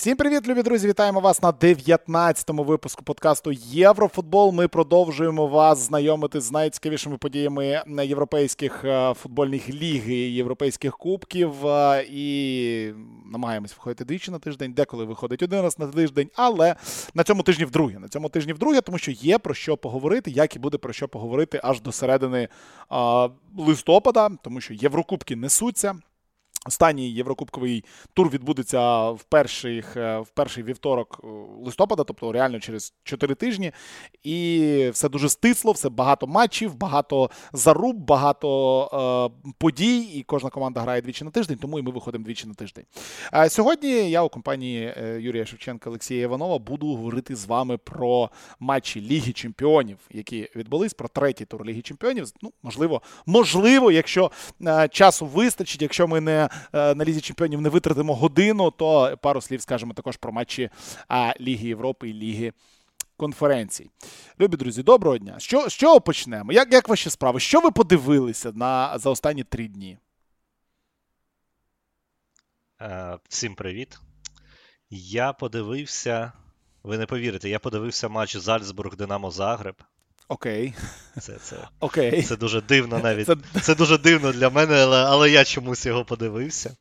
Всім 0.00 0.16
привіт, 0.16 0.48
любі 0.48 0.62
друзі! 0.62 0.88
Вітаємо 0.88 1.20
вас 1.20 1.42
на 1.42 1.52
19-му 1.52 2.64
випуску 2.64 3.04
подкасту 3.04 3.52
Єврофутбол. 3.52 4.52
Ми 4.52 4.68
продовжуємо 4.68 5.46
вас 5.46 5.78
знайомити 5.78 6.40
з 6.40 6.52
найцікавішими 6.52 7.16
подіями 7.16 7.82
європейських 8.04 8.84
е, 8.84 9.14
футбольних 9.14 9.68
ліг 9.68 10.10
і 10.10 10.14
європейських 10.14 10.96
кубків. 10.98 11.66
Е, 11.66 12.06
і 12.10 12.92
намагаємось 13.32 13.72
виходити 13.72 14.04
двічі 14.04 14.30
на 14.30 14.38
тиждень, 14.38 14.72
деколи 14.72 15.04
виходить 15.04 15.42
один 15.42 15.60
раз 15.60 15.78
на 15.78 15.86
тиждень, 15.86 16.30
але 16.34 16.76
на 17.14 17.24
цьому 17.24 17.42
тижні 17.42 17.64
вдруге. 17.64 17.98
На 17.98 18.08
цьому 18.08 18.28
тижні 18.28 18.52
вдруге, 18.52 18.80
тому 18.80 18.98
що 18.98 19.10
є 19.10 19.38
про 19.38 19.54
що 19.54 19.76
поговорити, 19.76 20.30
як 20.30 20.56
і 20.56 20.58
буде 20.58 20.78
про 20.78 20.92
що 20.92 21.08
поговорити 21.08 21.60
аж 21.62 21.80
до 21.80 21.92
середини 21.92 22.48
а, 22.88 23.28
листопада, 23.58 24.30
тому 24.42 24.60
що 24.60 24.74
Єврокубки 24.74 25.36
несуться. 25.36 25.94
Останній 26.66 27.10
єврокубковий 27.10 27.84
тур 28.14 28.30
відбудеться 28.30 29.10
в 29.10 29.22
перший, 29.22 29.84
е, 29.96 30.18
в 30.18 30.28
перший 30.34 30.64
вівторок 30.64 31.20
е, 31.24 31.26
листопада, 31.64 32.04
тобто 32.04 32.32
реально 32.32 32.60
через 32.60 32.94
4 33.04 33.34
тижні. 33.34 33.72
І 34.22 34.88
все 34.92 35.08
дуже 35.08 35.28
стисло, 35.28 35.72
все 35.72 35.88
багато 35.88 36.26
матчів, 36.26 36.74
багато 36.74 37.30
заруб, 37.52 37.96
багато 37.96 39.30
е, 39.44 39.52
подій. 39.58 40.00
І 40.00 40.22
кожна 40.22 40.50
команда 40.50 40.80
грає 40.80 41.02
двічі 41.02 41.24
на 41.24 41.30
тиждень, 41.30 41.58
тому 41.58 41.78
і 41.78 41.82
ми 41.82 41.90
виходимо 41.90 42.24
двічі 42.24 42.48
на 42.48 42.54
тиждень. 42.54 42.84
А 43.32 43.48
сьогодні 43.48 44.10
я 44.10 44.22
у 44.22 44.28
компанії 44.28 44.94
е, 44.96 45.20
Юрія 45.20 45.46
Шевченка 45.46 45.90
Олексія 45.90 46.22
Іванова 46.22 46.58
буду 46.58 46.86
говорити 46.86 47.36
з 47.36 47.46
вами 47.46 47.76
про 47.76 48.30
матчі 48.58 49.00
Ліги 49.00 49.32
Чемпіонів, 49.32 49.98
які 50.10 50.48
відбулись, 50.56 50.94
про 50.94 51.08
третій 51.08 51.44
тур 51.44 51.64
Ліги 51.64 51.82
Чемпіонів. 51.82 52.26
Ну, 52.42 52.52
можливо, 52.62 53.02
можливо, 53.26 53.92
якщо 53.92 54.30
е, 54.66 54.88
часу 54.88 55.26
вистачить, 55.26 55.82
якщо 55.82 56.08
ми 56.08 56.20
не. 56.20 56.49
Е, 56.72 56.94
на 56.94 57.04
лізі 57.04 57.20
чемпіонів 57.20 57.60
не 57.60 57.68
витратимо 57.68 58.14
годину, 58.14 58.70
то 58.70 59.18
пару 59.22 59.40
слів 59.40 59.60
скажемо 59.60 59.94
також 59.94 60.16
про 60.16 60.32
матчі 60.32 60.70
Ліги 61.40 61.68
Європи 61.68 62.10
і 62.10 62.12
Ліги 62.12 62.52
конференцій. 63.16 63.90
Любі 64.40 64.56
друзі, 64.56 64.82
доброго 64.82 65.18
дня. 65.18 65.34
Що, 65.38 65.68
чого 65.68 66.00
почнемо? 66.00 66.52
Як 66.52 66.72
як 66.72 66.88
ваші 66.88 67.10
справи? 67.10 67.40
Що 67.40 67.60
ви 67.60 67.70
подивилися 67.70 68.52
на, 68.52 68.98
за 68.98 69.10
останні 69.10 69.44
три 69.44 69.68
дні? 69.68 69.98
Е, 72.80 73.18
всім 73.28 73.54
привіт. 73.54 74.00
Я 74.90 75.32
подивився. 75.32 76.32
Ви 76.82 76.98
не 76.98 77.06
повірите, 77.06 77.48
я 77.48 77.58
подивився 77.58 78.08
матч 78.08 78.36
Зальцбург 78.36 78.96
Динамо 78.96 79.30
Загреб. 79.30 79.82
Окей. 80.30 80.74
Це 81.20 81.34
це, 81.34 81.68
Окей. 81.80 82.22
це 82.22 82.36
дуже 82.36 82.60
дивно 82.60 82.98
навіть. 82.98 83.26
Це 83.26 83.36
це 83.62 83.74
дуже 83.74 83.98
дивно 83.98 84.32
для 84.32 84.50
мене, 84.50 84.74
але 84.74 85.04
але 85.04 85.30
я 85.30 85.44
чомусь 85.44 85.86
його 85.86 86.04
подивився. 86.04 86.76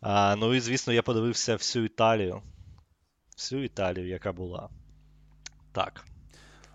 А, 0.00 0.36
Ну 0.36 0.54
і 0.54 0.60
звісно, 0.60 0.92
я 0.92 1.02
подивився 1.02 1.56
всю 1.56 1.84
Італію. 1.84 2.42
Всю 3.36 3.64
Італію, 3.64 4.08
яка 4.08 4.32
була. 4.32 4.68
Так. 5.72 6.04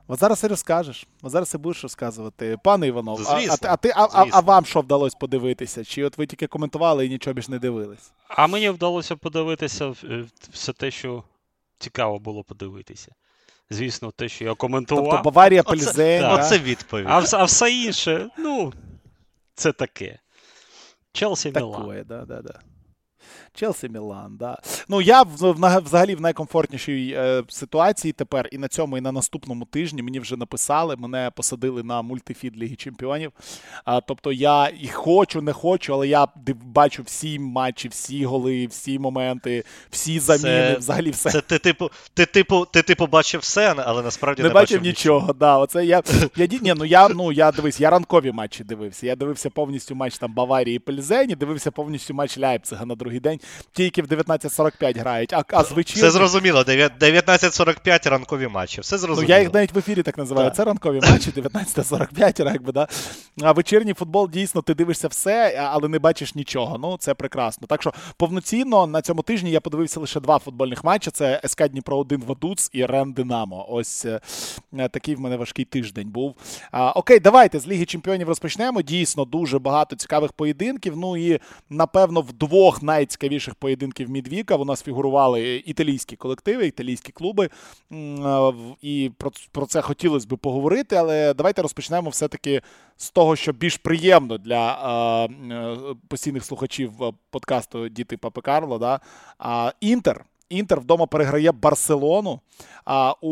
От 0.07 0.19
зараз 0.19 0.43
і 0.43 0.47
розкажеш. 0.47 1.07
От 1.21 1.31
зараз 1.31 1.53
і 1.53 1.57
будеш 1.57 1.83
розказувати. 1.83 2.57
Пане 2.63 2.87
Іванов, 2.87 3.23
звісно, 3.23 3.55
а, 3.61 3.73
а, 3.73 3.77
ти, 3.77 3.93
а, 3.95 4.03
а, 4.13 4.25
а 4.31 4.39
вам 4.39 4.65
що 4.65 4.81
вдалося 4.81 5.17
подивитися? 5.19 5.85
Чи 5.85 6.03
от 6.03 6.17
ви 6.17 6.27
тільки 6.27 6.47
коментували 6.47 7.05
і 7.05 7.09
нічого 7.09 7.33
більш 7.33 7.47
не 7.47 7.59
дивились? 7.59 8.11
А 8.27 8.47
мені 8.47 8.69
вдалося 8.69 9.15
подивитися 9.15 9.93
все 10.51 10.73
те, 10.73 10.91
що 10.91 11.23
цікаво 11.79 12.19
було 12.19 12.43
подивитися. 12.43 13.11
Звісно, 13.69 14.11
те, 14.11 14.29
що 14.29 14.45
я 14.45 14.55
коментував. 14.55 15.03
Тобто 15.09 15.23
Баварія 15.23 15.63
Пельзень. 15.63 16.23
Оце, 16.23 16.33
оце 16.33 16.59
відповідь. 16.59 17.07
А, 17.09 17.23
а 17.31 17.43
все 17.43 17.71
інше, 17.71 18.29
ну, 18.37 18.73
це 19.55 19.71
таке. 19.71 20.19
Челсі 21.11 21.51
Мілан. 21.55 21.81
Такое, 21.81 22.03
да, 22.03 22.25
да, 22.25 22.41
да. 22.41 22.59
Челсі 23.53 23.89
Мілан, 23.89 24.37
да. 24.37 24.57
Ну 24.89 25.01
я 25.01 25.23
взагалі 25.23 26.15
в 26.15 26.21
найкомфортнішій 26.21 27.15
е, 27.17 27.43
ситуації 27.49 28.11
тепер 28.11 28.49
і 28.51 28.57
на 28.57 28.67
цьому, 28.67 28.97
і 28.97 29.01
на 29.01 29.11
наступному 29.11 29.65
тижні 29.65 30.03
мені 30.03 30.19
вже 30.19 30.37
написали, 30.37 30.95
мене 30.95 31.31
посадили 31.35 31.83
на 31.83 32.01
мультифід 32.01 32.57
Ліги 32.57 32.75
Чемпіонів. 32.75 33.31
А, 33.85 34.01
Тобто 34.01 34.31
я 34.31 34.71
і 34.81 34.87
хочу, 34.87 35.41
не 35.41 35.53
хочу, 35.53 35.93
але 35.93 36.07
я 36.07 36.27
бачу 36.63 37.03
всі 37.03 37.39
матчі, 37.39 37.87
всі 37.87 38.25
голи, 38.25 38.67
всі 38.67 38.99
моменти, 38.99 39.63
всі 39.89 40.19
заміни, 40.19 40.43
це, 40.43 40.75
взагалі 40.77 41.09
все. 41.11 41.29
Це 41.31 41.41
ти 41.41 41.59
типу, 41.59 41.89
ти 42.13 42.25
типу, 42.25 42.65
ти 42.65 42.81
типу 42.81 43.07
бачив 43.07 43.41
все, 43.41 43.75
але 43.77 44.03
насправді 44.03 44.41
не, 44.41 44.47
не 44.47 44.53
бачив 44.53 44.81
нічого. 44.81 45.19
нічого. 45.19 45.33
Да, 45.33 45.57
оце 45.57 45.85
я, 45.85 46.03
я, 46.35 46.47
ні, 46.61 46.73
ну 46.77 46.85
я 46.85 47.09
ну 47.09 47.31
я 47.31 47.51
дивись, 47.51 47.79
я 47.79 47.89
ранкові 47.89 48.31
матчі 48.31 48.63
дивився. 48.63 49.05
Я 49.05 49.15
дивився 49.15 49.49
повністю 49.49 49.95
матч 49.95 50.17
там 50.17 50.33
Баварії 50.33 50.75
і 50.75 50.79
Пельзені, 50.79 51.35
дивився 51.35 51.71
повністю 51.71 52.13
матч 52.13 52.37
Ляйпцига 52.37 52.85
на 52.85 52.95
другий 52.95 53.16
день 53.19 53.39
тільки 53.73 54.01
в 54.01 54.05
19.45 54.05 54.99
грають, 54.99 55.33
а 55.33 55.43
а 55.51 55.63
звичайно. 55.63 56.07
Все 56.07 56.11
зрозуміло, 56.11 56.61
19.45 56.61 58.09
ранкові 58.09 58.47
матчі. 58.47 58.81
Все 58.81 58.97
зрозуміло. 58.97 59.29
Ну, 59.29 59.35
я 59.35 59.41
їх 59.41 59.53
навіть 59.53 59.73
в 59.73 59.77
ефірі 59.77 60.03
так 60.03 60.17
називаю. 60.17 60.49
Це 60.49 60.63
ранкові 60.63 60.99
матчі, 61.11 61.31
19.45, 61.31 62.53
якби, 62.53 62.71
да. 62.71 62.87
А 63.41 63.51
вечірній 63.51 63.93
футбол 63.93 64.29
дійсно 64.29 64.61
ти 64.61 64.73
дивишся 64.73 65.07
все, 65.07 65.67
але 65.71 65.87
не 65.87 65.99
бачиш 65.99 66.35
нічого. 66.35 66.77
Ну, 66.77 66.97
це 66.99 67.13
прекрасно. 67.13 67.67
Так 67.67 67.81
що 67.81 67.93
повноцінно 68.17 68.87
на 68.87 69.01
цьому 69.01 69.21
тижні 69.21 69.51
я 69.51 69.59
подивився 69.61 69.99
лише 69.99 70.19
два 70.19 70.39
футбольних 70.39 70.83
матчі: 70.83 71.11
це 71.11 71.41
СК 71.45 71.67
Дніпро 71.67 71.97
1 71.97 72.21
Вадуц 72.27 72.69
і 72.73 72.85
Рен 72.85 73.13
Динамо. 73.13 73.65
Ось 73.69 74.05
е, 74.05 74.19
такий 74.89 75.15
в 75.15 75.19
мене 75.19 75.37
важкий 75.37 75.65
тиждень 75.65 76.09
був. 76.09 76.35
А, 76.71 76.91
Окей, 76.91 77.19
давайте 77.19 77.59
з 77.59 77.67
Ліги 77.67 77.85
Чемпіонів 77.85 78.27
розпочнемо. 78.27 78.81
Дійсно, 78.81 79.25
дуже 79.25 79.59
багато 79.59 79.95
цікавих 79.95 80.33
поєдинків. 80.33 80.97
Ну 80.97 81.17
і 81.17 81.39
напевно 81.69 82.21
в 82.21 82.33
двох 82.33 82.83
найцікавіших 83.07 83.55
поєдинків 83.55 84.09
Мідвіка 84.09 84.55
у 84.55 84.65
нас 84.65 84.83
фігурували 84.83 85.55
італійські 85.65 86.15
колективи, 86.15 86.67
італійські 86.67 87.11
клуби. 87.11 87.49
І 88.81 89.11
про, 89.51 89.65
це 89.65 89.81
хотілося 89.81 90.27
б 90.27 90.37
поговорити, 90.37 90.95
але 90.95 91.33
давайте 91.33 91.61
розпочнемо 91.61 92.09
все-таки 92.09 92.61
з 92.97 93.11
того, 93.11 93.35
що 93.35 93.53
більш 93.53 93.77
приємно 93.77 94.37
для 94.37 94.73
е, 95.51 95.95
постійних 96.07 96.45
слухачів 96.45 96.91
подкасту 97.29 97.89
Діти 97.89 98.17
Папи 98.17 98.41
Карло. 98.41 98.77
Да? 98.77 98.99
Інтер. 99.79 100.25
Інтер 100.49 100.79
вдома 100.79 101.05
переграє 101.05 101.51
Барселону. 101.51 102.39
А 102.85 103.13
у 103.21 103.29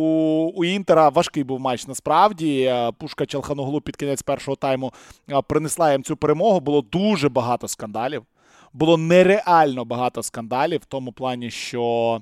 у 0.56 0.66
Інтера 0.66 1.10
важкий 1.10 1.44
був 1.44 1.60
матч 1.60 1.88
насправді. 1.88 2.74
Пушка 2.98 3.26
Челханоглу 3.26 3.82
під 3.82 3.96
кінець 3.96 4.22
першого 4.22 4.56
тайму 4.56 4.94
принесла 5.48 5.92
їм 5.92 6.04
цю 6.04 6.16
перемогу. 6.16 6.60
Було 6.60 6.82
дуже 6.82 7.30
багато 7.30 7.68
скандалів 7.68 8.24
було 8.76 8.98
нереально 8.98 9.86
багато 9.86 10.24
скандалів 10.24 10.80
в 10.80 10.86
тому 10.86 11.12
плані, 11.12 11.52
що. 11.52 12.22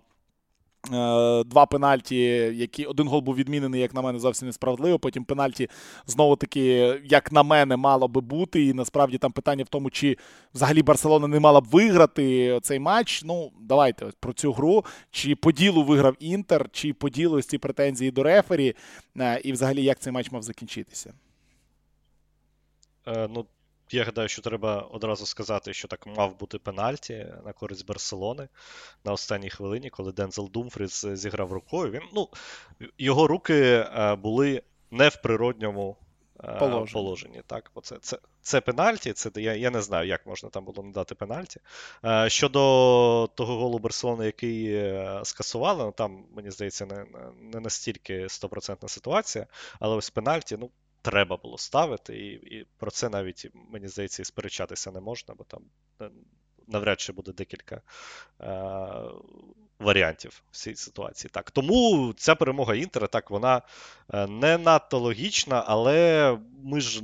Е, 0.91 1.43
два 1.43 1.65
пенальті, 1.65 2.15
які 2.55 2.85
один 2.85 3.07
гол 3.07 3.21
був 3.21 3.35
відмінений, 3.35 3.81
як 3.81 3.93
на 3.93 4.01
мене, 4.01 4.19
зовсім 4.19 4.47
несправедливо. 4.47 4.99
Потім 4.99 5.23
пенальті 5.23 5.69
знову 6.05 6.35
таки, 6.35 6.63
як 7.05 7.31
на 7.31 7.43
мене, 7.43 7.77
мало 7.77 8.07
би 8.07 8.21
бути. 8.21 8.65
І 8.65 8.73
насправді 8.73 9.17
там 9.17 9.31
питання 9.31 9.63
в 9.63 9.67
тому, 9.67 9.89
чи 9.89 10.17
взагалі 10.53 10.83
Барселона 10.83 11.27
не 11.27 11.39
мала 11.39 11.61
б 11.61 11.65
виграти 11.65 12.59
цей 12.63 12.79
матч. 12.79 13.23
Ну, 13.23 13.51
давайте 13.61 14.05
про 14.19 14.33
цю 14.33 14.53
гру. 14.53 14.85
Чи 15.11 15.35
по 15.35 15.51
ділу 15.51 15.83
виграв 15.83 16.15
Інтер, 16.19 16.69
чи 16.71 16.93
по 16.93 17.09
ділу 17.09 17.41
ці 17.41 17.57
претензії 17.57 18.11
до 18.11 18.23
рефері, 18.23 18.75
е, 19.19 19.41
і 19.43 19.51
взагалі 19.51 19.83
як 19.83 19.99
цей 19.99 20.13
матч 20.13 20.31
мав 20.31 20.43
закінчитися? 20.43 21.13
Е, 23.07 23.27
ну, 23.33 23.45
я 23.93 24.03
гадаю, 24.03 24.29
що 24.29 24.41
треба 24.41 24.79
одразу 24.81 25.25
сказати, 25.25 25.73
що 25.73 25.87
так 25.87 26.07
мав 26.07 26.39
бути 26.39 26.59
пенальті 26.59 27.27
на 27.45 27.53
користь 27.53 27.85
Барселони 27.85 28.47
на 29.05 29.11
останній 29.11 29.49
хвилині, 29.49 29.89
коли 29.89 30.11
Дензел 30.11 30.49
Думфріс 30.51 31.05
зіграв 31.05 31.51
рукою. 31.51 31.91
Він, 31.91 32.01
ну, 32.13 32.29
Його 32.97 33.27
руки 33.27 33.55
е, 33.63 34.15
були 34.15 34.61
не 34.91 35.09
в 35.09 35.15
природньому 35.21 35.97
е, 36.43 36.55
положенні. 36.59 36.93
положенні. 36.93 37.41
Так, 37.47 37.71
Оце, 37.73 37.97
це 38.01 38.17
це 38.41 38.61
пенальті. 38.61 39.13
Це, 39.13 39.31
Я 39.35 39.53
я 39.55 39.69
не 39.69 39.81
знаю, 39.81 40.07
як 40.07 40.25
можна 40.25 40.49
там 40.49 40.65
було 40.65 40.83
надати 40.83 41.15
пенальті. 41.15 41.59
Е, 42.05 42.29
щодо 42.29 42.59
того 43.35 43.57
голу 43.57 43.79
Барселони, 43.79 44.25
який 44.25 44.83
скасували, 45.23 45.83
ну 45.85 45.91
там, 45.91 46.25
мені 46.35 46.51
здається, 46.51 46.85
не 46.85 47.05
не 47.41 47.59
настільки 47.59 48.29
стопроцентна 48.29 48.89
ситуація, 48.89 49.47
але 49.79 49.95
ось 49.95 50.09
пенальті, 50.09 50.57
ну 50.59 50.69
треба 51.03 51.37
було 51.37 51.57
ставити, 51.57 52.17
і 52.17 52.33
і 52.57 52.67
про 52.77 52.91
це 52.91 53.09
навіть, 53.09 53.47
мені 53.71 53.87
здається, 53.87 54.21
і 54.21 54.25
сперечатися 54.25 54.91
не 54.91 54.99
можна, 54.99 55.33
бо 55.37 55.43
там 55.43 55.61
е, 56.01 56.09
навряд 56.67 56.99
чи 56.99 57.11
буде 57.11 57.31
декілька 57.31 57.75
е, 57.75 57.81
варіантів 59.79 60.43
в 60.51 60.55
цій 60.55 60.75
ситуації. 60.75 61.31
Так, 61.33 61.51
Тому 61.51 62.13
ця 62.17 62.35
перемога 62.35 62.75
Інтера, 62.75 63.07
так, 63.07 63.31
вона 63.31 63.61
е, 64.13 64.27
не 64.27 64.57
надто 64.57 64.99
логічна, 64.99 65.63
але 65.67 66.37
ми 66.63 66.81
ж 66.81 67.03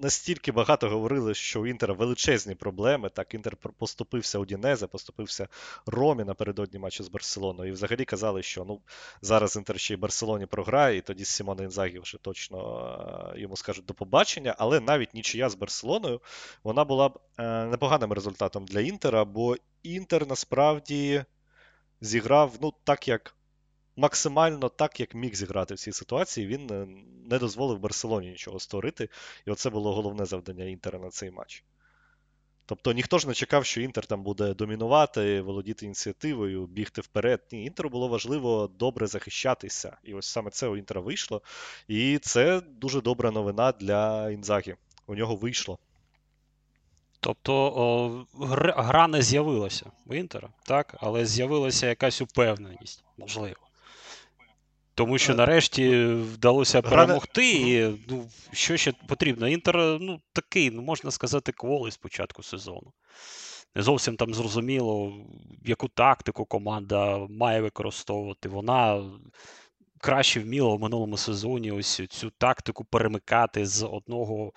настільки 0.00 0.52
багато 0.52 0.88
говорили, 0.88 1.34
що 1.34 1.60
у 1.60 1.66
Інтера 1.66 1.94
величезні 1.94 2.54
проблеми. 2.54 3.08
Так, 3.08 3.34
Інтер 3.34 3.56
поступився 3.56 4.38
у 4.38 4.44
Дінезе, 4.44 4.86
поступився 4.86 5.48
Ромі 5.86 6.24
напередодні 6.24 6.78
матчу 6.78 7.04
з 7.04 7.08
Барселоною. 7.08 7.70
І 7.70 7.72
взагалі 7.72 8.04
казали, 8.04 8.42
що 8.42 8.64
ну, 8.64 8.80
зараз 9.22 9.56
Інтер 9.56 9.80
ще 9.80 9.94
й 9.94 9.96
Барселоні 9.96 10.46
програє, 10.46 10.96
і 10.96 11.00
тоді 11.00 11.24
Сімона 11.24 11.64
Інзагі 11.64 11.98
вже 11.98 12.18
точно 12.18 13.32
е, 13.36 13.40
йому 13.40 13.56
скажуть 13.56 13.84
до 13.84 13.94
побачення. 13.94 14.54
Але 14.58 14.80
навіть 14.80 15.14
нічия 15.14 15.48
з 15.48 15.54
Барселоною 15.54 16.20
вона 16.64 16.84
була 16.84 17.08
б 17.08 17.18
е, 17.38 17.66
непоганим 17.66 18.12
результатом 18.12 18.64
для 18.64 18.80
Інтера, 18.80 19.24
бо 19.24 19.56
Інтер 19.82 20.26
насправді. 20.26 21.24
зіграв 22.00 22.52
ну, 22.60 22.72
так, 22.84 23.08
як 23.08 23.34
максимально 24.00 24.68
так, 24.68 25.00
як 25.00 25.14
міг 25.14 25.34
зіграти 25.34 25.74
в 25.74 25.78
цій 25.78 25.92
ситуації. 25.92 26.46
Він 26.46 26.70
е, 26.70 26.86
не 27.30 27.38
дозволив 27.38 27.78
Барселоні 27.78 28.30
нічого 28.30 28.60
створити. 28.60 29.08
І 29.46 29.50
оце 29.50 29.70
було 29.70 29.94
головне 29.94 30.24
завдання 30.24 30.64
Інтера 30.64 30.98
на 30.98 31.10
цей 31.10 31.30
матч. 31.30 31.64
Тобто 32.66 32.92
ніхто 32.92 33.18
ж 33.18 33.28
не 33.28 33.34
чекав, 33.34 33.64
що 33.64 33.80
Інтер 33.80 34.06
там 34.06 34.22
буде 34.22 34.54
домінувати, 34.54 35.40
володіти 35.40 35.86
ініціативою, 35.86 36.66
бігти 36.66 37.00
вперед. 37.00 37.42
Ні, 37.52 37.64
Інтеру 37.64 37.90
було 37.90 38.08
важливо 38.08 38.70
добре 38.78 39.06
захищатися. 39.06 39.96
І 40.04 40.14
ось 40.14 40.26
саме 40.26 40.50
це 40.50 40.68
у 40.68 40.76
Інтера 40.76 41.00
вийшло. 41.00 41.42
І 41.88 42.18
це 42.18 42.60
дуже 42.60 43.00
добра 43.00 43.30
новина 43.30 43.72
для 43.72 44.30
Інзагі. 44.30 44.74
У 45.06 45.14
нього 45.14 45.36
вийшло. 45.36 45.78
Тобто 47.20 47.54
о, 47.54 48.26
гра 48.44 49.08
не 49.08 49.22
з'явилася 49.22 49.90
у 50.06 50.14
Інтера, 50.14 50.48
так? 50.62 50.96
але 51.00 51.26
з'явилася 51.26 51.86
якась 51.86 52.20
упевненість, 52.20 53.04
можливо. 53.18 53.69
Тому 54.94 55.18
що 55.18 55.32
е, 55.32 55.36
нарешті 55.36 56.04
вдалося 56.04 56.82
перемогти. 56.82 57.52
І 57.52 57.98
ну, 58.08 58.28
що 58.52 58.76
ще 58.76 58.92
потрібно? 59.08 59.48
Інтер 59.48 59.76
ну, 60.00 60.20
такий, 60.32 60.70
ну, 60.70 60.82
можна 60.82 61.10
сказати, 61.10 61.52
кволий 61.52 61.92
з 61.92 61.96
початку 61.96 62.42
сезону. 62.42 62.92
Не 63.74 63.82
зовсім 63.82 64.16
там 64.16 64.34
зрозуміло, 64.34 65.12
яку 65.64 65.88
тактику 65.88 66.44
команда 66.44 67.26
має 67.28 67.60
використовувати. 67.60 68.48
Вона 68.48 69.10
краще 69.98 70.40
вміла 70.40 70.74
в 70.74 70.80
минулому 70.80 71.16
сезоні 71.16 71.72
ось 71.72 72.00
цю 72.08 72.30
тактику 72.30 72.84
перемикати 72.84 73.66
з 73.66 73.86
одного 73.86 74.52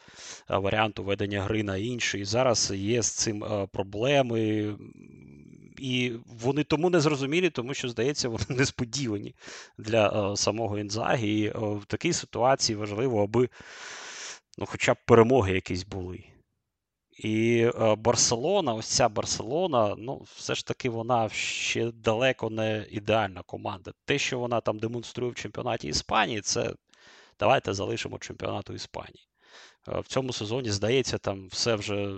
е, 0.50 0.58
варіанту 0.58 1.04
ведення 1.04 1.42
гри 1.42 1.64
на 1.64 1.78
інший. 1.78 2.22
І 2.22 2.26
зараз 2.26 2.72
є 2.76 3.02
з 3.02 3.12
цим 3.12 3.44
е, 3.44 3.68
проблеми. 3.72 4.76
І 5.84 6.12
вони 6.26 6.64
тому 6.64 6.90
не 6.90 7.00
зрозумілі, 7.00 7.50
тому 7.50 7.74
що, 7.74 7.90
здається, 7.90 8.30
вони 8.30 8.46
несподівані 8.50 9.36
для 9.78 10.32
е, 10.32 10.38
самого 10.38 10.80
Інзагі. 10.80 11.40
І 11.40 11.50
в 11.56 11.86
такій 11.88 12.14
ситуації 12.14 12.76
важливо, 12.76 13.24
аби 13.24 13.50
ну, 14.58 14.66
хоча 14.66 14.94
б 14.94 14.98
перемоги 15.06 15.54
якісь 15.54 15.84
були. 15.84 16.24
І 17.12 17.70
е, 17.82 17.96
Барселона, 17.96 18.74
ось 18.74 18.88
ця 18.88 19.10
Барселона, 19.10 19.96
ну, 19.98 20.26
все 20.36 20.56
ж 20.56 20.66
таки, 20.66 20.90
вона 20.90 21.30
ще 21.30 21.92
далеко 21.92 22.50
не 22.50 22.88
ідеальна 22.92 23.42
команда. 23.46 23.92
Те, 24.06 24.18
що 24.18 24.40
вона 24.40 24.62
там 24.62 24.80
демонструє 24.80 25.32
в 25.32 25.36
чемпіонаті 25.36 25.88
Іспанії, 25.88 26.42
це 26.42 26.74
давайте 27.40 27.74
залишимо 27.74 28.20
чемпіонату 28.20 28.74
Іспанії. 28.74 29.28
Е, 29.88 30.00
в 30.00 30.08
цьому 30.08 30.34
сезоні, 30.34 30.72
здається, 30.72 31.18
там 31.18 31.48
все 31.48 31.76
вже 31.76 32.16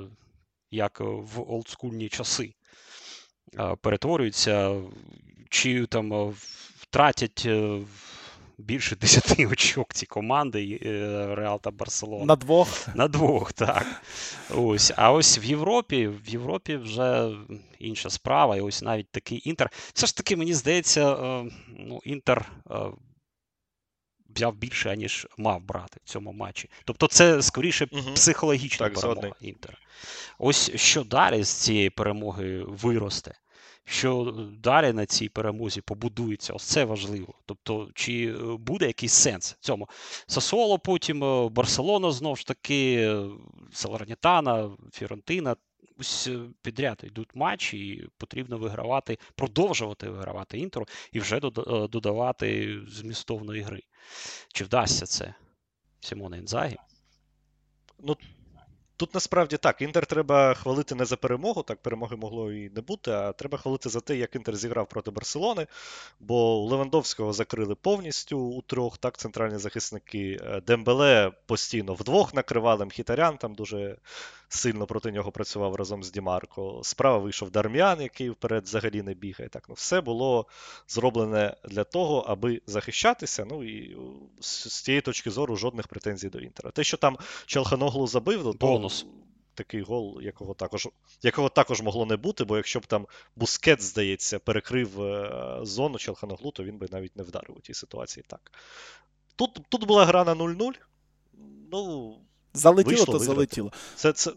як 0.72 1.00
в 1.00 1.52
олдскульні 1.52 2.10
часи 2.10 2.54
е, 3.60 3.76
перетворюється, 3.82 4.76
чи 5.50 5.86
там 5.86 6.34
втратять 6.80 7.48
більше 8.58 8.96
10 9.02 9.40
очок 9.40 9.94
ці 9.94 10.06
команди 10.06 10.80
е, 10.86 11.36
Реал 11.36 11.62
та 11.62 11.72
Барселона. 11.72 12.26
На 12.26 12.36
двох. 12.36 12.96
На 12.96 13.08
двох, 13.08 13.54
так. 13.54 14.02
Ось. 14.56 14.94
А 14.96 15.12
ось 15.12 15.40
в 15.40 15.44
Європі 15.44 16.08
в 16.08 16.30
Європі 16.30 16.76
вже 16.78 17.30
інша 17.80 18.10
справа. 18.10 18.58
І 18.58 18.62
ось 18.62 18.82
навіть 18.82 19.12
такий 19.12 19.50
Інтер. 19.50 19.70
Все 19.94 20.08
ж 20.08 20.18
таки, 20.18 20.36
мені 20.36 20.54
здається, 20.54 21.14
е, 21.14 21.52
ну, 21.78 22.00
Інтер. 22.04 22.52
Взяв 24.36 24.56
більше, 24.56 24.92
аніж 24.92 25.28
мав 25.38 25.62
брати 25.62 26.00
в 26.06 26.10
цьому 26.10 26.32
матчі. 26.32 26.70
Тобто, 26.86 27.08
це 27.08 27.42
скоріше 27.42 27.88
угу. 27.92 28.14
психологічна 28.14 28.90
так, 28.90 29.02
перемога 29.02 29.36
Інтера. 29.42 29.78
Ось 30.40 30.76
що 30.76 31.04
далі 31.04 31.44
з 31.44 31.50
цієї 31.50 31.90
перемоги 31.90 32.64
виросте 32.68 33.36
що 33.86 34.36
далі 34.64 34.94
на 34.94 35.06
цій 35.06 35.30
перемозі 35.30 35.82
побудується. 35.82 36.54
Ось 36.54 36.64
це 36.64 36.86
важливо. 36.86 37.34
Тобто, 37.46 37.90
чи 37.94 38.28
е, 38.28 38.58
буде 38.60 38.88
якийсь 38.88 39.14
сенс 39.14 39.54
в 39.54 39.60
цьому? 39.60 39.90
Сасоло, 40.28 40.80
потім 40.80 41.24
е, 41.24 41.50
Барселона 41.50 42.12
знову 42.12 42.36
ж 42.36 42.48
таки, 42.48 42.96
е, 42.96 43.26
Салернітана, 43.74 44.70
Фіорентина. 44.94 45.52
Ось 45.52 45.58
підряд 46.62 47.02
йдуть 47.04 47.36
матчі, 47.36 47.78
і 47.88 48.10
потрібно 48.18 48.58
вигравати, 48.58 49.18
продовжувати 49.36 50.10
вигравати 50.10 50.58
інтеру 50.58 50.86
і 51.12 51.20
вже 51.20 51.40
додавати 51.90 52.80
змістовної 52.88 53.62
гри. 53.62 53.84
Чи 54.54 54.64
вдасться 54.64 55.06
це 55.06 55.34
Сімона 56.00 56.38
Інзагі? 56.38 56.78
Ну, 58.00 58.18
Тут 58.98 59.14
насправді 59.14 59.58
так, 59.58 59.82
Інтер 59.82 60.06
треба 60.06 60.54
хвалити 60.54 60.96
не 60.96 61.06
за 61.06 61.18
перемогу, 61.18 61.64
так 61.64 61.82
перемоги 61.82 62.16
могло 62.16 62.52
і 62.52 62.70
не 62.70 62.82
бути, 62.82 63.12
а 63.12 63.32
треба 63.32 63.58
хвалити 63.58 63.90
за 63.90 64.00
те, 64.00 64.18
як 64.18 64.36
Інтер 64.36 64.56
зіграв 64.56 64.90
проти 64.90 65.12
Барселони. 65.12 65.68
Бо 66.20 66.60
Левандовського 66.60 67.34
закрили 67.34 67.76
повністю 67.76 68.40
у 68.40 68.62
трьох, 68.62 68.98
так, 68.98 69.18
центральні 69.18 69.58
захисники. 69.58 70.40
Е, 70.42 70.62
Дембеле 70.62 71.32
постійно 71.46 71.94
вдвох 71.94 72.34
накривали 72.34 72.86
Мхітарян, 72.86 73.38
там 73.38 73.56
дуже 73.56 73.98
сильно 74.50 74.86
проти 74.86 75.12
нього 75.12 75.32
працював 75.32 75.76
разом 75.76 76.04
з 76.04 76.12
Дімарко. 76.12 76.82
Справа 76.84 77.18
вийшов 77.18 77.52
Дарм'ян, 77.52 78.02
який 78.02 78.30
вперед 78.30 78.64
взагалі 78.64 79.02
не 79.02 79.14
бігає. 79.14 79.50
Так, 79.50 79.66
ну, 79.70 79.76
Все 79.76 80.02
було 80.02 80.46
зроблене 80.88 81.56
для 81.64 81.84
того, 81.84 82.20
аби 82.20 82.62
захищатися. 82.68 83.46
Ну 83.46 83.64
і 83.64 83.98
з 84.40 84.84
цієї 84.84 85.02
точки 85.02 85.32
зору 85.32 85.56
жодних 85.56 85.88
претензій 85.88 86.30
до 86.30 86.40
Інтера. 86.40 86.72
Те, 86.72 86.84
що 86.84 86.98
там 86.98 87.18
Челханоглу 87.46 88.08
забив, 88.08 88.42
ну, 88.44 88.54
то 88.54 88.68
бонус. 88.68 89.06
Такий 89.54 89.82
гол, 89.82 90.22
якого 90.22 90.54
також 90.54 90.88
якого 91.22 91.50
також 91.50 91.82
могло 91.82 92.06
не 92.06 92.18
бути, 92.18 92.44
бо 92.44 92.58
якщо 92.58 92.80
б 92.80 92.86
там 92.86 93.08
Бускет, 93.36 93.82
здається, 93.82 94.40
перекрив 94.40 95.02
е, 95.02 95.60
зону 95.62 95.98
Челханоглу, 95.98 96.52
то 96.52 96.64
він 96.64 96.78
би 96.78 96.88
навіть 96.92 97.16
не 97.16 97.24
вдарив 97.24 97.58
у 97.58 97.62
тій 97.62 97.74
ситуації. 97.74 98.24
так. 98.28 98.52
Тут 99.36 99.60
тут 99.70 99.86
була 99.86 100.06
гра 100.06 100.24
на 100.24 100.36
0-0. 100.36 100.74
Ну, 101.72 102.16
Залетіло, 102.56 102.90
вийшло, 102.90 103.06
то 103.06 103.12
виграти. 103.12 103.36
залетіло. 103.36 103.72
Це, 103.96 104.14
це, 104.14 104.32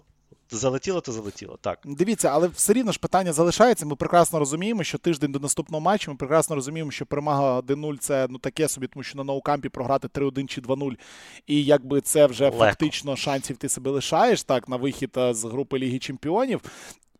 Залетіло, 0.51 1.01
то 1.01 1.13
залетіло. 1.13 1.59
Так. 1.61 1.79
Дивіться, 1.85 2.29
але 2.29 2.49
все 2.49 2.73
рівно 2.73 2.93
ж 2.93 2.99
питання 2.99 3.33
залишається. 3.33 3.87
Ми 3.87 3.97
прекрасно 3.97 4.39
розуміємо, 4.39 4.85
що 4.85 4.99
тиждень 4.99 5.33
до 5.33 5.39
наступного 5.39 5.81
матчу. 5.81 6.11
Ми 6.11 6.17
прекрасно 6.17 6.57
розуміємо, 6.57 6.91
що 6.91 7.07
перемага 7.07 7.61
1-0 7.61 7.99
це 7.99 8.27
ну 8.31 8.39
таке 8.39 8.69
собі, 8.69 8.87
тому 8.87 9.03
що 9.03 9.19
на 9.19 9.25
ноукампі 9.25 9.69
програти 9.69 10.09
3-1 10.09 10.47
чи 10.47 10.61
2-0. 10.61 10.93
І 11.47 11.65
якби 11.65 12.01
це 12.01 12.27
вже 12.27 12.45
Легко. 12.45 12.59
фактично 12.59 13.17
шансів 13.17 13.57
ти 13.57 13.69
себе 13.69 13.91
лишаєш 13.91 14.43
так 14.43 14.69
на 14.69 14.77
вихід 14.77 15.11
е, 15.17 15.35
з 15.35 15.45
групи 15.45 15.79
Ліги 15.79 15.99
Чемпіонів. 15.99 16.61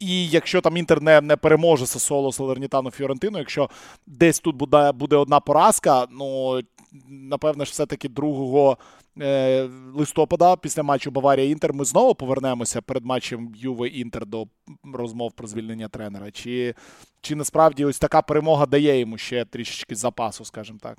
І 0.01 0.29
якщо 0.29 0.61
там 0.61 0.77
Інтер 0.77 1.03
не 1.03 1.21
не 1.21 1.37
переможе 1.37 1.87
Сосоло, 1.87 2.33
Салернітану, 2.33 2.91
Фіорентину, 2.91 3.39
якщо 3.39 3.71
десь 4.07 4.41
тут 4.41 4.57
буде 4.57 4.93
буде 4.93 5.17
одна 5.17 5.41
поразка, 5.41 6.07
ну 6.11 6.61
напевне 7.09 7.65
ж, 7.65 7.71
все-таки 7.71 8.09
2 8.09 8.77
е, 9.21 9.69
листопада 9.95 10.57
після 10.57 10.83
матчу 10.83 11.11
Баварія 11.11 11.51
Інтер 11.51 11.75
ми 11.75 11.85
знову 11.85 12.15
повернемося 12.15 12.83
перед 12.83 13.05
матчем 13.05 13.53
Юве 13.57 13.89
Інтер 13.89 14.27
до 14.27 14.47
розмов 14.95 15.33
про 15.33 15.49
звільнення 15.49 15.89
тренера. 15.89 16.31
Чи 16.31 16.75
чи 17.21 17.35
насправді 17.35 17.85
ось 17.85 17.99
така 17.99 18.23
перемога 18.23 18.67
дає 18.67 18.99
йому 18.99 19.19
ще 19.19 19.45
трішечки 19.45 19.95
запасу, 19.95 20.45
скажімо 20.45 20.79
так? 20.83 20.99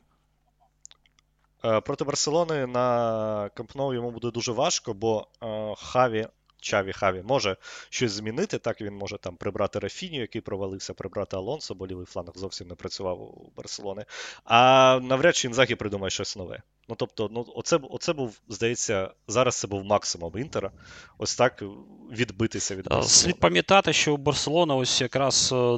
Е, 1.65 1.81
проти 1.81 2.03
Барселони 2.03 2.65
на 2.65 3.49
Кампноу 3.53 3.93
йому 3.93 4.11
буде 4.11 4.31
дуже 4.31 4.51
важко, 4.51 4.93
бо 4.93 5.27
е, 5.43 5.75
Хаві 5.77 6.27
Чаві 6.61 6.93
Хаві 6.93 7.21
може 7.25 7.57
щось 7.89 8.11
змінити. 8.11 8.57
Так 8.57 8.81
він 8.81 8.93
може 8.93 9.17
там 9.17 9.35
прибрати 9.35 9.79
Рафінію, 9.79 10.21
який 10.21 10.41
провалився, 10.41 10.93
прибрати 10.93 11.37
Алонсо, 11.37 11.75
бо 11.75 11.87
лівий 11.87 12.05
фланг 12.05 12.31
зовсім 12.35 12.67
не 12.67 12.75
працював 12.75 13.21
у 13.21 13.51
Барселони. 13.55 14.05
А 14.43 14.99
навряд 15.03 15.35
чи 15.35 15.47
Інзагі 15.47 15.75
придумає 15.75 16.09
щось 16.09 16.37
нове. 16.37 16.61
Ну 16.89 16.95
тобто, 16.95 17.29
ну 17.31 17.45
оце 17.55 17.79
оце 17.89 18.13
був, 18.13 18.41
здається, 18.47 19.11
зараз 19.27 19.55
це 19.55 19.67
був 19.67 19.83
максимум 19.83 20.37
Інтера. 20.37 20.71
Ось 21.17 21.35
так 21.35 21.63
відбитися 22.11 22.75
від 22.75 22.83
Барселони. 22.83 23.09
Слід 23.09 23.39
пам'ятати, 23.39 23.93
що 23.93 24.13
у 24.13 24.17
Барселона 24.17 24.75
ось 24.75 25.01
якраз 25.01 25.49
е, 25.53 25.77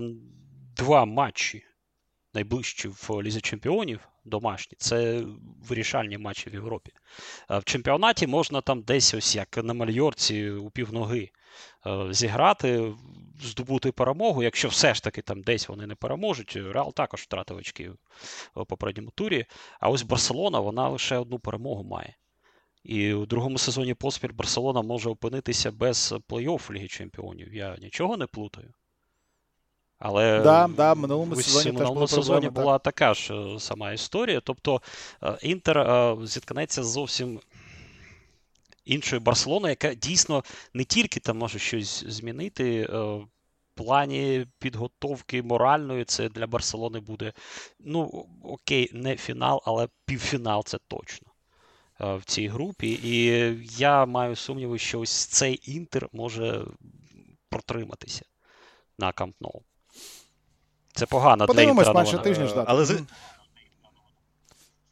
два 0.77 1.05
матчі 1.05 1.63
найближчі 2.33 2.88
в 2.88 3.21
Лізі 3.21 3.41
Чемпіонів 3.41 4.11
домашні. 4.25 4.75
Це 4.80 5.24
вирішальні 5.68 6.18
матчі 6.18 6.50
в 6.50 6.54
Європі. 6.54 6.92
В 7.50 7.63
чемпіонаті 7.63 8.28
можна 8.28 8.62
там 8.62 8.82
десь, 8.82 9.13
ось 9.13 9.36
як 9.36 9.58
на 9.58 9.74
мальорці 9.74 10.50
у 10.50 10.70
півноги 10.70 11.30
е, 11.88 12.13
зіграти, 12.13 12.94
здобути 13.42 13.92
перемогу. 13.92 14.44
Якщо 14.44 14.68
все 14.68 14.94
ж 14.94 15.04
таки 15.04 15.22
там 15.22 15.42
десь 15.42 15.70
вони 15.70 15.88
не 15.88 15.96
переможуть, 15.96 16.56
Реал 16.56 16.94
також 16.94 17.22
втратив 17.22 17.58
очки 17.58 17.92
в 18.56 18.66
попередньому 18.66 19.12
турі. 19.16 19.46
А 19.80 19.90
ось 19.90 20.04
Барселона 20.04 20.60
вона 20.60 20.90
лише 20.90 21.18
одну 21.18 21.40
перемогу 21.40 21.84
має. 21.84 22.16
І 22.84 23.13
у 23.13 23.25
другому 23.25 23.58
сезоні 23.58 23.94
поспіль 23.94 24.34
Барселона 24.34 24.82
може 24.82 25.10
опинитися 25.10 25.72
без 25.72 26.12
плей-офф 26.30 26.74
Ліги 26.74 26.88
Чемпіонів. 26.88 27.54
Я 27.54 27.78
нічого 27.78 28.18
не 28.18 28.28
плутаю. 28.28 28.74
Але 30.03 30.41
да, 30.41 30.67
да, 30.67 30.96
минулому 30.96 31.36
сезоні, 31.36 31.72
минулому 31.77 32.00
теж 32.00 32.10
сезоні 32.10 32.41
проблеми, 32.41 32.63
була 32.63 32.79
так. 32.79 32.93
така 32.93 33.13
ж 33.13 33.34
е, 33.34 33.60
сама 33.60 33.91
історія. 33.91 34.41
Тобто 34.43 34.81
е, 35.24 35.38
Інтер 35.41 35.77
е, 35.77 36.17
зіткнеться 36.24 36.84
зовсім 36.84 37.39
іншою 38.86 39.22
Барселоною, 39.22 39.70
яка 39.70 39.93
дійсно 39.93 40.43
не 40.74 40.84
тільки 40.84 41.20
там 41.20 41.38
може 41.38 41.60
щось 41.60 42.03
змінити 42.08 42.89
плані 43.75 44.46
підготовки 44.60 45.43
моральної 45.43 46.05
це 46.05 46.29
для 46.29 46.48
Барселони 46.48 47.00
буде. 47.00 47.34
Ну, 47.79 48.25
окей, 48.43 48.89
не 48.93 49.15
фінал, 49.15 49.62
але 49.65 49.88
півфінал 50.05 50.63
це 50.65 50.77
точно 50.88 51.27
в 52.00 52.22
цій 52.25 52.48
групі. 52.48 53.00
І 53.03 53.25
я 53.77 54.05
маю 54.05 54.36
сумніви, 54.36 54.79
що 54.79 55.00
ось 55.00 55.25
цей 55.25 55.72
інтер 55.72 56.10
може 56.13 56.65
протриматися 57.50 58.25
на 59.00 59.12
Камп 59.12 59.36
Ноу. 59.41 59.62
Це 60.93 61.05
погано 61.05 61.38
для 61.38 61.48
Подивимось 61.48 61.88
менше 61.88 61.98
новина. 62.12 62.24
тижня 62.24 62.48
ждати. 62.48 62.65
але 62.69 62.86
з- 62.86 63.03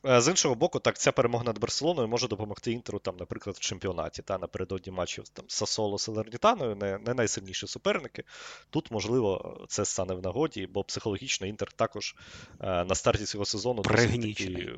Е, 0.05 0.21
З 0.21 0.27
іншого 0.27 0.55
боку, 0.55 0.79
так, 0.79 0.97
ця 0.97 1.11
перемога 1.11 1.43
над 1.43 1.59
Барселоною 1.59 2.07
може 2.07 2.27
допомогти 2.27 2.71
Інтеру, 2.71 2.99
там, 2.99 3.17
наприклад, 3.19 3.55
в 3.55 3.59
чемпіонаті. 3.59 4.21
Та 4.21 4.37
напередодні 4.37 4.91
матчів 4.91 5.29
там 5.29 5.45
Сасоло 5.47 5.97
Салернітаною, 5.99 6.75
не, 6.75 6.97
не 6.97 7.13
найсильніші 7.13 7.67
суперники. 7.67 8.23
Тут, 8.69 8.91
можливо, 8.91 9.57
це 9.69 9.85
стане 9.85 10.13
в 10.13 10.21
нагоді, 10.21 10.67
бо 10.67 10.83
психологічно 10.83 11.47
Інтер 11.47 11.71
також 11.71 12.15
е, 12.61 12.83
на 12.83 12.95
старті 12.95 13.25
цього 13.25 13.45
сезону 13.45 13.81
досить 13.81 14.09
такий 14.21 14.69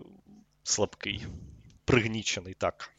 слабкий. 0.64 1.26
Пригнічений, 1.86 2.54
так. 2.54 2.92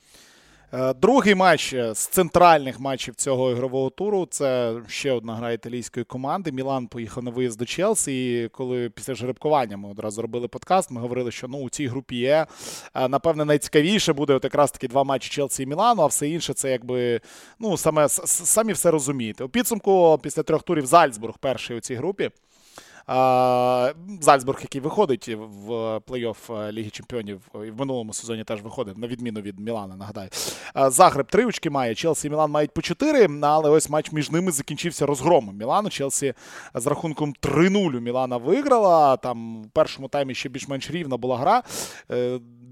Е, 0.74 0.94
Другий 0.94 1.34
матч 1.34 1.72
е, 1.72 1.94
з 1.94 2.06
центральних 2.06 2.80
матчів 2.80 3.14
цього 3.14 3.50
ігрового 3.50 3.90
туру 3.90 4.26
це 4.30 4.74
ще 4.88 5.12
одна 5.12 5.34
гра 5.34 5.52
італійської 5.52 6.04
команди. 6.04 6.52
Мілан 6.52 6.86
поїхав 6.86 7.24
на 7.24 7.30
виїзд 7.30 7.58
до 7.58 7.64
Челсі. 7.64 8.42
І 8.42 8.48
коли 8.48 8.90
після 8.90 9.14
жеребкування 9.14 9.76
ми 9.76 9.90
одразу 9.90 10.22
робили 10.22 10.48
подкаст, 10.48 10.90
ми 10.90 11.00
говорили, 11.00 11.30
що 11.30 11.48
ну 11.48 11.58
у 11.58 11.70
цій 11.70 11.86
групі 11.86 12.16
є. 12.16 12.46
е, 12.94 13.08
Напевне, 13.08 13.44
найцікавіше 13.44 14.12
буде 14.12 14.34
от 14.34 14.44
якраз 14.44 14.70
таки 14.70 14.88
два 14.88 15.04
матчі 15.04 15.30
Челсі 15.30 15.62
і 15.62 15.66
Мілану, 15.66 16.02
а 16.02 16.06
все 16.06 16.28
інше 16.28 16.54
це 16.54 16.70
якби 16.70 17.20
ну 17.58 17.76
саме 17.76 18.08
самі 18.08 18.72
все 18.72 18.90
розумієте. 18.90 19.44
У 19.44 19.48
підсумку 19.48 20.20
після 20.22 20.42
трьох 20.42 20.62
турів 20.62 20.86
Зальцбург 20.86 21.34
перший 21.40 21.76
у 21.76 21.80
цій 21.80 21.94
групі. 21.94 22.30
Зальцбург, 24.20 24.58
який 24.62 24.80
виходить 24.80 25.28
в 25.28 25.70
плей-офф 26.08 26.66
е, 26.68 26.72
Ліги 26.72 26.90
Чемпіонів, 26.90 27.40
і 27.54 27.70
в 27.70 27.78
минулому 27.78 28.12
сезоні 28.12 28.44
теж 28.44 28.62
виходив, 28.62 28.98
на 28.98 29.06
відміну 29.06 29.40
від 29.40 29.60
Мілана, 29.60 29.96
нагадаю. 29.96 30.28
Загреб 30.74 31.26
три 31.26 31.44
очки 31.44 31.70
має, 31.70 31.94
Челсі 31.94 32.26
і 32.26 32.30
Мілан 32.30 32.50
мають 32.50 32.70
по 32.70 32.82
чотири, 32.82 33.28
але 33.42 33.70
ось 33.70 33.90
матч 33.90 34.12
між 34.12 34.30
ними 34.30 34.52
закінчився 34.52 35.06
розгромом 35.06 35.56
Мілану. 35.56 35.90
Челсі 35.90 36.34
з 36.74 36.86
рахунком 36.86 37.34
3-0 37.42 37.96
у 37.96 38.00
Мілана 38.00 38.36
виграла. 38.36 39.16
Там 39.16 39.62
в 39.62 39.70
першому 39.70 40.08
таймі 40.08 40.34
ще 40.34 40.48
більш-менш 40.48 40.90
рівна 40.90 41.16
була 41.16 41.36
гра. 41.36 41.62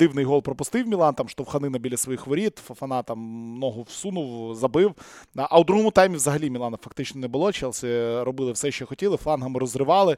Дивний 0.01 0.25
гол 0.25 0.43
пропустив 0.43 0.89
Мілан, 0.89 1.15
там 1.15 1.29
штовханина 1.29 1.79
біля 1.79 1.97
своїх 1.97 2.27
воріт, 2.27 2.59
Фафана 2.59 3.03
там 3.03 3.19
ногу 3.59 3.83
всунув, 3.83 4.55
забив. 4.55 4.95
А 5.37 5.59
у 5.59 5.65
другому 5.65 5.91
таймі 5.91 6.17
взагалі 6.17 6.51
Мілана 6.51 6.79
фактично 6.83 7.21
не 7.21 7.29
було. 7.29 7.53
Челсі 7.53 7.87
робили 8.21 8.53
все, 8.53 8.71
що 8.71 8.87
хотіли, 8.87 9.17
флангами 9.17 9.61
розривали. 9.61 10.17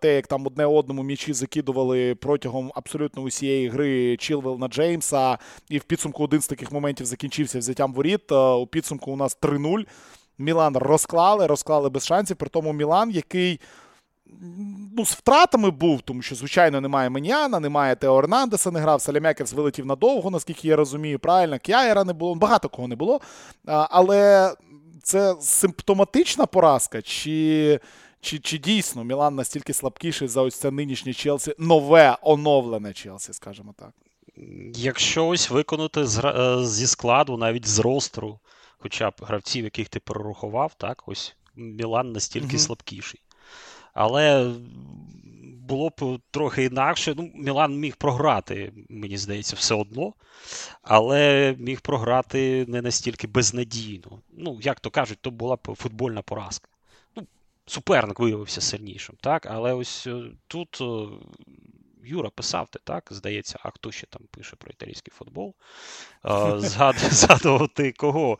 Те, 0.00 0.14
як 0.14 0.26
там 0.26 0.46
одне 0.46 0.66
одному 0.66 1.02
м'ячі 1.02 1.32
закидували 1.32 2.14
протягом 2.14 2.72
абсолютно 2.74 3.22
усієї 3.22 3.68
гри 3.68 4.16
Чілвел 4.16 4.58
на 4.58 4.68
Джеймса. 4.68 5.38
І 5.68 5.78
в 5.78 5.84
підсумку 5.84 6.24
один 6.24 6.40
з 6.40 6.48
таких 6.48 6.72
моментів 6.72 7.06
закінчився 7.06 7.58
взяттям 7.58 7.92
воріт. 7.92 8.32
У 8.32 8.66
підсумку 8.70 9.12
у 9.12 9.16
нас 9.16 9.38
3-0. 9.42 9.86
Мілан 10.38 10.76
розклали, 10.76 11.46
розклали 11.46 11.88
без 11.90 12.06
шансів. 12.06 12.36
При 12.36 12.48
тому 12.48 12.72
Мілан, 12.72 13.10
який 13.10 13.60
ну, 14.96 15.06
з 15.06 15.12
втратами 15.12 15.70
був, 15.70 16.00
тому 16.02 16.22
що, 16.22 16.34
звичайно, 16.34 16.80
немає 16.80 17.10
Меняна, 17.10 17.60
немає 17.60 17.96
Тео 17.96 18.18
Ернандеса, 18.18 18.70
не 18.70 18.80
грав. 18.80 19.00
Салямякерс 19.02 19.52
вилетів 19.52 19.86
надовго, 19.86 20.30
наскільки 20.30 20.68
я 20.68 20.76
розумію. 20.76 21.18
Правильно, 21.18 21.58
Кяєра 21.62 22.04
не 22.04 22.12
було, 22.12 22.34
багато 22.34 22.68
кого 22.68 22.88
не 22.88 22.96
було. 22.96 23.20
Але 23.66 24.54
це 25.02 25.36
симптоматична 25.40 26.46
поразка, 26.46 27.02
чи, 27.02 27.80
чи, 28.20 28.38
чи 28.38 28.58
дійсно 28.58 29.04
Мілан 29.04 29.34
настільки 29.34 29.72
слабкіший 29.72 30.28
за 30.28 30.42
ось 30.42 30.56
це 30.56 30.70
нинішнє 30.70 31.12
Челсі, 31.12 31.54
нове, 31.58 32.16
оновлене 32.22 32.92
Челсі, 32.92 33.32
скажімо 33.32 33.74
так. 33.78 33.90
Якщо 34.74 35.26
ось 35.26 35.50
виконати 35.50 36.00
е, 36.00 36.04
зі 36.64 36.86
складу, 36.86 37.36
навіть 37.36 37.68
з 37.68 37.78
ростеру, 37.78 38.38
хоча 38.78 39.10
б 39.10 39.14
гравців, 39.20 39.64
яких 39.64 39.88
ти 39.88 40.00
перерахував, 40.00 40.74
так, 40.74 41.02
ось 41.06 41.36
Мілан 41.56 42.12
настільки 42.12 42.46
Мгм. 42.46 42.58
слабкіший. 42.58 43.20
Але 43.96 44.54
було 45.68 45.88
б 45.88 46.20
трохи 46.30 46.64
інакше. 46.64 47.14
Ну, 47.16 47.30
Мілан 47.34 47.78
міг 47.78 47.96
програти, 47.96 48.72
мені 48.88 49.18
здається, 49.18 49.56
все 49.56 49.74
одно, 49.74 50.12
але 50.82 51.54
міг 51.58 51.80
програти 51.80 52.64
не 52.68 52.82
настільки 52.82 53.26
безнадійно. 53.26 54.20
Ну, 54.32 54.58
як 54.62 54.80
то 54.80 54.90
кажуть, 54.90 55.18
то 55.20 55.30
була 55.30 55.56
б 55.56 55.74
футбольна 55.76 56.22
поразка. 56.22 56.68
Ну, 57.16 57.26
суперник 57.66 58.20
виявився 58.20 58.60
сильнішим, 58.60 59.16
так? 59.20 59.46
Але 59.46 59.72
ось 59.72 60.06
е, 60.06 60.22
тут 60.46 60.78
е, 60.80 61.08
Юра 62.04 62.30
писав 62.30 62.68
ти, 62.68 62.78
так? 62.84 63.08
Здається, 63.10 63.58
а 63.62 63.70
хто 63.70 63.92
ще 63.92 64.06
там 64.06 64.22
пише 64.30 64.56
про 64.56 64.70
італійський 64.70 65.12
футбол? 65.16 65.54
Е, 66.24 66.54
Згадував 67.10 67.68
ти 67.68 67.92
кого? 67.92 68.38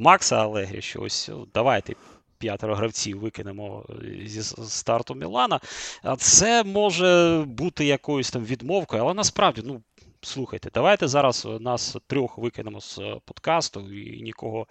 Макса 0.00 0.36
Алегрі, 0.36 0.82
що 0.82 1.00
ось 1.00 1.30
давайте 1.54 1.94
п'ятеро 2.38 2.74
гравців 2.74 3.20
викинемо 3.20 3.84
е, 3.90 4.26
зі 4.26 4.42
старту 4.68 5.14
Мілана. 5.14 5.60
А 6.02 6.16
це 6.16 6.64
може 6.64 7.44
бути 7.46 7.84
якоюсь 7.84 8.30
там 8.30 8.44
відмовкою, 8.44 9.02
але 9.02 9.14
насправді, 9.14 9.62
ну. 9.64 9.82
Слухайте, 10.20 10.70
давайте 10.74 11.08
зараз 11.08 11.46
е, 11.46 11.58
нас 11.60 11.96
трьох 12.06 12.38
викинемо 12.38 12.80
з 12.80 12.98
е, 12.98 13.20
подкасту 13.24 13.92
і 13.92 14.22
нікого 14.22 14.66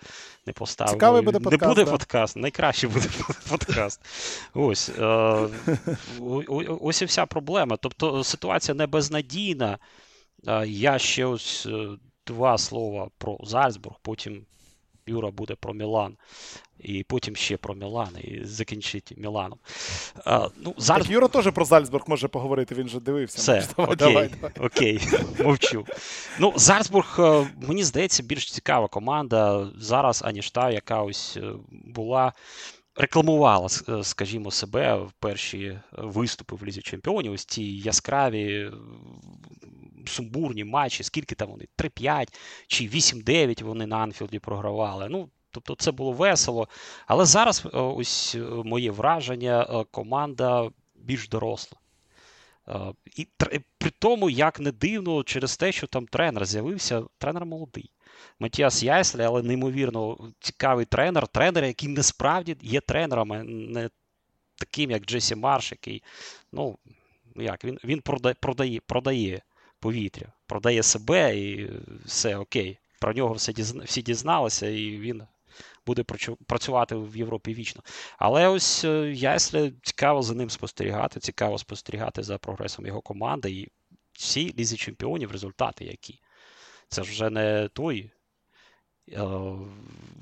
не 0.46 0.54
поставимо. 0.54 0.94
Цікавий 0.94 1.22
буде 1.22 1.40
Не 1.40 1.44
подкаст, 1.44 1.70
буде 1.70 1.86
да. 1.86 1.92
подкаст, 1.92 2.36
найкраще 2.36 2.88
буде 2.88 3.08
подкаст. 3.50 4.02
Ось, 4.54 4.90
е, 4.90 5.48
ось 6.82 7.02
і 7.02 7.06
вся 7.06 7.26
проблема. 7.26 7.78
Тобто 7.78 8.24
ситуація 8.24 8.76
не 8.76 8.88
безнадійна. 8.88 9.78
Я 10.66 11.00
ще 11.00 11.26
ось 11.26 11.68
два 12.28 12.58
слова 12.58 13.10
про 13.18 13.38
Зальцбург, 13.44 13.96
потім 14.02 14.46
Юра 15.08 15.32
буде 15.32 15.56
про 15.56 15.74
Мілан, 15.74 16.18
і 16.80 17.04
потім 17.04 17.36
ще 17.36 17.58
про 17.58 17.76
Мілан, 17.76 18.10
і 18.24 18.40
закінчить 18.46 19.14
Міланом. 19.18 19.60
А, 20.26 20.48
Ну, 20.64 20.76
Так, 20.88 21.10
Юра 21.10 21.28
теж 21.28 21.52
про 21.54 21.66
Зальцбург 21.66 22.04
може 22.08 22.28
поговорити, 22.28 22.76
він 22.76 22.88
же 22.88 23.00
дивився. 23.00 23.38
все, 23.38 23.68
окей, 23.78 23.96
давай, 23.96 24.30
давай. 24.42 24.52
окей, 24.68 25.00
мовчу. 25.44 25.86
Ну, 26.40 26.54
Зальцбург, 26.56 27.16
е, 27.20 27.48
мені 27.68 27.84
здається, 27.84 28.24
більш 28.24 28.52
цікава 28.52 28.88
команда 28.88 29.68
зараз, 29.78 30.22
аніж 30.26 30.52
та, 30.52 30.72
яка 30.72 31.02
ось 31.02 31.38
е, 31.38 31.52
була. 31.72 32.34
Рекламувала, 32.98 33.68
е, 33.90 34.04
скажімо, 34.04 34.52
себе 34.52 34.96
в 34.96 35.12
перші 35.12 35.80
виступи 35.92 36.56
в 36.56 36.66
Лізі 36.66 36.82
Чемпіонів, 36.82 37.32
ось 37.32 37.46
ці 37.46 37.64
яскраві, 37.64 38.54
е, 38.54 38.72
сумбурні 40.08 40.64
матчі, 40.64 41.04
скільки 41.04 41.36
там 41.36 41.50
вони? 41.50 41.68
3-5 41.76 42.34
чи 42.68 42.88
8-9 42.88 43.62
вони 43.62 43.86
на 43.86 43.98
Анфілді 43.98 44.40
програвали. 44.40 45.08
Ну, 45.10 45.30
тобто 45.52 45.76
це 45.76 45.92
було 45.92 46.12
весело. 46.12 46.68
Але 47.08 47.26
зараз 47.26 47.64
е, 47.66 47.78
ось 47.80 48.36
е, 48.36 48.40
моє 48.40 48.92
враження, 48.92 49.68
е, 49.70 49.86
команда 49.92 50.70
більш 50.96 51.30
доросла. 51.30 51.80
Е, 52.68 52.94
І 53.16 53.28
при 53.78 53.90
тому, 54.00 54.30
як 54.30 54.60
не 54.60 54.72
дивно, 54.72 55.24
через 55.24 55.58
те, 55.58 55.72
що 55.72 55.88
там 55.88 56.08
тренер 56.08 56.46
з'явився, 56.46 57.04
тренер 57.18 57.46
молодий. 57.46 57.92
Матіас 58.40 58.84
Яйслі, 58.84 59.24
але 59.24 59.44
неймовірно 59.44 60.18
цікавий 60.40 60.86
тренер. 60.86 61.28
Тренер, 61.28 61.66
який 61.66 61.90
насправді 61.90 62.58
є 62.62 62.82
тренером, 62.82 63.30
не 63.72 63.90
таким, 64.56 64.92
як 64.92 65.06
Джесі 65.06 65.36
Марш, 65.36 65.72
який, 65.72 66.04
ну, 66.52 66.78
як, 67.36 67.66
він, 67.66 67.80
він 67.84 68.02
продає, 68.02 68.80
продає, 68.88 69.42
повітря, 69.80 70.28
продає 70.48 70.84
себе 70.84 71.38
і 71.38 71.72
все 72.06 72.38
окей. 72.38 72.78
Про 73.00 73.14
нього 73.14 73.34
все 73.34 73.52
всі 73.86 74.02
дізналися, 74.02 74.68
і 74.68 74.98
він 74.98 75.24
буде 75.86 76.04
працювати 76.48 76.96
в 76.96 77.18
Європі 77.18 77.54
вічно. 77.54 77.84
Але 78.18 78.48
ось 78.48 78.84
е, 78.84 79.14
Яйслі 79.16 79.74
цікаво 79.84 80.22
за 80.22 80.34
ним 80.34 80.50
спостерігати, 80.50 81.20
цікаво 81.20 81.58
спостерігати 81.58 82.24
за 82.24 82.38
прогресом 82.38 82.86
його 82.86 83.02
команди. 83.02 83.52
І 83.52 83.68
всі 84.14 84.54
лізі 84.60 84.78
чемпіонів 84.78 85.32
результати 85.32 85.86
які. 85.86 86.20
Це 86.90 87.04
ж 87.04 87.12
вже 87.12 87.30
не 87.30 87.70
той 87.74 88.12
е, 89.12 89.28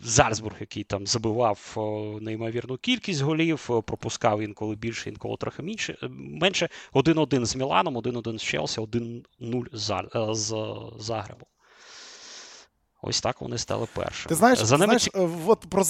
Зальцбург, 0.04 0.56
який 0.60 0.84
там 0.84 1.08
забивав 1.08 1.74
е, 1.78 1.80
неймовірну 2.22 2.78
кількість 2.78 3.22
голів, 3.22 3.68
е, 3.72 3.82
пропускав 3.82 4.42
інколи 4.42 4.76
більше, 4.76 5.10
інколи 5.10 5.38
трохи 5.38 5.64
менше. 5.64 5.98
е, 6.04 6.08
менше. 6.10 6.70
1-1 6.94 7.46
з 7.46 7.56
Міланом, 7.56 7.98
1-1 7.98 8.38
з 8.38 8.44
Челсі, 8.44 8.82
1-0 8.82 10.34
з, 10.34 10.46
Загребом. 11.00 11.48
Ось 13.02 13.22
так 13.22 13.42
вони 13.42 13.58
стали 13.58 13.88
першими. 13.94 14.30
Ти 14.30 14.36
знаєш, 14.36 14.60
за 14.60 14.78
ними 14.78 15.00
знаєш 15.00 15.30
от 15.48 15.66
про. 15.70 15.84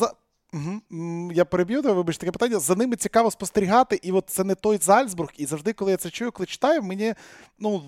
Угу. 0.56 1.32
Я 1.34 1.46
переб'ю 1.46 1.82
тебе, 1.82 1.94
вибач 1.94 2.18
таке 2.18 2.32
питання. 2.32 2.60
За 2.60 2.76
ними 2.76 2.96
цікаво 2.96 3.32
спостерігати, 3.32 4.00
і 4.04 4.12
от 4.12 4.24
це 4.28 4.44
не 4.44 4.56
той 4.56 4.78
Зальцбург. 4.78 5.30
І 5.38 5.46
завжди, 5.46 5.74
коли 5.74 5.92
я 5.92 5.98
це 5.98 6.10
чую, 6.10 6.32
коли 6.32 6.48
читаю, 6.48 6.82
мені 6.82 7.14
ну 7.60 7.82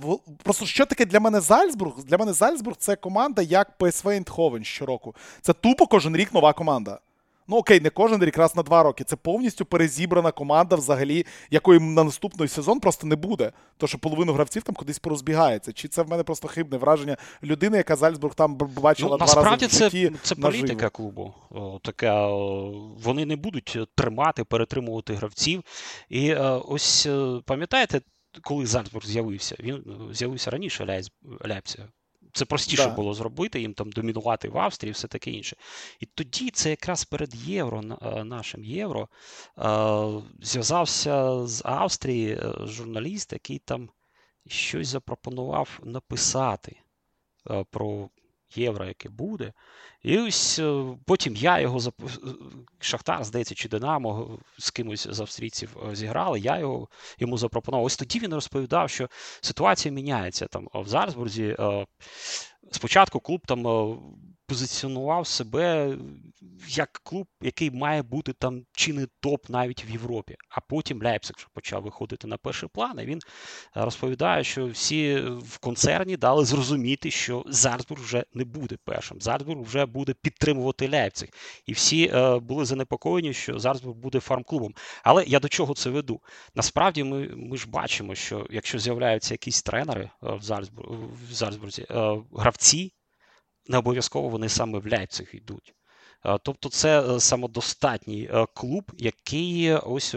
просто 0.44 0.66
що 0.66 0.86
таке 0.86 1.06
для 1.06 1.20
мене 1.20 1.42
Зальцбург? 1.42 2.04
Для 2.04 2.18
мене 2.18 2.34
Зальцбург 2.34 2.78
це 2.78 2.96
команда 2.96 3.42
як 3.42 3.78
ПСВ 3.78 4.10
Ейндховен 4.10 4.64
щороку. 4.64 5.16
Це 5.42 5.54
тупо 5.54 5.88
кожен 5.88 6.16
рік 6.16 6.34
нова 6.34 6.54
команда. 6.54 7.00
Ну 7.48 7.58
окей, 7.58 7.80
не 7.80 7.90
кожен 7.90 8.24
рік, 8.24 8.38
раз 8.38 8.56
на 8.56 8.64
два 8.64 8.84
роки. 8.84 9.04
Це 9.04 9.16
повністю 9.16 9.66
перезібрана 9.66 10.32
команда, 10.32 10.76
взагалі, 10.76 11.26
якої 11.52 11.80
на 11.80 12.04
наступний 12.04 12.48
сезон 12.48 12.80
просто 12.80 13.08
не 13.08 13.16
буде. 13.16 13.52
То 13.78 13.88
що 13.88 13.98
половину 13.98 14.34
гравців 14.34 14.64
там 14.64 14.76
кудись 14.76 15.00
порозбігається. 15.00 15.74
Чи 15.74 15.88
це 15.88 16.02
в 16.02 16.10
мене 16.10 16.24
просто 16.24 16.48
хибне 16.48 16.78
враження 16.78 17.18
людини, 17.44 17.78
яка 17.78 17.96
Зальцбург 17.96 18.36
там 18.36 18.56
бачила 18.56 19.10
Ну, 19.12 19.18
два 19.18 19.26
насправді 19.26 19.66
рази 19.66 19.76
в 19.76 19.80
це, 19.80 19.90
житті 19.90 20.12
це 20.22 20.36
наживо. 20.36 20.62
політика 20.62 20.90
клубу. 20.90 21.34
О, 21.50 21.80
така, 21.84 22.28
о, 22.28 22.72
вони 23.04 23.26
не 23.26 23.36
будуть 23.36 23.78
тримати, 23.96 24.44
перетримувати 24.44 25.14
гравців. 25.14 25.64
І 26.10 26.30
е, 26.30 26.42
ось 26.68 27.06
е, 27.06 27.42
пам'ятаєте, 27.46 28.02
коли 28.42 28.66
Зальцбург 28.66 29.06
з'явився? 29.06 29.56
Він 29.60 29.76
е, 29.76 30.14
з'явився 30.14 30.52
раніше 30.52 31.02
Ляйпціга. 31.48 31.88
Це 32.34 32.46
простіше 32.46 32.86
Да. 32.86 32.90
було 32.94 33.14
зробити, 33.14 33.62
їм 33.62 33.74
там 33.74 33.92
домінувати 33.92 34.50
в 34.50 34.58
Австрії 34.58 34.90
і 34.90 34.94
все 34.94 35.08
таке 35.08 35.32
інше. 35.32 35.56
І 36.00 36.06
тоді 36.06 36.50
це 36.50 36.70
якраз 36.70 37.04
перед 37.06 37.36
євро, 37.36 37.84
е, 38.02 38.24
нашим 38.24 38.64
євро, 38.64 39.10
е, 39.58 40.22
зв'язався 40.42 41.48
з 41.48 41.62
Австрії 41.66 42.34
е, 42.34 42.54
журналіст, 42.64 43.34
який 43.34 43.60
там 43.60 43.90
щось 44.48 44.88
запропонував 44.88 45.80
написати 45.84 46.76
про 47.72 48.10
євро, 48.56 48.86
яке 48.86 49.10
буде. 49.10 49.54
І 50.04 50.18
ось 50.20 50.60
е, 50.60 50.84
потім 51.06 51.36
я 51.36 51.60
його 51.60 51.80
е, 51.80 52.06
Шахтар, 52.80 53.24
здається, 53.24 53.56
чи 53.56 53.70
Динамо 53.70 54.30
е, 54.32 54.44
з 54.58 54.72
кимось 54.72 55.08
з 55.08 55.20
австрійців 55.20 55.78
зіграли. 55.94 56.40
Я 56.40 56.60
його 56.60 56.88
йому 57.20 57.38
запропонував. 57.38 57.86
Ось 57.86 57.98
тоді 57.98 58.20
він 58.20 58.34
розповідав, 58.34 58.90
що 58.90 59.10
ситуація 59.42 59.94
міняється 59.94 60.48
там 60.48 60.68
в 60.74 60.88
Зарсбурзі. 60.88 61.58
Спочатку 62.72 63.20
клуб 63.20 63.42
там 63.48 63.64
позиціонував 64.48 65.28
себе 65.28 65.98
як 66.68 66.92
клуб, 67.04 67.28
який 67.42 67.72
має 67.72 68.02
бути 68.02 68.34
там 68.34 68.62
чи 68.72 68.94
не 68.94 69.08
топ 69.20 69.50
навіть 69.50 69.86
в 69.86 69.90
Європі. 69.90 70.36
А 70.50 70.62
потім 70.62 71.04
Ляйпциг 71.04 71.36
вже 71.38 71.48
почав 71.54 71.84
виходити 71.84 72.28
на 72.28 72.38
перший 72.38 72.70
план. 72.74 73.00
І 73.00 73.06
він 73.06 73.18
е, 73.18 73.22
розповідає, 73.86 74.44
що 74.44 74.68
всі 74.68 75.16
в 75.40 75.58
концерні 75.58 76.18
дали 76.18 76.46
зрозуміти, 76.46 77.12
що 77.12 77.44
Зарсбург 77.48 78.02
вже 78.02 78.24
не 78.34 78.46
буде 78.46 78.78
першим. 78.84 79.22
Зарсбург 79.22 79.62
вже 79.62 79.86
буде 79.86 80.14
підтримувати 80.14 80.90
Ляйпциг. 80.90 81.30
І 81.66 81.74
всі 81.74 82.12
е, 82.14 82.40
були 82.40 82.66
занепокоєні, 82.66 83.34
що 83.34 83.60
Зарсбург 83.60 83.96
буде 83.96 84.18
фарм-клубом. 84.18 84.76
Але 85.04 85.24
я 85.24 85.40
до 85.40 85.50
чого 85.50 85.74
це 85.74 85.90
веду? 85.90 86.22
Насправді 86.56 87.04
ми, 87.04 87.30
ми 87.36 87.58
ж 87.58 87.70
бачимо, 87.70 88.16
що 88.16 88.48
якщо 88.50 88.80
з'являються 88.80 89.34
якісь 89.34 89.64
тренери 89.64 90.10
е, 90.24 90.36
в, 90.36 90.42
Зарсбург, 90.42 90.90
в 91.30 91.34
Зарсбурзі, 91.34 91.86
е, 91.92 92.18
гравці, 92.34 92.94
не 93.70 93.78
обов'язково 93.78 94.30
вони 94.30 94.50
саме 94.50 94.80
в 94.80 94.88
Ляйпциг 94.88 95.30
йдуть. 95.34 95.74
Е, 96.26 96.38
Тобто 96.44 96.70
це 96.70 97.02
е, 97.02 97.20
самодостатній 97.20 98.30
е, 98.34 98.46
клуб, 98.54 98.92
який 98.98 99.74
ось 99.74 100.16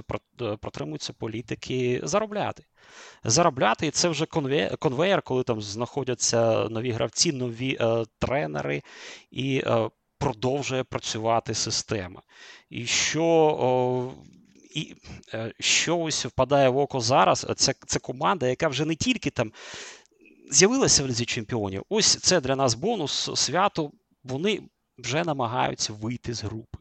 протримується 0.61 1.13
політики 1.13 2.01
заробляти. 2.05 2.65
Заробляти, 3.25 3.87
і 3.87 3.91
це 3.91 4.09
вже 4.09 4.25
конве- 4.25 4.77
конвеєр, 4.77 5.23
коли 5.23 5.43
там 5.43 5.61
знаходяться 5.61 6.69
нові 6.69 6.91
гравці, 6.91 7.33
нові 7.33 7.79
е, 7.81 8.05
тренери, 8.19 8.83
і 9.31 9.63
е, 9.67 9.91
продовжує 10.19 10.85
працювати 10.85 11.55
система. 11.55 12.23
І 12.71 12.87
що, 12.87 13.25
о, 13.61 14.13
і, 14.75 14.95
що 15.61 15.99
ось 15.99 16.27
впадає 16.27 16.69
в 16.69 16.79
око 16.79 17.01
зараз, 17.01 17.47
це, 17.57 17.75
це 17.87 17.99
команда, 17.99 18.49
яка 18.49 18.69
вже 18.69 18.85
не 18.85 18.95
тільки 18.95 19.31
там 19.31 19.53
з'явилася 20.51 21.05
в 21.05 21.07
Лізі 21.07 21.25
Чемпіонів. 21.25 21.85
Ось 21.89 22.17
це 22.17 22.41
для 22.41 22.57
нас 22.57 22.75
бонус, 22.75 23.31
свято. 23.35 23.93
Вони 24.25 24.63
вже 24.99 25.25
намагаються 25.25 25.93
вийти 25.93 26.35
з 26.35 26.43
групи. 26.43 26.79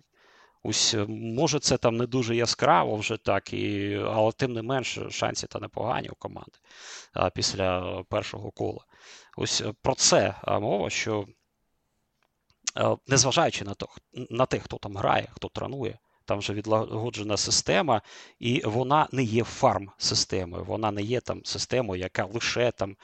Ось, 0.63 0.93
е, 0.93 1.05
може, 1.09 1.59
це 1.59 1.77
там 1.77 1.97
не 1.97 2.05
дуже 2.05 2.35
яскраво 2.35 2.95
вже 2.95 3.17
так, 3.17 3.53
і, 3.53 3.95
але 3.95 4.31
тим 4.31 4.53
не 4.53 4.61
менш 4.61 4.99
шанси 5.11 5.47
та 5.47 5.59
непогані 5.59 6.09
у 6.09 6.15
команди 6.15 6.57
а, 7.13 7.29
після 7.29 8.03
першого 8.03 8.51
кола. 8.51 8.85
Ось 9.38 9.61
е, 9.61 9.73
про 9.82 9.95
це 9.95 10.36
мова, 10.47 10.89
що 10.89 11.27
е, 12.77 12.97
незважаючи 13.08 13.65
на, 13.65 13.73
то, 13.73 13.88
на 14.29 14.45
те, 14.45 14.60
хто 14.60 14.77
там 14.77 14.97
грає, 14.97 15.27
хто 15.32 15.49
тренує, 15.49 15.99
там 16.29 16.39
вже 16.39 16.53
відлагоджена 16.53 17.37
система, 17.37 18.01
і 18.39 18.61
вона 18.65 19.07
не 19.11 19.23
є 19.23 19.43
фарм-системою, 19.43 20.63
вона 20.63 20.91
не 20.91 21.01
є 21.01 21.19
там 21.21 21.41
системою, 21.45 22.01
яка 22.01 22.25
лише 22.25 22.71
там 22.71 22.95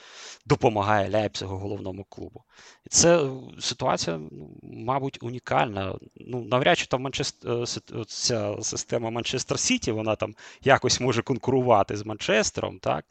допомагає 0.45 1.09
Ляйпцигу 1.09 1.57
головному 1.57 2.03
клубу. 2.03 2.43
І 2.85 2.89
це 2.89 3.23
е, 3.23 3.29
ситуація, 3.59 4.19
ну, 4.31 4.49
мабуть, 4.63 5.23
унікальна. 5.23 5.95
Ну, 6.15 6.43
навряд 6.43 6.77
чи 6.77 6.85
там 6.85 7.01
Манчестер, 7.01 7.51
е, 7.51 8.05
ця 8.07 8.55
система 8.61 9.09
Манчестер 9.09 9.59
Сіті, 9.59 9.91
вона 9.91 10.15
там 10.15 10.35
якось 10.63 10.99
може 10.99 11.21
конкурувати 11.21 11.97
з 11.97 12.05
Манчестером, 12.05 12.79
так? 12.79 13.05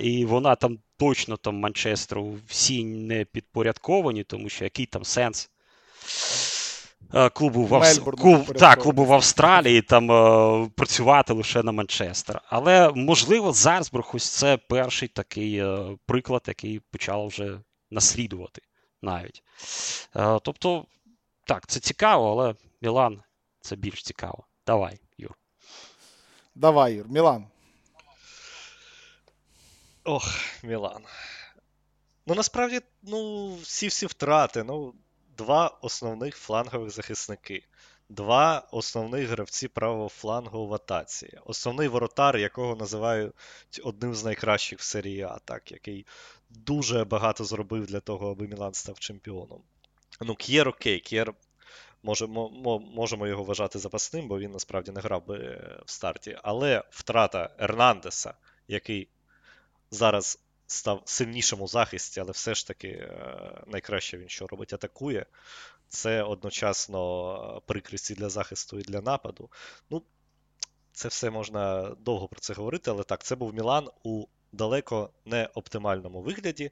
І 0.00 0.24
вона 0.24 0.54
там 0.54 0.78
точно 0.96 1.36
там 1.36 1.56
Манчестеру 1.56 2.38
всі 2.48 2.84
не 2.84 3.24
підпорядковані, 3.24 4.24
тому 4.24 4.48
що 4.48 4.64
який 4.64 4.86
там 4.86 5.04
сенс. 5.04 5.50
Е, 7.14 7.30
Клубу 7.30 7.64
в, 7.66 7.74
Авс... 7.74 7.98
Клуб... 7.98 8.58
так, 8.58 8.78
клубу 8.78 9.04
в 9.04 9.12
Австралії 9.12 9.82
там 9.82 10.10
е, 10.10 10.70
працювати 10.76 11.32
лише 11.32 11.62
на 11.62 11.72
Манчестер. 11.72 12.40
Але 12.48 12.92
можливо, 12.94 13.52
Зарсбург 13.52 14.10
ось 14.14 14.28
це 14.28 14.56
перший 14.56 15.08
такий 15.08 15.58
е, 15.58 15.96
приклад, 16.06 16.42
який 16.46 16.80
почав 16.80 17.26
вже 17.26 17.60
наслідувати 17.90 18.62
навіть. 19.02 19.42
Е, 20.16 20.38
тобто, 20.42 20.86
так, 21.46 21.66
це 21.66 21.80
цікаво, 21.80 22.30
але 22.30 22.54
Мілан 22.80 23.22
це 23.60 23.76
більш 23.76 24.02
цікаво. 24.02 24.46
Давай, 24.66 24.98
Юр. 25.18 25.34
Давай, 26.54 26.94
Юр, 26.94 27.08
Мілан. 27.08 27.46
Ох, 30.04 30.34
Мілан. 30.62 31.02
Ну, 32.26 32.34
насправді, 32.34 32.80
ну, 33.02 33.54
всі 33.54 33.88
всі 33.88 34.06
втрати. 34.06 34.62
Ну, 34.62 34.94
два 35.36 35.78
основних 35.82 36.36
флангових 36.36 36.90
захисники. 36.90 37.64
Два 38.08 38.68
основних 38.70 39.28
гравці 39.28 39.68
правого 39.68 40.08
флангу 40.08 40.66
в 40.66 40.74
атаці. 40.74 41.38
Основний 41.44 41.88
воротар, 41.88 42.36
якого 42.36 42.76
називають 42.76 43.32
одним 43.84 44.14
з 44.14 44.24
найкращих 44.24 44.78
в 44.78 44.82
серії 44.82 45.22
А, 45.22 45.38
так, 45.44 45.72
який 45.72 46.06
дуже 46.50 47.04
багато 47.04 47.44
зробив 47.44 47.86
для 47.86 48.00
того, 48.00 48.30
аби 48.30 48.46
Мілан 48.46 48.74
став 48.74 48.98
чемпіоном. 48.98 49.62
Ну, 50.20 50.34
К'єр 50.34 50.68
окей, 50.68 51.00
К'єр 51.00 51.34
можемо, 52.02 53.26
його 53.26 53.44
вважати 53.44 53.78
запасним, 53.78 54.28
бо 54.28 54.38
він 54.38 54.50
насправді 54.50 54.92
не 54.92 55.00
грав 55.00 55.26
би 55.26 55.38
е, 55.38 55.80
в 55.86 55.90
старті. 55.90 56.38
Але 56.42 56.84
втрата 56.90 57.50
Ернандеса, 57.58 58.34
який 58.68 59.08
зараз 59.90 60.38
став 60.66 61.02
сильнішим 61.04 61.60
у 61.60 61.68
захисті, 61.68 62.20
але 62.20 62.32
все 62.32 62.54
ж 62.54 62.66
таки 62.66 62.88
е, 62.88 63.64
найкраще 63.66 64.18
він 64.18 64.28
що 64.28 64.46
робить, 64.46 64.72
атакує. 64.72 65.26
Це 65.88 66.22
одночасно 66.22 67.62
прикрість 67.66 68.10
і 68.10 68.14
для 68.14 68.28
захисту 68.28 68.78
і 68.78 68.82
для 68.82 69.00
нападу. 69.00 69.50
Ну, 69.90 70.02
це 70.92 71.08
все 71.08 71.30
можна 71.30 71.94
довго 71.98 72.28
про 72.28 72.40
це 72.40 72.54
говорити, 72.54 72.90
але 72.90 73.02
так, 73.02 73.22
це 73.22 73.36
був 73.36 73.54
Мілан 73.54 73.88
у 74.02 74.26
далеко 74.52 75.10
не 75.24 75.48
оптимальному 75.54 76.22
вигляді. 76.22 76.70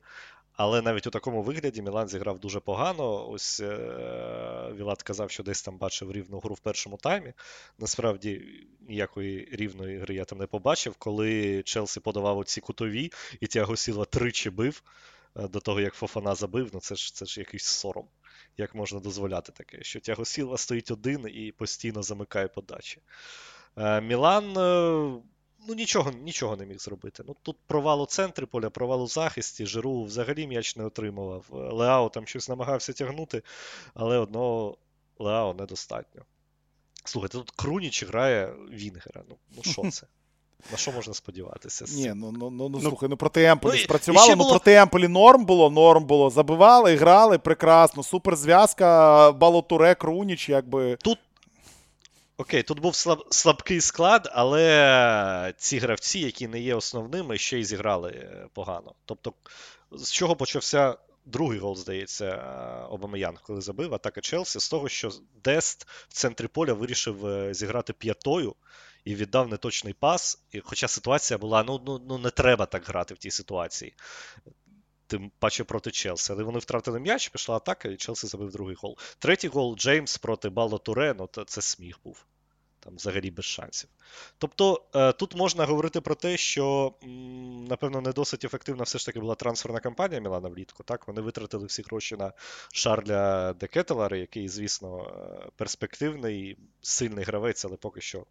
Але 0.52 0.82
навіть 0.82 1.06
у 1.06 1.10
такому 1.10 1.42
вигляді 1.42 1.82
Мілан 1.82 2.08
зіграв 2.08 2.38
дуже 2.38 2.60
погано. 2.60 3.28
Ось 3.28 3.60
е, 3.60 4.72
Вілат 4.76 5.02
казав, 5.02 5.30
що 5.30 5.42
десь 5.42 5.62
там 5.62 5.78
бачив 5.78 6.12
рівну 6.12 6.38
гру 6.38 6.54
в 6.54 6.60
першому 6.60 6.96
таймі. 6.96 7.32
Насправді 7.78 8.42
ніякої 8.80 9.48
рівної 9.52 9.98
гри 9.98 10.14
я 10.14 10.24
там 10.24 10.38
не 10.38 10.46
побачив. 10.46 10.94
Коли 10.98 11.62
Челсі 11.62 12.00
подавав 12.00 12.38
оці 12.38 12.60
кутові, 12.60 13.12
і 13.40 13.46
Тіаго 13.46 13.76
Сілва 13.76 14.04
тричі 14.04 14.50
бив 14.50 14.82
е, 15.36 15.48
до 15.48 15.60
того, 15.60 15.80
як 15.80 15.94
Фофана 15.94 16.34
забив, 16.34 16.70
ну 16.72 16.80
це 16.80 16.94
ж 16.94 17.14
це 17.14 17.26
ж 17.26 17.40
якийсь 17.40 17.64
сором. 17.64 18.06
Як 18.56 18.74
можна 18.74 19.00
дозволяти 19.00 19.52
таке? 19.52 19.82
Що 19.82 20.00
Тіаго 20.00 20.24
Сілва 20.24 20.58
стоїть 20.58 20.90
один 20.90 21.26
і 21.34 21.52
постійно 21.52 22.02
замикає 22.02 22.48
подачі. 22.48 22.98
Е, 23.76 24.00
Мілан. 24.00 24.56
Ну, 25.68 25.74
нічого 25.74 26.10
нічого 26.10 26.56
не 26.56 26.66
міг 26.66 26.78
зробити. 26.78 27.22
Ну, 27.26 27.36
Тут 27.42 27.56
провал 27.66 28.02
у 28.02 28.06
центрі 28.06 28.46
поля, 28.46 28.70
провал 28.70 29.02
у 29.02 29.06
захисті, 29.06 29.66
Жиру 29.66 30.02
взагалі 30.04 30.46
м'яч 30.46 30.76
не 30.76 30.84
отримував. 30.84 31.44
Леао 31.50 32.08
там 32.08 32.26
щось 32.26 32.48
намагався 32.48 32.92
тягнути, 32.92 33.42
але 33.94 34.18
одного 34.18 34.76
Леао 35.18 35.54
недостатньо. 35.54 36.22
Слухайте, 37.04 37.38
тут 37.38 37.50
Круніч 37.50 38.04
грає 38.04 38.54
Вінгера. 38.72 39.22
Ну, 39.28 39.36
ну 39.56 39.62
що 39.72 39.82
це? 39.90 40.06
На 40.72 40.76
що 40.78 40.92
можна 40.92 41.14
сподіватися? 41.14 41.84
Ні, 41.88 42.02
цим? 42.04 42.18
ну, 42.18 42.32
ну, 42.32 42.50
ну, 42.50 42.68
ну 42.68 42.80
слухай, 42.80 43.08
ну 43.08 43.16
проти 43.16 43.44
Емполі 43.44 43.72
Ну, 43.72 43.78
спрацювало, 43.78 44.30
ну 44.30 44.36
було- 44.36 44.50
проти 44.50 44.74
Емполі 44.74 45.08
норм 45.08 45.44
було, 45.44 45.70
норм 45.70 46.04
було. 46.04 46.30
Забивали, 46.30 46.96
грали, 46.96 47.38
прекрасно. 47.38 48.02
Супер 48.02 48.36
зв'язка, 48.36 49.32
Балотуре, 49.32 49.94
Круніч, 49.94 50.48
якби. 50.48 50.96
Окей, 52.42 52.62
тут 52.62 52.80
був 52.80 52.94
слаб, 52.94 53.24
слабкий 53.30 53.80
склад, 53.80 54.30
але 54.32 55.54
ці 55.56 55.78
гравці, 55.78 56.18
які 56.18 56.48
не 56.48 56.60
є 56.60 56.74
основними, 56.74 57.38
ще 57.38 57.58
й 57.58 57.64
зіграли 57.64 58.10
е, 58.10 58.48
погано. 58.52 58.94
Тобто, 59.04 59.32
з 59.92 60.12
чого 60.12 60.36
почався 60.36 60.96
другий 61.24 61.58
гол, 61.58 61.76
здається, 61.76 62.36
Обамеян, 62.90 63.38
коли 63.42 63.60
забив, 63.60 63.94
атака 63.94 64.20
Челсі, 64.20 64.60
з 64.60 64.68
того, 64.68 64.88
що 64.88 65.10
Дест 65.44 65.86
в 66.08 66.12
центрі 66.12 66.46
поля 66.46 66.72
вирішив 66.72 67.26
е, 67.26 67.54
зіграти 67.54 67.92
п'ятою 67.92 68.54
і 69.04 69.14
віддав 69.14 69.48
неточний 69.48 69.94
пас. 69.94 70.42
І, 70.50 70.60
Хоча 70.60 70.88
ситуація 70.88 71.38
була: 71.38 71.62
ну, 71.62 71.82
ну, 71.86 72.02
ну 72.08 72.18
не 72.18 72.30
треба 72.30 72.66
так 72.66 72.84
грати 72.84 73.14
в 73.14 73.18
тій 73.18 73.30
ситуації. 73.30 73.94
Тим 75.06 75.32
паче 75.38 75.64
проти 75.64 75.90
Челсі. 75.90 76.32
Але 76.32 76.42
вони 76.42 76.58
втратили 76.58 77.00
м'яч, 77.00 77.28
пішла 77.28 77.56
атака, 77.56 77.88
і 77.88 77.96
Челсі 77.96 78.26
забив 78.26 78.50
другий 78.50 78.76
гол. 78.80 78.98
Третій 79.18 79.48
гол 79.48 79.76
Джеймс 79.76 80.18
проти 80.18 80.48
Бало 80.48 80.78
Туре, 80.78 81.14
ну 81.18 81.28
це 81.46 81.62
сміх 81.62 81.98
був. 82.04 82.24
Там 82.84 82.96
взагалі 82.96 83.30
без 83.30 83.44
шансів. 83.44 83.90
Тобто 84.38 84.82
е, 84.94 85.12
тут 85.12 85.36
можна 85.36 85.64
говорити 85.64 86.00
про 86.00 86.14
те, 86.14 86.36
що, 86.36 86.94
напевно, 87.68 88.00
не 88.00 88.12
досить 88.12 88.44
ефективна 88.44 88.84
все 88.84 88.98
ж 88.98 89.06
таки 89.06 89.20
була 89.20 89.34
трансферна 89.34 89.80
кампанія 89.80 90.20
Мілана 90.20 90.48
влітку. 90.48 90.82
Так, 90.82 91.08
Вони 91.08 91.20
витратили 91.20 91.66
всі 91.66 91.82
гроші 91.82 92.16
на 92.16 92.32
Шарля 92.72 93.52
Декетелара, 93.52 94.16
який, 94.16 94.48
звісно, 94.48 95.04
е, 95.04 95.48
перспективний, 95.56 96.58
сильний 96.80 97.24
гравець, 97.24 97.64
але 97.64 97.76
поки 97.76 98.00
що 98.00 98.26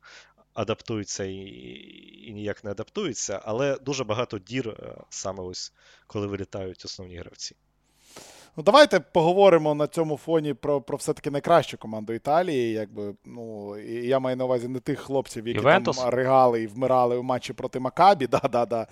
адаптується 0.53 1.23
і, 1.23 1.37
і 2.27 2.33
ніяк 2.33 2.63
не 2.63 2.71
адаптується. 2.71 3.41
Але 3.45 3.77
дуже 3.77 4.03
багато 4.03 4.39
дір 4.39 4.69
е, 4.69 4.97
саме 5.09 5.43
ось 5.43 5.73
коли 6.07 6.27
вилітають 6.27 6.85
основні 6.85 7.17
гравці. 7.17 7.55
Ну, 8.57 8.63
давайте 8.63 8.99
поговоримо 8.99 9.75
на 9.75 9.87
цьому 9.87 10.17
фоні 10.17 10.53
про 10.53 10.81
про 10.81 10.97
все-таки 10.97 11.31
найкращу 11.31 11.77
команду 11.77 12.13
Італії. 12.13 12.71
Якби, 12.71 13.13
ну, 13.25 13.77
і 13.77 14.07
Я 14.07 14.19
маю 14.19 14.37
на 14.37 14.45
увазі 14.45 14.67
не 14.67 14.79
тих 14.79 14.99
хлопців, 14.99 15.47
які 15.47 15.59
Ювентус? 15.59 15.97
там 15.97 16.09
ригали 16.09 16.63
і 16.63 16.67
вмирали 16.67 17.17
у 17.17 17.23
матчі 17.23 17.53
проти 17.53 17.79
Макабі. 17.79 18.27
Да, 18.31 18.41
да, 18.51 18.65
да. 18.65 18.87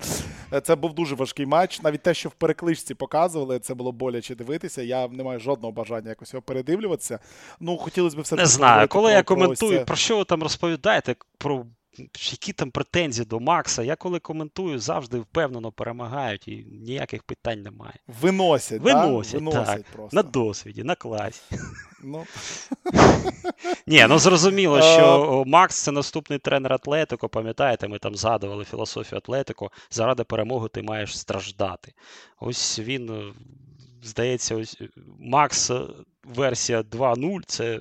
Це 0.62 0.76
був 0.76 0.93
дуже 0.93 1.15
важкий 1.15 1.45
матч. 1.45 1.82
Навіть 1.82 2.02
те, 2.02 2.13
що 2.13 2.30
в 2.30 2.32
перекличці 2.32 2.93
показували, 2.93 3.60
це 3.60 3.74
було 3.74 3.91
боляче 3.91 4.36
дивитися. 4.36 4.82
Я 4.82 5.08
не 5.08 5.24
маю 5.24 5.39
жодного 5.39 5.72
бажання 5.72 6.10
якось 6.10 6.34
його 6.34 6.41
передивлюватися. 6.41 7.19
Ну, 7.60 7.78
хотілося 7.78 8.17
б 8.17 8.22
все 8.22 8.36
Не 8.36 8.45
знаю, 8.45 8.88
коли 8.88 9.04
про, 9.04 9.12
я 9.12 9.24
коментую, 9.24 9.76
про, 9.78 9.86
про 9.86 9.95
що 9.95 10.17
ви 10.17 10.24
там 10.24 10.43
розповідаєте, 10.43 11.15
про 11.38 11.65
які 12.32 12.54
там 12.54 12.72
претензії 12.72 13.26
до 13.26 13.40
Макса. 13.40 13.84
Я 13.84 13.96
коли 13.96 14.20
коментую, 14.20 14.80
завжди 14.80 15.20
впевнено 15.20 15.72
перемагають 15.72 16.48
і 16.48 16.66
ніяких 16.72 17.24
питань 17.24 17.62
немає. 17.62 18.00
Виносять. 18.22 18.82
Виносять, 18.82 19.44
да? 19.44 19.50
Виносять 19.50 19.84
так, 19.84 19.94
просто. 19.94 20.16
на 20.16 20.24
досвіді, 20.24 20.84
на 20.84 20.96
класі. 20.96 21.42
Ну. 22.04 22.26
Ні, 23.88 24.06
ну 24.10 24.20
зрозуміло, 24.20 24.82
що 24.82 25.44
Макс 25.48 25.84
це 25.84 25.92
наступний 25.92 26.40
тренер 26.40 26.74
Атлетико. 26.74 27.30
Пам'ятаєте, 27.30 27.88
ми 27.88 28.00
там 28.00 28.16
згадували 28.16 28.66
філософію 28.66 29.18
Атлетико. 29.18 29.72
Заради 29.92 30.24
перемоги 30.24 30.70
ти 30.70 30.82
маєш 30.82 31.20
страждати. 31.20 31.94
Ось 32.40 32.80
він, 32.80 33.34
здається, 34.04 34.56
ось 34.56 34.82
Макс 35.20 35.72
версія 36.24 36.82
2.0 36.82 37.42
це 37.46 37.80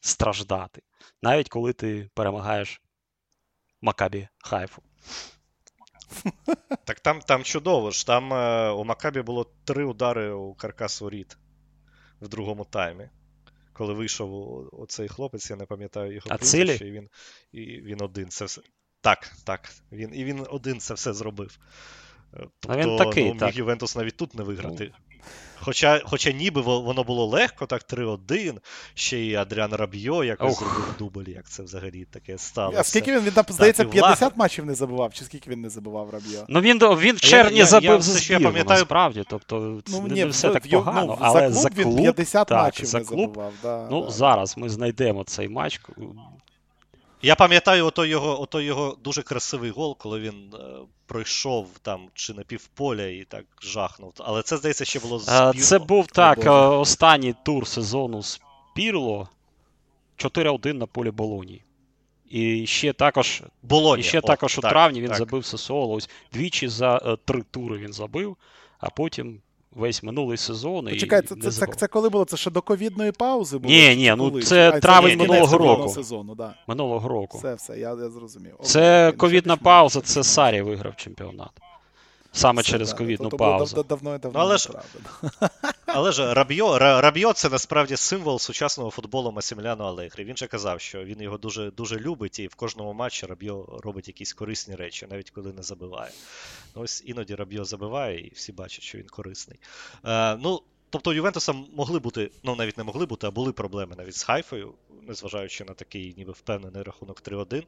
страждати. 0.00 0.82
Навіть 1.22 1.48
коли 1.48 1.72
ти 1.72 2.08
перемагаєш 2.14 2.80
Макабі 3.84 4.28
Хайфу. 4.38 4.82
Так 6.84 7.00
там 7.00 7.20
там 7.20 7.44
чудово 7.44 7.90
ж. 7.90 8.06
Там 8.06 8.32
е, 8.32 8.70
у 8.70 8.84
Макабі 8.84 9.22
було 9.22 9.52
три 9.64 9.84
удари 9.84 10.32
у 10.32 10.54
каркас 10.54 11.00
воріт 11.00 11.36
в 12.20 12.28
другому 12.28 12.64
таймі. 12.64 13.08
Коли 13.72 13.94
вийшов 13.94 14.68
оцей 14.72 15.08
хлопець, 15.08 15.50
я 15.50 15.56
не 15.56 15.66
пам'ятаю 15.66 16.12
його 16.12 16.36
прізвище, 16.36 16.88
і 16.88 16.90
він 16.90 17.08
і 17.52 17.80
він 17.80 18.02
один 18.02 18.28
це 18.28 18.44
все. 18.44 18.62
Так, 19.00 19.32
так. 19.44 19.70
Він, 19.92 20.14
І 20.14 20.24
він 20.24 20.46
один 20.50 20.80
це 20.80 20.94
все 20.94 21.12
зробив. 21.12 21.58
Тобто, 22.60 22.78
він 22.78 22.96
такий, 22.96 23.24
ну, 23.24 23.30
міг 23.30 23.40
так. 23.40 23.56
Ювентус 23.56 23.96
навіть 23.96 24.16
тут 24.16 24.34
не 24.34 24.44
виграти. 24.44 24.92
Хоча 25.60 26.00
хоча 26.04 26.30
ніби 26.32 26.60
воно 26.60 27.04
було 27.04 27.26
легко, 27.26 27.66
так 27.66 27.82
3-1, 27.92 28.54
ще 28.94 29.18
й 29.18 29.34
Адріан 29.34 29.72
Рабьо 29.74 30.24
якось 30.24 30.52
Ох. 30.52 30.58
зробив 30.58 30.94
дубль, 30.98 31.28
як 31.30 31.48
це 31.50 31.62
взагалі 31.62 32.04
таке 32.04 32.38
сталося. 32.38 32.80
А 32.80 32.84
скільки 32.84 33.12
він, 33.12 33.20
він 33.20 33.32
там, 33.32 33.44
здається, 33.48 33.82
і 33.82 33.86
50 33.86 34.20
Влахов. 34.20 34.38
матчів 34.38 34.66
не 34.66 34.74
забивав, 34.74 35.14
чи 35.14 35.24
скільки 35.24 35.50
він 35.50 35.60
не 35.60 35.70
забивав 35.70 36.10
Рабьо? 36.10 36.44
Ну 36.48 36.60
він, 36.60 36.78
він 36.78 37.16
в 37.16 37.20
червні 37.20 37.58
я- 37.58 37.64
забив 37.66 37.90
я 37.90 38.00
за 38.00 38.18
все, 38.18 38.32
я 38.32 38.40
пам'ятаю- 38.40 38.80
насправді. 38.80 39.24
Тобто 39.30 39.80
Ну, 39.88 40.02
не, 40.02 40.14
ні, 40.14 40.20
не 40.24 40.26
все 40.26 40.48
в- 40.48 40.52
так 40.52 40.70
погано, 40.70 41.06
ну, 41.06 41.16
але 41.20 41.52
за 41.52 41.68
клуб 41.70 41.82
за 41.84 41.90
він 41.90 41.96
50 41.96 42.48
так, 42.48 42.62
матчів 42.62 42.86
за 42.86 42.98
не 42.98 43.04
клуб. 43.04 43.20
забивав. 43.20 43.52
Да, 43.62 43.88
Ну, 43.90 44.04
да. 44.04 44.10
зараз 44.10 44.56
ми 44.56 44.68
знайдемо 44.68 45.24
цей 45.24 45.48
матч. 45.48 45.80
Я 47.24 47.34
пам'ятаю 47.36 47.86
ото 47.86 48.04
його, 48.04 48.42
ото 48.42 48.60
його 48.60 48.96
дуже 49.04 49.22
красивий 49.22 49.70
гол, 49.70 49.96
коли 49.98 50.20
він 50.20 50.54
е, 50.54 50.58
пройшов 51.06 51.68
там 51.82 52.08
чи 52.14 52.34
на 52.34 52.42
півполя 52.42 53.06
і 53.06 53.24
так 53.24 53.44
жахнув. 53.62 54.12
Але 54.18 54.42
це, 54.42 54.56
здається, 54.56 54.84
ще 54.84 55.00
було 55.00 55.18
з 55.18 55.28
Е, 55.28 55.50
Пірло. 55.52 55.64
Це 55.66 55.78
був 55.78 56.06
так, 56.06 56.38
Боже. 56.38 56.48
е, 56.50 56.52
останній 56.52 57.34
тур 57.44 57.66
сезону 57.66 58.22
з 58.22 58.40
Пірло 58.74 59.28
4-1 60.16 60.72
на 60.72 60.86
полі 60.86 61.10
Болонії. 61.10 61.64
І 62.30 62.66
ще 62.66 62.92
також, 62.92 63.42
Болоні. 63.62 64.00
і 64.00 64.04
ще 64.04 64.18
О, 64.18 64.22
також 64.22 64.58
у 64.58 64.60
травні 64.60 65.00
він 65.00 65.08
так. 65.08 65.18
забив 65.18 65.44
Сосоло. 65.44 65.94
Ось 65.94 66.10
двічі 66.32 66.68
за 66.68 66.96
е, 66.96 67.16
три 67.24 67.42
тури 67.50 67.78
він 67.78 67.92
забив, 67.92 68.36
а 68.78 68.90
потім 68.90 69.40
весь 69.74 70.02
минулий 70.02 70.36
сезон. 70.36 70.88
і 70.88 70.96
Чекай, 70.96 71.22
це, 71.22 71.34
це, 71.34 71.50
це, 71.50 71.66
це 71.66 71.86
коли 71.86 72.08
було? 72.08 72.24
Це 72.24 72.36
ще 72.36 72.50
до 72.50 72.62
ковідної 72.62 73.12
паузи 73.12 73.58
було? 73.58 73.74
Ні, 73.74 73.96
ні, 73.96 74.14
ну 74.18 74.40
це 74.42 74.70
А, 74.70 74.80
травень 74.80 75.10
кінець 75.10 75.28
минулого 75.28 75.52
минулого 75.52 75.76
року. 75.82 75.94
сезону, 75.94 76.34
да. 76.34 76.54
Минулого 76.66 77.08
року. 77.08 77.38
Все, 77.38 77.54
все, 77.54 77.78
я, 77.78 77.88
я 77.88 78.08
зрозумів. 78.08 78.54
Це 78.62 79.12
ковідна 79.12 79.54
ну, 79.54 79.64
пауза, 79.64 80.00
це 80.00 80.22
Сарі 80.24 80.62
виграв 80.62 80.96
чемпіонат. 80.96 81.50
Саме 82.36 82.62
Все, 82.62 82.70
через 82.72 82.90
да, 82.90 82.98
ковідну 82.98 83.24
то- 83.28 83.36
то 83.36 83.44
було 83.44 83.50
паузу. 83.58 83.76
дав- 83.76 83.86
давно, 83.86 84.18
давно, 84.18 84.38
Ну, 84.38 84.44
але 84.44 84.58
ж- 84.58 84.70
Але 85.86 86.12
ж 86.12 86.34
Рабьо, 86.34 86.78
Рабьо 86.78 87.32
це 87.32 87.48
насправді 87.48 87.96
символ 87.96 88.38
сучасного 88.38 88.90
футболу 88.90 89.32
Масіміляно 89.32 89.84
Алегрі. 89.84 90.24
Він 90.24 90.36
же 90.36 90.46
казав, 90.46 90.80
що 90.80 91.04
він 91.04 91.20
його 91.22 91.38
дуже 91.38 91.70
дуже 91.70 91.96
любить, 91.96 92.38
і 92.38 92.46
в 92.46 92.54
кожному 92.54 92.92
матчі 92.92 93.26
Рабьо 93.26 93.80
робить 93.82 94.08
якісь 94.08 94.32
корисні 94.32 94.74
речі, 94.74 95.06
навіть 95.10 95.30
коли 95.30 95.52
не 95.52 95.62
забиває. 95.62 96.10
Ну, 96.76 96.82
Ось 96.82 97.02
іноді 97.06 97.34
Рабьо 97.34 97.64
забиває, 97.64 98.20
і 98.26 98.32
всі 98.34 98.52
бачать, 98.52 98.82
що 98.84 98.98
він 98.98 99.06
корисний. 99.06 99.58
Е, 100.06 100.36
ну, 100.36 100.62
Тобто 100.90 101.10
у 101.10 101.12
Ювентуса 101.12 101.52
могли 101.76 101.98
бути, 101.98 102.30
ну 102.42 102.56
навіть 102.56 102.78
не 102.78 102.84
могли 102.84 103.06
бути, 103.06 103.26
а 103.26 103.30
були 103.30 103.52
проблеми 103.52 103.94
навіть 103.98 104.16
з 104.16 104.22
Хайфою, 104.22 104.74
незважаючи 105.02 105.64
на 105.64 105.74
такий 105.74 106.14
ніби 106.16 106.32
впевнений 106.32 106.82
рахунок 106.82 107.22
3-1. 107.22 107.62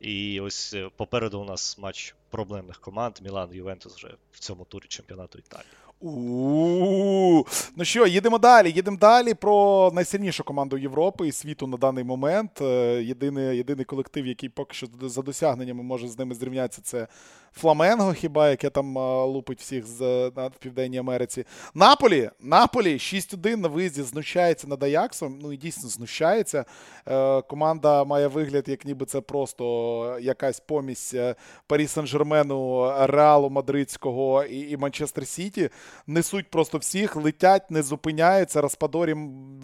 І 0.00 0.40
ось 0.40 0.74
е, 0.74 0.90
попереду 0.96 1.40
у 1.40 1.44
нас 1.44 1.78
матч 1.78 2.14
проблемних 2.32 2.80
команд 2.80 3.18
Мілан 3.22 3.48
Ювентус 3.52 3.96
вже 3.96 4.14
в 4.32 4.38
цьому 4.38 4.64
турі 4.64 4.84
чемпіонату 4.88 5.38
Італії. 5.38 5.72
У-у-у. 6.02 7.46
Ну 7.76 7.84
що, 7.84 8.06
їдемо 8.06 8.38
далі. 8.38 8.70
Їдемо 8.70 8.96
далі 8.96 9.34
про 9.34 9.90
найсильнішу 9.94 10.44
команду 10.44 10.78
Європи 10.78 11.28
і 11.28 11.32
світу 11.32 11.66
на 11.66 11.76
даний 11.76 12.04
момент. 12.04 12.60
Е, 12.60 13.02
Єдиний, 13.02 13.56
єдиний 13.56 13.84
колектив, 13.84 14.26
який 14.26 14.48
поки 14.48 14.74
що 14.74 14.86
за 15.02 15.22
досягненнями 15.22 15.82
може 15.82 16.08
з 16.08 16.18
ними 16.18 16.34
зрівнятися, 16.34 16.82
це 16.82 17.06
Фламенго, 17.54 18.12
хіба 18.12 18.50
яке 18.50 18.70
там 18.70 18.96
лупить 19.26 19.60
всіх 19.60 19.86
з 19.86 20.30
Південній 20.58 20.98
Америці. 20.98 21.44
Наполі, 21.74 22.30
Наполі 22.40 22.94
6-1 22.94 23.56
на 23.56 23.68
виїзді 23.68 24.02
знущається 24.02 24.68
над 24.68 24.82
Аяксом. 24.82 25.38
Ну 25.42 25.52
і 25.52 25.56
дійсно 25.56 25.88
знущається. 25.88 26.64
Е, 27.08 27.42
команда 27.42 28.04
має 28.04 28.26
вигляд, 28.26 28.68
як 28.68 28.84
ніби 28.84 29.06
це 29.06 29.20
просто 29.20 30.18
якась 30.20 30.60
помість 30.60 31.14
е, 31.14 31.34
Парі 31.66 31.86
Сен-Жермену, 32.22 32.92
Реалу 33.06 33.50
Мадридського 33.50 34.44
і 34.44 34.76
Манчестер 34.76 35.26
Сіті. 35.26 35.70
Несуть 36.06 36.50
просто 36.50 36.78
всіх, 36.78 37.16
летять, 37.16 37.70
не 37.70 37.82
зупиняються. 37.82 38.60
Распадорі 38.60 39.14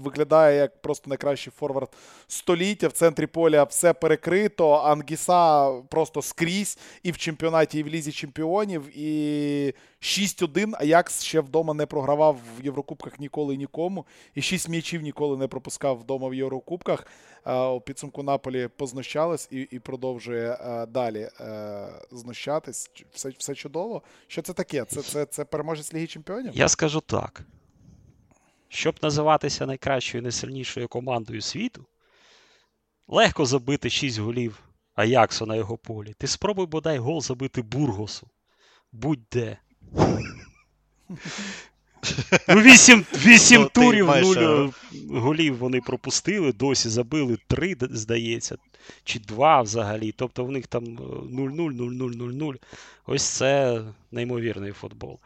виглядає 0.02 0.58
як 0.58 0.82
просто 0.82 1.08
найкращий 1.08 1.52
форвард 1.56 1.88
століття. 2.28 2.88
В 2.88 2.92
центрі 2.92 3.26
поля 3.26 3.64
все 3.64 3.92
перекрито. 3.92 4.70
Ангіса 4.70 5.70
просто 5.90 6.22
скрізь 6.22 6.78
і 7.02 7.10
в 7.10 7.18
чемпіонаті, 7.18 7.78
і 7.78 7.82
в 7.82 7.88
лізі 7.88 8.12
чемпіонів. 8.12 8.98
І 8.98 9.74
6-1. 10.00 10.74
Аякс 10.78 11.22
ще 11.22 11.40
вдома 11.40 11.74
не 11.74 11.86
програвав 11.86 12.40
в 12.58 12.64
Єврокубках 12.64 13.20
ніколи 13.20 13.56
нікому. 13.56 14.06
І 14.34 14.42
6 14.42 14.68
м'ячів 14.68 15.02
ніколи 15.02 15.36
не 15.36 15.48
пропускав 15.48 15.98
вдома 15.98 16.28
в 16.28 16.34
Єврокубках. 16.34 17.06
У 17.74 17.80
підсумку 17.80 18.22
Наполі 18.22 18.68
познущалась 18.76 19.48
і, 19.50 19.60
і 19.60 19.78
продовжує 19.78 20.52
е, 20.52 20.86
далі 20.86 21.30
е, 21.40 21.88
знущатись. 22.10 22.90
Все, 23.12 23.32
все 23.38 23.54
чудово. 23.54 24.02
Що 24.26 24.42
це 24.42 24.52
таке? 24.52 24.84
Це, 24.84 25.02
це, 25.02 25.26
це 25.26 25.44
переможець 25.44 25.94
Ліги 25.94 26.06
Чемпіонів? 26.06 26.52
Я 26.54 26.68
скажу 26.68 27.00
так. 27.00 27.42
Щоб 28.68 28.94
називатися 29.02 29.66
найкращою 29.66 30.22
і 30.22 30.22
найсильнішою 30.22 30.88
командою 30.88 31.42
світу, 31.42 31.84
легко 33.08 33.46
забити 33.46 33.90
6 33.90 34.18
голів 34.18 34.62
Аяксу 34.94 35.46
на 35.46 35.56
його 35.56 35.76
полі. 35.76 36.14
Ти 36.18 36.26
спробуй 36.26 36.66
бодай 36.66 36.98
гол 36.98 37.20
забити 37.20 37.62
Бургосу. 37.62 38.28
Будь-де. 38.92 39.58
Ну, 42.48 42.60
вісім, 42.60 43.06
вісім 43.14 43.62
Ну, 43.62 43.68
турів, 43.68 44.06
маєш, 44.06 44.26
нуль 44.26 44.36
е, 44.36 44.70
голів 45.10 45.56
вони 45.58 45.80
пропустили, 45.80 46.52
досі 46.52 46.88
забили 46.88 47.38
три, 47.48 47.76
здається, 47.80 48.56
чи 49.04 49.18
два 49.18 49.62
взагалі. 49.62 50.12
Тобто 50.12 50.44
в 50.44 50.50
них 50.50 50.66
там 50.66 50.84
е, 50.84 50.88
0-0, 50.88 51.76
0-0, 51.76 52.16
0-0. 52.16 52.54
Ось 53.06 53.22
це 53.22 53.82
неймовірний 54.12 54.72
футбол. 54.72 55.18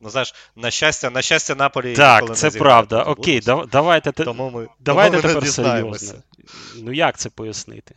Ну, 0.00 0.10
знаєш, 0.10 0.34
на 0.56 0.70
щастя, 0.70 1.10
на 1.10 1.22
щастя, 1.22 1.54
Наполі 1.54 1.94
Так, 1.94 2.22
ніколи 2.22 2.36
це 2.36 2.50
не 2.50 2.58
правда. 2.58 3.02
Окей, 3.02 3.40
дав- 3.40 3.68
давайте, 3.68 4.12
Тому 4.12 4.50
ми, 4.50 4.68
давайте 4.80 5.16
тому 5.22 5.34
ми 5.34 5.34
тепер 5.34 5.52
серйозно. 5.52 6.22
Ну 6.76 6.92
як 6.92 7.18
це 7.18 7.30
пояснити? 7.30 7.94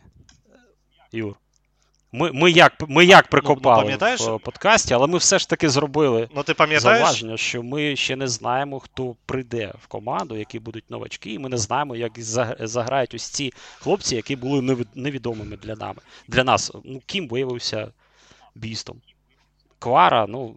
Юр. 1.12 1.34
Ми, 2.14 2.32
ми, 2.32 2.50
як, 2.50 2.72
ми 2.88 3.04
як 3.04 3.28
прикопали 3.28 3.76
ну, 3.76 3.82
пам'ятаєш? 3.82 4.20
в 4.20 4.38
подкасті, 4.38 4.94
але 4.94 5.06
ми 5.06 5.18
все 5.18 5.38
ж 5.38 5.48
таки 5.48 5.68
зробили 5.68 6.28
Ну, 6.34 6.42
ти 6.42 6.54
зауваження, 6.78 7.36
що 7.36 7.62
ми 7.62 7.96
ще 7.96 8.16
не 8.16 8.28
знаємо, 8.28 8.80
хто 8.80 9.16
прийде 9.26 9.72
в 9.82 9.86
команду, 9.86 10.36
які 10.36 10.58
будуть 10.58 10.90
новачки, 10.90 11.32
і 11.32 11.38
ми 11.38 11.48
не 11.48 11.58
знаємо, 11.58 11.96
як 11.96 12.12
заграють 12.60 13.14
ось 13.14 13.28
ці 13.28 13.52
хлопці, 13.78 14.16
які 14.16 14.36
були 14.36 14.76
невідомими 14.94 15.56
для 15.56 15.74
нами. 15.74 16.00
Для 16.28 16.44
нас. 16.44 16.72
Ну, 16.84 17.02
Кім 17.06 17.28
виявився 17.28 17.92
бістом. 18.54 19.00
Квара, 19.78 20.26
ну. 20.28 20.56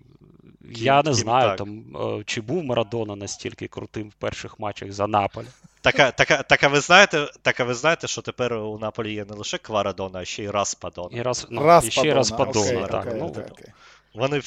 Я 0.71 0.97
не 0.97 1.03
Кім, 1.03 1.13
знаю, 1.13 1.47
так. 1.47 1.57
там, 1.57 1.83
е, 1.95 2.23
чи 2.25 2.41
був 2.41 2.63
Марадона 2.63 3.15
настільки 3.15 3.67
крутим 3.67 4.09
в 4.09 4.13
перших 4.13 4.59
матчах 4.59 4.91
за 4.91 5.07
Наполь. 5.07 5.43
Так, 5.85 5.99
а- 5.99 6.11
так, 6.11 6.31
а- 6.31 6.43
так, 6.43 6.63
а 6.63 6.67
ви 6.67 6.79
знаєте, 6.79 7.27
так, 7.41 7.59
а 7.59 7.63
ви 7.63 7.73
знаєте, 7.73 8.07
що 8.07 8.21
тепер 8.21 8.53
у 8.53 8.77
Наполі 8.79 9.13
є 9.13 9.25
не 9.25 9.35
лише 9.35 9.57
Кварадона, 9.57 10.19
а 10.19 10.25
ще 10.25 10.43
й 10.43 10.49
Распадона. 10.49 11.09
І 11.11 11.21
раз, 11.21 11.47
ну, 11.49 11.63
Распадона, 11.63 11.87
і 11.87 11.91
ще 11.91 12.13
раз 12.13 12.31
Падона, 12.31 12.53
Падона, 12.53 12.85
окей, 12.85 12.91
так. 12.91 13.05
окей, 13.05 13.19
ну, 13.19 13.27
окей, 13.27 13.43
окей. 13.51 13.73
Вони, 14.13 14.41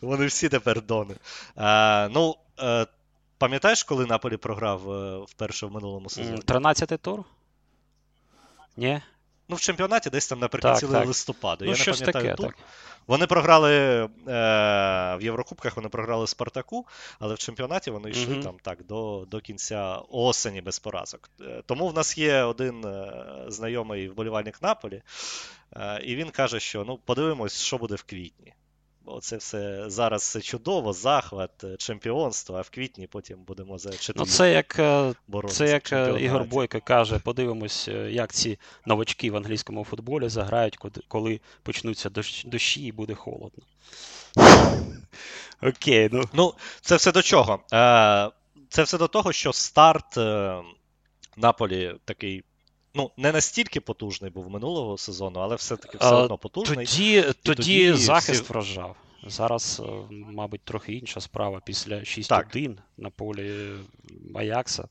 вони 0.00 0.26
всі 0.26 0.48
тепер 0.48 0.82
дони. 0.82 1.14
А, 1.56 2.08
ну, 2.12 2.36
е, 2.60 2.86
пам'ятаєш, 3.38 3.84
коли 3.84 4.06
Наполі 4.06 4.36
програв 4.36 4.92
е, 4.92 5.18
вперше 5.28 5.66
в 5.66 5.72
минулому 5.72 6.10
сезоні? 6.10 6.40
13-й 6.40 6.96
тур? 6.96 7.24
Ні? 8.76 9.02
Ну, 9.48 9.56
в 9.56 9.60
чемпіонаті 9.60 10.10
десь 10.10 10.28
там 10.28 10.38
наприкінці 10.38 10.80
Так, 10.80 10.90
так. 10.90 11.06
листопада. 11.06 11.64
Ну, 11.64 11.70
Я 11.72 11.78
не 11.78 11.84
пам'ятаю 11.84 12.12
таке, 12.12 12.34
тур. 12.34 12.46
так. 12.46 12.56
Вони 13.06 13.26
програли 13.26 13.72
е, 13.74 14.08
в 15.16 15.18
Єврокубках, 15.22 15.76
вони 15.76 15.88
програли 15.88 16.26
Спартаку, 16.26 16.86
але 17.18 17.34
в 17.34 17.38
чемпіонаті 17.38 17.90
вони 17.90 18.10
йшли 18.10 18.34
Мгм. 18.34 18.42
там 18.42 18.56
так 18.62 18.86
до, 18.86 19.24
до 19.30 19.40
кінця 19.40 19.96
осені 20.10 20.60
без 20.60 20.78
поразок. 20.78 21.30
Е, 21.40 21.62
Тому 21.66 21.88
в 21.88 21.94
нас 21.94 22.18
є 22.18 22.42
один 22.42 22.84
е, 22.84 23.12
знайомий 23.48 24.08
вболівальник 24.08 24.62
Наполі, 24.62 25.02
е, 25.76 26.00
і 26.04 26.16
він 26.16 26.30
каже, 26.30 26.60
що 26.60 26.84
ну 26.84 26.98
подивимось, 27.04 27.60
що 27.62 27.78
буде 27.78 27.94
в 27.94 28.02
квітні. 28.02 28.54
Бо 29.08 29.20
це 29.20 29.36
все 29.36 29.90
зараз 29.90 30.38
чудово, 30.42 30.92
захват, 30.92 31.64
е, 31.64 31.76
чемпіонство, 31.76 32.56
а 32.56 32.60
в 32.60 32.70
квітні 32.70 33.06
потім 33.06 33.38
будемо 33.44 33.78
за 33.78 33.90
Ну, 34.16 34.26
це 34.26 34.52
як, 34.52 34.78
е, 34.78 35.14
це 35.48 35.68
як 35.68 35.92
е. 35.92 36.20
Ігор 36.20 36.44
Бойко 36.44 36.80
каже, 36.80 37.18
подивимось, 37.18 37.88
як 38.10 38.32
ці 38.32 38.58
новачки 38.86 39.30
в 39.30 39.36
англійському 39.36 39.84
футболі 39.84 40.28
заграють, 40.28 40.78
коли- 41.08 41.40
почнуться 41.62 42.10
дощі 42.44 42.82
і 42.82 42.92
буде 42.92 43.14
холодно. 43.14 43.64
Окей, 45.62 46.08
ну. 46.12 46.24
Ну, 46.32 46.54
це 46.80 46.96
все 46.96 47.12
до 47.12 47.22
чого? 47.22 47.60
Це 48.68 48.82
все 48.82 48.98
до 48.98 49.08
того, 49.08 49.32
що 49.32 49.52
старт 49.52 50.18
Наполі 51.36 51.94
такий. 52.04 52.44
Ну, 52.94 53.10
не 53.16 53.32
настільки 53.32 53.80
потужний 53.80 54.30
був 54.30 54.50
минулого 54.50 54.98
сезону, 54.98 55.40
але 55.40 55.56
все-таки 55.56 55.98
все 55.98 56.14
одно 56.14 56.38
потужний. 56.38 56.86
Тоді, 56.86 57.22
тоді, 57.22 57.34
тоді 57.42 57.92
захист 57.92 58.42
всі- 58.42 58.52
вражав. 58.52 58.96
Зараз, 59.26 59.82
е, 59.84 59.92
мабуть, 60.10 60.60
трохи 60.60 60.92
інша 60.92 61.20
справа 61.20 61.60
після 61.64 62.04
6-1 62.04 62.74
Так. 62.74 62.84
на 62.96 63.10
полі 63.10 63.70
Аякса. 64.34 64.88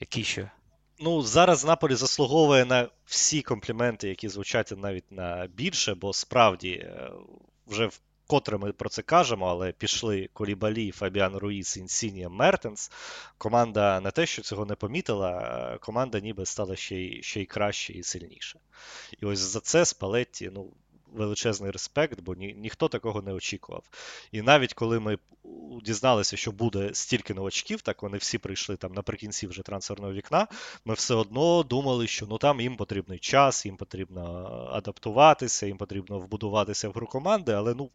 Які 0.00 0.24
ще? 0.24 0.50
Ну, 0.98 1.22
зараз 1.22 1.64
Наполі 1.64 1.94
заслуговує 1.94 2.64
на 2.64 2.88
всі 3.04 3.42
компліменти, 3.42 4.08
які 4.08 4.28
звучать 4.28 4.72
навіть 4.76 5.12
на 5.12 5.48
більше, 5.54 5.94
бо 5.94 6.12
справді 6.12 6.70
е, 6.70 7.10
вже 7.66 7.90
вкотре 8.26 8.58
ми 8.58 8.72
про 8.72 8.88
це 8.88 9.02
кажемо, 9.02 9.46
але 9.46 9.72
пішли 9.72 10.28
Колібалі, 10.32 10.90
Фабіан 10.90 11.36
Руїс, 11.36 11.76
Інсінія, 11.76 12.28
Мертенс. 12.28 12.90
Команда 13.38 14.00
не 14.00 14.10
те, 14.10 14.26
що 14.26 14.42
цього 14.42 14.66
не 14.66 14.74
помітила, 14.74 15.78
команда 15.80 16.20
ніби 16.20 16.46
стала 16.46 16.76
ще 16.76 16.96
й, 16.96 17.22
ще 17.22 17.40
й 17.40 17.46
краще 17.46 17.92
і 17.92 18.02
сильніше. 18.02 18.58
І 19.22 19.26
ось 19.26 19.38
за 19.38 19.60
це 19.60 19.84
Спалетті, 19.84 20.50
ну. 20.54 20.72
Величезний 21.12 21.70
респект, 21.70 22.20
бо 22.20 22.34
ні, 22.34 22.54
ніхто 22.58 22.88
такого 22.88 23.22
не 23.22 23.32
очікував. 23.32 23.84
І 24.32 24.42
навіть 24.42 24.74
коли 24.74 25.00
ми 25.00 25.18
дізналися, 25.82 26.36
що 26.36 26.52
буде 26.52 26.90
стільки 26.92 27.34
новачків, 27.34 27.80
так 27.80 28.02
вони 28.02 28.18
всі 28.18 28.38
прийшли 28.38 28.76
там 28.76 28.92
наприкінці 28.92 29.46
вже 29.46 29.62
трансферного 29.62 30.12
вікна, 30.12 30.46
ми 30.84 30.94
все 30.94 31.14
одно 31.14 31.62
думали, 31.62 32.06
що 32.06 32.26
ну 32.26 32.38
там 32.38 32.60
їм 32.60 32.76
потрібний 32.76 33.18
час, 33.18 33.66
їм 33.66 33.76
потрібно 33.76 34.22
адаптуватися, 34.72 35.66
їм 35.66 35.76
потрібно 35.76 36.18
вбудуватися 36.18 36.88
в 36.88 36.92
гру 36.92 37.06
команди, 37.06 37.52
але 37.52 37.74
ну. 37.74 37.90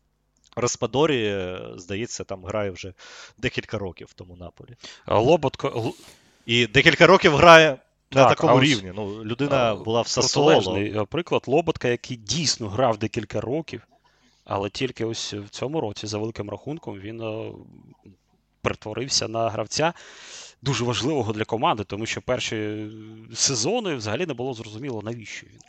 Распадорі, 0.55 1.25
е, 1.25 1.59
здається, 1.75 2.23
там 2.23 2.45
грає 2.45 2.71
вже 2.71 2.93
декілька 3.37 3.77
років 3.77 4.07
в 4.09 4.13
тому 4.13 4.35
наполі. 4.35 4.75
Лоботко. 5.07 5.93
І 6.45 6.67
декілька 6.67 7.07
років 7.07 7.35
грає 7.35 7.77
на 8.11 8.23
Так, 8.25 8.29
такому 8.29 8.55
ось, 8.55 8.63
рівні. 8.63 8.91
Ну, 8.95 9.25
людина 9.25 9.73
е, 9.73 9.75
була 9.75 10.01
в 10.01 10.07
Сасоло. 10.07 10.77
Е, 10.77 11.05
приклад 11.09 11.43
Лоботка, 11.47 11.87
який 11.87 12.17
дійсно 12.17 12.69
грав 12.69 12.97
декілька 12.97 13.41
років, 13.41 13.87
але 14.45 14.69
тільки 14.69 15.05
ось 15.05 15.33
в 15.33 15.49
цьому 15.49 15.81
році, 15.81 16.07
за 16.07 16.17
великим 16.17 16.49
рахунком, 16.49 16.99
він 16.99 17.21
е, 17.21 17.51
перетворився 18.61 19.27
на 19.27 19.49
гравця 19.49 19.93
дуже 20.61 20.83
важливого 20.83 21.33
для 21.33 21.45
команди, 21.45 21.83
тому 21.83 22.05
що 22.05 22.21
перші 22.21 22.87
сезони 23.33 23.95
взагалі 23.95 24.25
не 24.25 24.33
було 24.33 24.53
зрозуміло, 24.53 25.01
навіщо 25.01 25.47
він. 25.47 25.59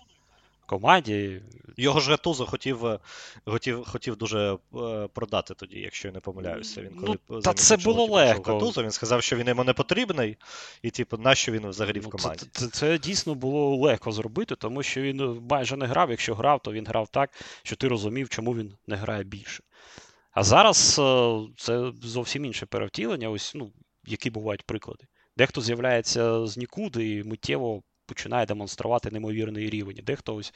Команді. 0.73 1.43
Його 1.77 2.01
ж 2.01 2.11
Гатузо 2.11 2.47
хотів, 2.47 2.87
е, 2.87 2.99
хотів, 3.47 3.85
хотів 3.85 4.17
дуже 4.17 4.59
е, 4.75 5.09
продати 5.13 5.55
тоді, 5.55 5.79
якщо 5.79 6.09
я 6.09 6.15
не 6.15 6.21
помиляюся. 6.21 6.83
Він 6.83 6.95
коли 6.95 7.19
Ну, 7.29 7.41
та 7.41 7.55
це 7.55 7.77
було 7.77 8.07
легко. 8.07 8.53
Гатузо, 8.53 8.83
він 8.83 8.91
сказав, 8.91 9.23
що 9.23 9.37
він 9.37 9.49
йому 9.49 9.65
не 9.65 9.73
потрібний, 9.73 10.37
і 10.83 10.91
типу, 10.91 11.17
нащо 11.17 11.53
він 11.53 11.69
взагалі 11.69 12.01
в 12.01 12.03
Ну, 12.03 12.11
команді? 12.11 12.47
Це, 12.53 12.61
це, 12.61 12.69
це 12.69 12.99
дійсно 12.99 13.35
було 13.35 13.77
легко 13.77 14.13
зробити, 14.13 14.57
тому 14.57 14.83
що 14.83 15.01
він 15.01 15.21
е, 15.21 15.41
майже 15.51 15.77
не 15.77 15.87
грав. 15.87 16.11
Якщо 16.11 16.35
грав, 16.35 16.61
то 16.63 16.73
він 16.73 16.87
грав 16.87 17.09
так, 17.09 17.31
що 17.63 17.77
ти 17.77 17.89
розумів, 17.89 18.29
чому 18.29 18.55
він 18.55 18.75
не 18.87 18.97
грає 18.97 19.25
більше. 19.25 19.63
А 20.31 20.43
зараз 20.43 20.95
це 21.57 21.93
зовсім 22.03 22.45
інше 22.45 22.67
перевтілення, 22.67 23.31
ось, 23.31 23.53
ну, 23.55 23.73
які 24.07 24.31
бувають 24.31 24.63
приклади. 24.63 25.05
Дехто 25.37 25.61
з'являється 25.61 26.47
з 26.47 26.57
нікуди 26.57 27.11
і 27.11 27.25
миттєво 27.25 27.83
починає 28.13 28.47
демонструвати 28.47 29.11
неймовірний 29.11 29.71
рівень. 29.71 30.01
Дехто 30.03 30.35
ось 30.35 30.55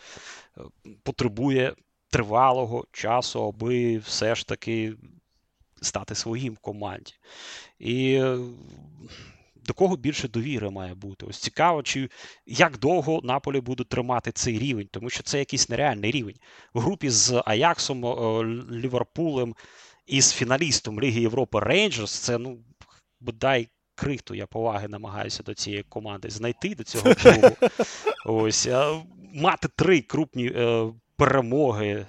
е, 0.58 0.60
потребує 1.02 1.74
тривалого 2.10 2.84
часу, 2.92 3.44
аби 3.44 3.98
все 3.98 4.34
ж 4.34 4.46
таки 4.46 4.94
стати 5.82 6.14
своїм 6.14 6.54
в 6.54 6.58
команді. 6.58 7.12
І 7.78 8.14
е, 8.14 8.38
до 9.66 9.74
кого 9.74 9.96
більше 9.96 10.28
довіри 10.28 10.70
має 10.70 10.94
бути? 10.94 11.26
Ось 11.26 11.38
цікаво, 11.38 11.82
чи 11.82 12.10
як 12.46 12.78
довго 12.78 13.20
Наполі 13.24 13.60
буде 13.60 13.84
тримати 13.84 14.32
цей 14.32 14.58
рівень, 14.58 14.88
тому 14.90 15.10
що 15.10 15.22
це 15.22 15.38
якийсь 15.38 15.68
нереальний 15.68 16.10
рівень. 16.10 16.36
В 16.74 16.80
групі 16.80 17.10
з 17.10 17.42
Аяксом, 17.46 18.06
е, 18.06 18.44
Ліверпулем 18.70 19.54
і 20.06 20.20
з 20.20 20.32
фіналістом 20.32 21.00
Ліги 21.00 21.20
Європи 21.20 21.60
Рейнджерс, 21.60 22.18
це 22.18 22.38
ну 22.38 22.58
бодай 23.20 23.68
крихту 23.96 24.34
я 24.34 24.46
поваги 24.46 24.88
намагаюся 24.88 25.42
до 25.42 25.54
цієї 25.54 25.82
команди 25.82 26.30
знайти 26.30 26.74
до 26.74 26.84
цього 26.84 27.14
клубу. 27.14 27.56
Ось 28.24 28.68
мати 29.36 29.68
три 29.76 30.00
крупні 30.00 30.46
е, 30.46 30.92
перемоги 31.16 32.06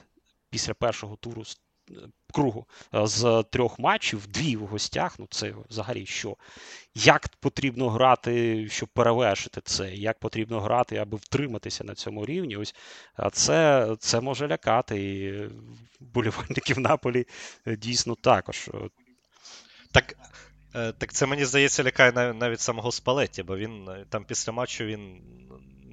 після 0.49 0.73
першого 0.73 1.15
туру 1.15 1.43
е, 1.91 1.93
кругу 2.33 2.65
е, 2.95 3.07
з 3.07 3.43
трьох 3.51 3.79
матчів, 3.79 4.27
дві 4.27 4.55
в 4.55 4.65
гостях. 4.65 5.19
Ну 5.19 5.27
це 5.29 5.53
взагалі 5.69 6.05
що? 6.05 6.37
Як 6.95 7.27
потрібно 7.39 7.89
грати, 7.89 8.67
щоб 8.69 8.89
перевершити 8.89 9.61
це? 9.63 9.93
Як 9.93 10.19
потрібно 10.19 10.59
грати, 10.59 10.97
аби 10.97 11.17
втриматися 11.17 11.83
на 11.83 11.95
цьому 11.95 12.25
рівні? 12.25 12.57
Ось 12.57 12.75
це, 13.31 13.87
це 13.99 14.21
може 14.21 14.47
лякати. 14.47 15.13
І 15.13 15.49
вболівальників 15.99 16.79
Наполі 16.89 17.25
дійсно 17.65 18.15
також. 18.15 18.69
Так, 19.91 20.15
так 20.97 21.13
це 21.13 21.25
мені 21.25 21.45
здається 21.45 21.83
лякає 21.83 22.11
нав- 22.11 22.35
навіть 22.35 22.59
самого 22.59 22.91
Спалетті, 22.91 23.43
бо 23.43 23.57
він 23.57 23.89
е, 23.89 24.05
там 24.09 24.25
після 24.25 24.53
матчу 24.53 24.83
він 24.85 25.21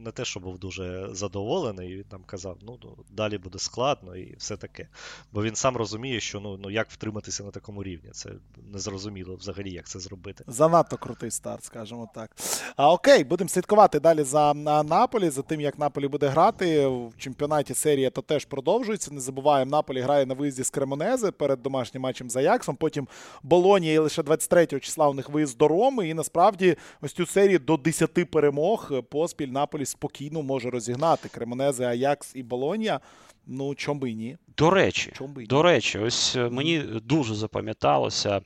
не 0.05 0.11
те, 0.11 0.25
що 0.25 0.41
був 0.41 0.59
дуже 0.59 1.09
задоволений, 1.13 1.97
він 1.97 2.05
там 2.05 2.23
казав, 2.27 2.57
ну, 2.63 2.79
ну 2.83 2.97
далі 3.11 3.39
буде 3.39 3.59
складно 3.59 4.17
і 4.17 4.37
все 4.37 4.57
таке. 4.57 4.89
Бо 5.33 5.43
він 5.43 5.55
сам 5.55 5.77
розуміє, 5.77 6.21
що 6.21 6.41
ну, 6.41 6.57
ну 6.63 6.71
як 6.71 6.91
втриматися 6.91 7.45
на 7.45 7.51
такому 7.51 7.83
рівні. 7.83 8.11
Це 8.11 8.31
незрозуміло 8.73 9.37
взагалі, 9.37 9.73
як 9.73 9.89
це 9.89 9.99
зробити. 9.99 10.45
Занадто 10.47 10.97
крутий 10.97 11.31
старт, 11.31 11.65
скажімо 11.65 12.11
так. 12.15 12.31
А 12.77 12.93
окей, 12.93 13.25
будемо 13.25 13.49
слідкувати 13.49 14.01
далі 14.01 14.23
за 14.23 14.55
Наполі, 14.55 15.31
за 15.31 15.43
тим, 15.43 15.61
як 15.61 15.79
Наполі 15.79 16.09
буде 16.09 16.29
грати. 16.29 16.87
В 16.87 17.13
чемпіонаті 17.19 17.75
серія 17.75 18.11
то 18.11 18.23
теж 18.23 18.45
продовжується. 18.45 19.15
Не 19.15 19.21
забуваємо, 19.21 19.71
Наполі 19.71 20.01
грає 20.01 20.27
на 20.27 20.35
виїзді 20.35 20.63
з 20.63 20.71
Кремонези 20.71 21.31
перед 21.31 21.63
домашнім 21.63 22.03
матчем 22.03 22.31
за 22.31 22.41
Яксом. 22.41 22.77
Потім 22.77 23.09
Болонія 23.43 23.93
і 23.93 23.99
лише 23.99 24.23
23 24.23 24.67
числа 24.67 25.09
у 25.09 25.15
них 25.15 25.29
виїзд 25.29 25.59
до 25.59 25.69
Роми. 25.69 26.09
І 26.09 26.15
насправді 26.15 26.77
ось 27.01 27.13
цю 27.13 27.27
серію 27.27 27.59
до 27.59 27.77
10 27.77 28.31
перемог 28.31 28.93
поспіль 29.11 29.49
Наполі 29.49 29.87
спокійно 29.95 30.43
може 30.43 30.71
розігнати. 30.71 31.29
Кремонези, 31.29 31.85
Аякс 31.85 32.37
і 32.37 32.43
Болонія. 32.43 33.01
Ну, 33.47 33.75
чом 33.75 33.99
би 33.99 34.11
і 34.11 34.15
ні. 34.15 34.37
До 34.57 34.71
речі, 34.71 35.13
чом 35.17 35.33
би 35.33 35.43
і 35.43 35.45
ні. 35.45 35.49
до 35.49 35.63
речі, 35.63 35.99
ось 35.99 36.37
е, 36.37 36.51
мені 36.51 36.79
дуже 37.03 37.35
запам'яталося 37.35 38.41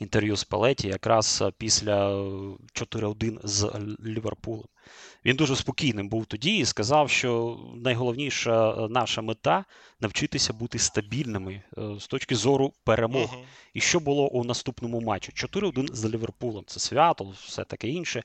інтерв'ю 0.00 0.36
з 0.36 0.44
Палеті 0.44 0.88
якраз 0.88 1.42
е, 1.42 1.52
після 1.58 2.14
4-1 2.74 3.38
з 3.44 3.72
Ліверпулем. 4.04 4.66
Він 5.24 5.36
дуже 5.36 5.56
спокійним 5.56 6.08
був 6.08 6.26
тоді 6.26 6.56
і 6.56 6.64
сказав, 6.64 7.10
що 7.10 7.60
найголовніша 7.74 8.70
е, 8.70 8.88
наша 8.88 9.22
мета 9.22 9.64
навчитися 10.00 10.52
бути 10.52 10.78
стабільними 10.78 11.62
з 11.98 12.06
точки 12.06 12.36
зору 12.36 12.72
перемог. 12.84 13.34
Uh-huh. 13.34 13.44
І 13.74 13.80
що 13.80 14.00
було 14.00 14.28
у 14.28 14.44
наступному 14.44 15.00
матчі? 15.00 15.32
4-1 15.32 15.94
з 15.94 16.04
Ліверпулем. 16.04 16.64
Це 16.66 16.80
свято, 16.80 17.34
все 17.44 17.64
таке 17.64 17.88
інше. 17.88 18.22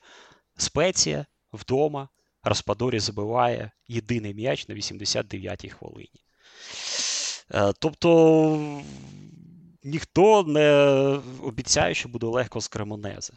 Спеція 0.56 1.26
вдома. 1.56 2.08
Распадорі 2.42 2.98
забиває 2.98 3.70
єдиний 3.88 4.34
м'яч 4.34 4.68
на 4.68 4.74
89-й 4.74 5.68
хвилині. 5.68 6.20
Е, 7.54 7.72
тобто 7.78 8.82
ніхто 9.84 10.42
не 10.42 10.70
обіцяє, 11.42 11.94
що 11.94 12.08
буде 12.08 12.26
легко 12.26 12.60
з 12.60 12.68
Кремонези. 12.68 13.32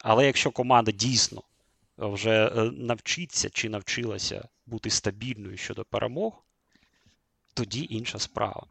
Але 0.00 0.26
якщо 0.26 0.50
команда 0.50 0.92
дійсно 0.92 1.42
вже 1.98 2.46
е, 2.46 2.70
навчиться 2.70 3.50
чи 3.50 3.68
навчилася 3.68 4.48
бути 4.66 4.90
стабільною 4.90 5.56
щодо 5.56 5.84
перемог, 5.84 6.44
тоді 7.54 7.86
інша 7.90 8.18
справа. 8.18 8.66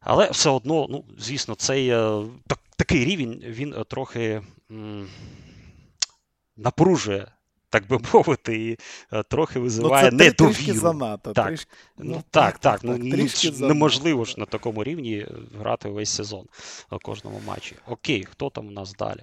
Але 0.00 0.30
все 0.30 0.50
одно, 0.50 0.86
ну, 0.90 1.04
звісно, 1.18 1.54
цей 1.54 1.88
е, 1.88 2.24
так, 2.46 2.58
такий 2.76 3.04
рівень 3.04 3.42
він 3.46 3.84
трохи 3.88 4.42
м, 4.70 5.08
напружує 6.56 7.28
так 7.80 7.88
би 7.88 7.98
мовити, 8.12 8.56
і 8.56 8.78
е, 9.12 9.22
трохи 9.22 9.58
визиває 9.58 10.10
ну, 10.12 10.18
це 10.18 10.24
недовіру. 10.24 10.54
Трішки 10.54 10.72
занадто. 10.72 11.32
Так, 11.32 11.48
трішки, 11.48 11.70
ну, 11.98 12.04
ну, 12.04 12.22
так, 12.30 12.58
так, 12.58 12.80
так, 12.80 12.80
ну, 12.82 12.98
ну 12.98 13.68
неможливо 13.68 14.24
ж 14.24 14.34
на 14.38 14.44
такому 14.46 14.84
рівні 14.84 15.14
е, 15.18 15.28
грати 15.58 15.88
весь 15.88 16.10
сезон 16.10 16.44
у 16.90 16.98
кожному 16.98 17.40
матчі. 17.46 17.76
Окей, 17.86 18.26
хто 18.30 18.50
там 18.50 18.66
у 18.66 18.70
нас 18.70 18.92
далі? 18.92 19.20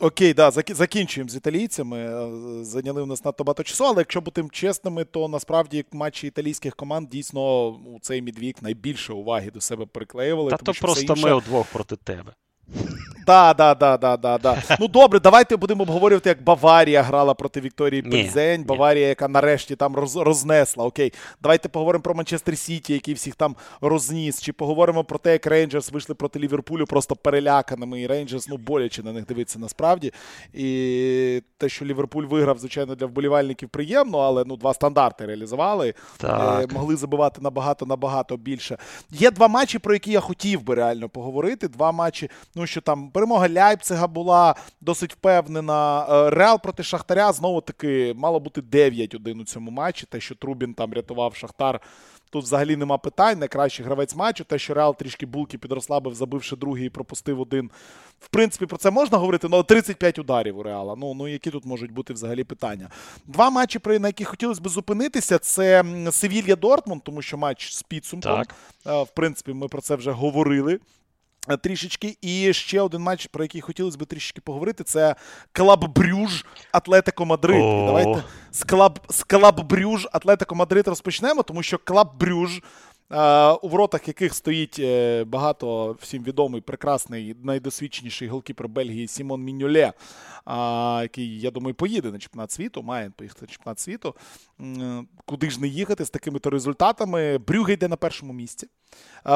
Окей, 0.00 0.34
да, 0.34 0.50
закінчуємо 0.50 1.30
з 1.30 1.36
італійцями. 1.36 1.98
Е, 1.98 2.64
зайняли 2.64 3.02
у 3.02 3.06
нас 3.06 3.24
надто 3.24 3.44
багато 3.44 3.62
часу, 3.62 3.84
але 3.84 4.00
якщо 4.00 4.20
бути 4.20 4.44
чесними, 4.52 5.04
то 5.04 5.28
насправді 5.28 5.84
матчі 5.92 6.26
італійських 6.26 6.76
команд 6.76 7.08
дійсно 7.08 7.68
у 7.68 7.98
цей 8.00 8.22
мідвік 8.22 8.62
найбільше 8.62 9.12
уваги 9.12 9.50
до 9.50 9.60
себе 9.60 9.86
приклеювали. 9.86 10.50
Та 10.50 10.56
тому, 10.56 10.74
то 10.74 10.80
просто 10.80 11.12
інше... 11.12 11.26
ми 11.26 11.34
удвох 11.34 11.66
проти 11.66 11.96
тебе. 11.96 12.34
Так, 13.30 13.56
так, 13.56 13.78
так, 13.78 14.00
так, 14.00 14.20
так, 14.20 14.42
так. 14.42 14.78
Ну 14.80 14.88
добре, 14.88 15.20
давайте 15.20 15.56
будемо 15.56 15.82
обговорювати, 15.82 16.28
як 16.28 16.42
Баварія 16.42 17.02
грала 17.02 17.34
проти 17.34 17.60
Вікторії 17.60 18.02
Пельзень. 18.02 18.64
Баварія, 18.64 19.08
яка 19.08 19.28
нарешті 19.28 19.76
там 19.76 19.96
роз, 19.96 20.16
рознесла. 20.16 20.84
Окей, 20.84 21.12
давайте 21.42 21.68
поговоримо 21.68 22.02
про 22.02 22.14
Манчестер 22.14 22.58
Сіті, 22.58 22.92
який 22.92 23.14
всіх 23.14 23.34
там 23.34 23.56
розніс. 23.80 24.42
Чи 24.42 24.52
поговоримо 24.52 25.04
про 25.04 25.18
те, 25.18 25.32
як 25.32 25.46
Рейнджерс 25.46 25.92
вийшли 25.92 26.14
проти 26.14 26.38
Ліверпулю 26.38 26.86
просто 26.86 27.16
переляканими. 27.16 28.00
І 28.00 28.06
Рейнджерс, 28.06 28.48
ну, 28.48 28.56
боляче 28.56 29.02
на 29.02 29.12
них 29.12 29.26
дивитися 29.26 29.58
насправді. 29.58 30.12
І 30.54 31.42
те, 31.58 31.68
що 31.68 31.84
Ліверпуль 31.84 32.24
виграв, 32.24 32.58
звичайно, 32.58 32.94
для 32.94 33.06
вболівальників 33.06 33.68
приємно, 33.68 34.18
але 34.18 34.44
ну, 34.46 34.56
два 34.56 34.74
стандарти 34.74 35.26
реалізували. 35.26 35.94
Так. 36.16 36.64
Е, 36.70 36.74
могли 36.74 36.96
забивати 36.96 37.40
набагато-набагато 37.40 38.36
більше. 38.36 38.76
Є 39.10 39.30
два 39.30 39.48
матчі, 39.48 39.78
про 39.78 39.94
які 39.94 40.10
я 40.10 40.20
хотів 40.20 40.62
би 40.62 40.74
реально 40.74 41.08
поговорити. 41.08 41.68
Два 41.68 41.92
матчі, 41.92 42.30
ну 42.54 42.59
що 42.66 42.80
там 42.80 43.10
перемога 43.10 43.48
Ляйпцига 43.48 44.06
була 44.06 44.54
досить 44.80 45.12
впевнена. 45.12 46.06
Е, 46.10 46.30
Реал 46.30 46.62
проти 46.62 46.82
Шахтаря 46.82 47.32
знову 47.32 47.60
таки 47.60 48.14
мало 48.16 48.40
бути 48.40 48.60
9-1 48.60 49.40
у 49.40 49.44
цьому 49.44 49.70
матчі. 49.70 50.06
Те, 50.06 50.20
що 50.20 50.34
Трубін 50.34 50.74
там 50.74 50.94
рятував 50.94 51.34
Шахтар. 51.34 51.80
Тут 52.30 52.44
взагалі 52.44 52.76
нема 52.76 52.98
питань. 52.98 53.38
Найкращий 53.38 53.84
гравець 53.84 54.14
матчу. 54.14 54.44
Те, 54.44 54.58
що 54.58 54.74
Реал 54.74 54.96
трішки 54.96 55.26
булки 55.26 55.58
підрослабив, 55.58 56.14
забивши 56.14 56.56
другий 56.56 56.86
і 56.86 56.90
пропустив 56.90 57.40
один. 57.40 57.70
В 58.20 58.28
принципі, 58.28 58.66
про 58.66 58.78
це 58.78 58.90
можна 58.90 59.18
говорити, 59.18 59.48
але 59.52 59.62
35 59.62 60.18
ударів 60.18 60.58
у 60.58 60.62
Реала. 60.62 60.94
Ну, 60.98 61.14
ну 61.14 61.28
які 61.28 61.50
тут 61.50 61.64
можуть 61.64 61.90
бути 61.90 62.12
взагалі 62.12 62.44
питання? 62.44 62.88
Два 63.26 63.50
матчі, 63.50 63.80
на 63.86 64.08
яких 64.08 64.28
хотілося 64.28 64.60
б 64.60 64.68
зупинитися, 64.68 65.38
це 65.38 65.84
Севілья 66.10 66.56
Дортмунд, 66.56 67.02
тому 67.02 67.22
що 67.22 67.38
матч 67.38 67.72
з 67.72 67.82
підсумком. 67.82 68.36
Так. 68.36 68.54
Е, 68.86 69.02
в 69.02 69.08
принципі, 69.08 69.52
ми 69.52 69.68
про 69.68 69.80
це 69.80 69.94
вже 69.94 70.10
говорили. 70.10 70.80
Е, 71.48 71.56
трішечки. 71.56 72.16
І 72.20 72.52
ще 72.52 72.80
один 72.80 73.02
матч, 73.02 73.26
про 73.26 73.44
який 73.44 73.60
хотілося 73.60 73.98
б 73.98 74.06
трішечки 74.06 74.40
поговорити, 74.40 74.84
це 74.84 75.16
Клаб 75.52 75.92
Брюж 75.94 76.44
Атлетико 76.72 77.26
Мадрид. 77.26 77.64
І 77.64 77.86
давайте 77.86 78.24
з 78.50 78.64
Клаб, 78.64 79.00
з 79.08 79.24
Клаб 79.24 79.60
Брюж 79.68 80.08
Атлетико 80.12 80.54
Мадрид 80.54 80.88
розпочнемо, 80.88 81.42
тому 81.42 81.62
що 81.62 81.78
Клаб 81.78 82.18
Брюж. 82.18 82.62
Е, 83.10 83.58
у 83.62 83.68
воротах 83.68 84.08
яких 84.08 84.34
стоїть 84.34 84.78
е, 84.78 85.24
багато 85.24 85.96
всім 86.00 86.22
відомий, 86.22 86.60
прекрасний, 86.60 87.36
найдосвідченіший 87.42 88.28
голкіпер 88.28 88.68
Бельгії 88.68 89.08
Сімон 89.08 89.42
Міньйоле, 89.42 89.92
який, 91.02 91.40
я 91.40 91.50
думаю, 91.50 91.74
поїде 91.74 92.10
на 92.10 92.18
чемпіонат 92.18 92.52
світу, 92.52 92.82
має 92.82 93.10
поїхати 93.10 93.40
на 93.42 93.46
чемпіонат 93.46 93.80
світу. 93.80 94.14
Куди 95.24 95.50
ж 95.50 95.60
не 95.60 95.68
їхати 95.68 96.04
з 96.04 96.10
такими 96.10 96.38
то 96.38 96.50
результатами? 96.50 97.38
Брюге 97.38 97.72
йде 97.72 97.88
на 97.88 97.96
першому 97.96 98.32
місці. 98.32 98.68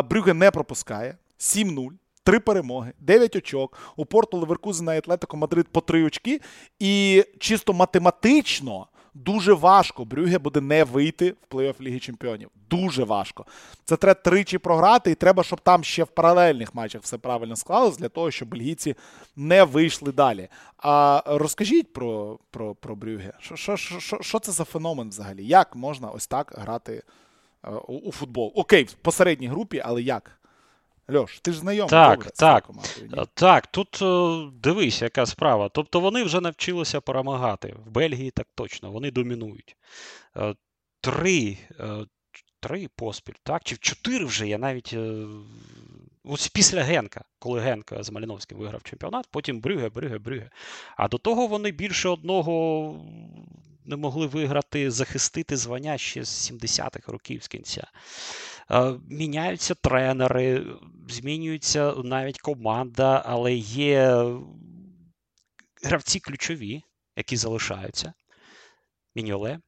Брюге 0.04 0.34
не 0.34 0.50
пропускає. 0.50 1.16
7-0. 1.44 1.90
Три 2.22 2.40
перемоги, 2.40 2.92
9 2.98 3.36
очок. 3.36 3.78
У 3.96 4.04
Порту 4.04 4.38
Леверкузена 4.38 4.94
і 4.94 4.98
Атлетико 4.98 5.36
Мадрид 5.36 5.68
по 5.68 5.80
3 5.80 6.04
очки. 6.04 6.40
І 6.78 7.24
чисто 7.38 7.72
математично 7.72 8.86
дуже 9.14 9.52
важко 9.52 10.04
Брюге 10.04 10.38
буде 10.38 10.60
не 10.60 10.84
вийти 10.84 11.30
в 11.30 11.54
плей-офф 11.54 11.80
Ліги 11.80 11.98
Чемпіонів. 11.98 12.50
Дуже 12.70 13.04
важко. 13.04 13.46
Це 13.84 13.96
треба 13.96 14.20
тричі 14.20 14.58
програти, 14.58 15.10
і 15.10 15.14
треба, 15.14 15.42
щоб 15.42 15.60
там 15.60 15.84
ще 15.84 16.04
в 16.04 16.06
паралельних 16.06 16.74
матчах 16.74 17.02
все 17.02 17.18
правильно 17.18 17.56
склалось, 17.56 17.96
для 17.96 18.08
того, 18.08 18.30
щоб 18.30 18.48
бельгійці 18.48 18.94
не 19.36 19.64
вийшли 19.64 20.12
далі. 20.12 20.48
А 20.78 21.22
розкажіть 21.26 21.92
про 21.92 22.38
про, 22.50 22.74
про 22.74 22.96
Брюге. 22.96 23.32
Що, 24.20 24.38
це 24.38 24.52
за 24.52 24.64
феномен 24.64 25.08
взагалі? 25.08 25.46
Як 25.46 25.76
можна 25.76 26.08
ось 26.08 26.26
так 26.26 26.54
грати 26.58 27.02
у, 27.86 27.92
у 27.92 28.12
футбол? 28.12 28.52
Окей, 28.54 28.84
в 28.84 28.92
посередній 28.92 29.48
групі, 29.48 29.82
але 29.84 30.02
як? 30.02 30.38
Льош, 31.10 31.40
ти 31.40 31.52
ж 31.52 31.58
знайомий 31.58 31.90
так, 31.90 32.18
добре, 32.18 32.30
так, 32.36 32.64
командою, 32.64 33.26
так, 33.34 33.66
тут 33.66 34.02
е, 34.02 34.50
дивись, 34.62 35.02
яка 35.02 35.26
справа. 35.26 35.68
Тобто 35.68 36.00
вони 36.00 36.22
вже 36.22 36.40
навчилися 36.40 37.00
перемагати. 37.00 37.74
В 37.86 37.90
Бельгії 37.90 38.30
так 38.30 38.46
точно, 38.54 38.90
вони 38.90 39.10
домінують. 39.10 39.76
Е, 40.36 40.54
три 41.00 41.58
е, 41.80 42.06
три 42.60 42.88
поспіль, 42.96 43.34
так? 43.42 43.64
Чи 43.64 43.74
в 43.74 43.78
чотири 43.78 44.24
вже 44.24 44.48
я 44.48 44.58
навіть. 44.58 44.96
Ось 46.24 46.48
після 46.48 46.82
Генка, 46.82 47.24
коли 47.38 47.60
Генка 47.60 48.02
з 48.02 48.10
Маліновським 48.10 48.58
виграв 48.58 48.82
чемпіонат, 48.82 49.26
потім 49.30 49.60
Брюге, 49.60 49.88
Брюге, 49.88 50.18
Брюге. 50.18 50.50
А 50.96 51.08
до 51.08 51.18
того 51.18 51.46
вони 51.46 51.70
більше 51.70 52.08
одного 52.08 52.96
не 53.84 53.96
могли 53.96 54.26
виграти, 54.26 54.90
захистити 54.90 55.56
звання 55.56 55.98
ще 55.98 56.24
з 56.24 56.52
70-х 56.52 57.12
років 57.12 57.42
з 57.42 57.48
кінця. 57.48 57.86
Е, 58.70 58.94
міняються 59.10 59.74
тренери, 59.74 60.66
змінюється 61.08 61.94
навіть 62.04 62.40
команда, 62.40 63.22
але 63.26 63.54
є 63.54 64.24
гравці 65.82 66.20
ключові, 66.20 66.82
які 67.16 67.36
залишаються. 67.36 68.12
Міньоле, 69.14 69.60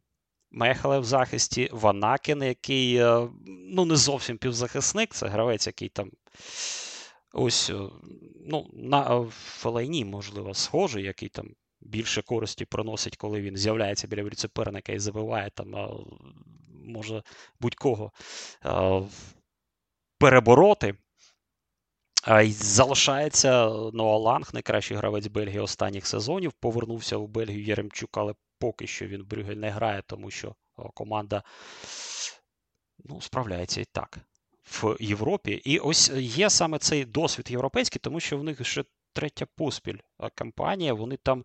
Мехале 0.50 0.98
в 0.98 1.04
захисті, 1.04 1.68
Ванакен, 1.72 2.42
який 2.42 2.96
е, 2.96 3.28
ну, 3.46 3.84
не 3.84 3.96
зовсім 3.96 4.38
півзахисник, 4.38 5.14
це 5.14 5.28
гравець, 5.28 5.66
який 5.66 5.88
там 5.88 6.10
ось 7.32 7.70
е, 7.70 7.78
ну, 8.46 8.70
на 8.72 9.26
Фелайні, 9.30 10.04
можливо, 10.04 10.54
схожий, 10.54 11.04
який 11.04 11.28
там 11.28 11.48
більше 11.80 12.22
користі 12.22 12.64
приносить, 12.64 13.16
коли 13.16 13.40
він 13.40 13.56
з'являється 13.56 14.06
біля 14.06 14.30
суперника 14.34 14.92
і 14.92 14.98
забиває 14.98 15.50
там 15.50 15.74
може 16.86 17.22
будь-кого 17.60 18.12
перебороти. 20.18 20.94
Залишається 22.48 23.66
Ноа 23.92 24.16
Ланг, 24.16 24.50
найкращий 24.52 24.96
гравець 24.96 25.26
Бельгії 25.26 25.60
останніх 25.60 26.06
сезонів. 26.06 26.52
Повернувся 26.52 27.16
у 27.16 27.26
Бельгію 27.26 27.64
Єремчук, 27.64 28.18
але 28.18 28.34
поки 28.58 28.86
що 28.86 29.06
він 29.06 29.24
Брюгель 29.24 29.56
не 29.56 29.70
грає, 29.70 30.02
тому 30.06 30.30
що 30.30 30.54
команда 30.94 31.42
ну, 33.04 33.20
справляється 33.20 33.80
і 33.80 33.84
так 33.84 34.18
в 34.64 34.96
Європі. 35.00 35.52
І 35.52 35.78
ось 35.78 36.10
є 36.16 36.50
саме 36.50 36.78
цей 36.78 37.04
досвід 37.04 37.50
європейський, 37.50 38.00
тому 38.04 38.20
що 38.20 38.38
в 38.38 38.44
них 38.44 38.66
ще 38.66 38.84
третя 39.12 39.46
поспіль 39.56 39.98
кампанія. 40.34 40.94
Вони 40.94 41.16
там 41.16 41.44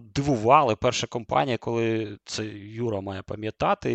дивували. 0.00 0.76
Перша 0.76 1.06
компанія, 1.06 1.58
коли 1.58 2.18
це 2.24 2.44
Юра 2.56 3.00
має 3.00 3.22
пам'ятати, 3.22 3.92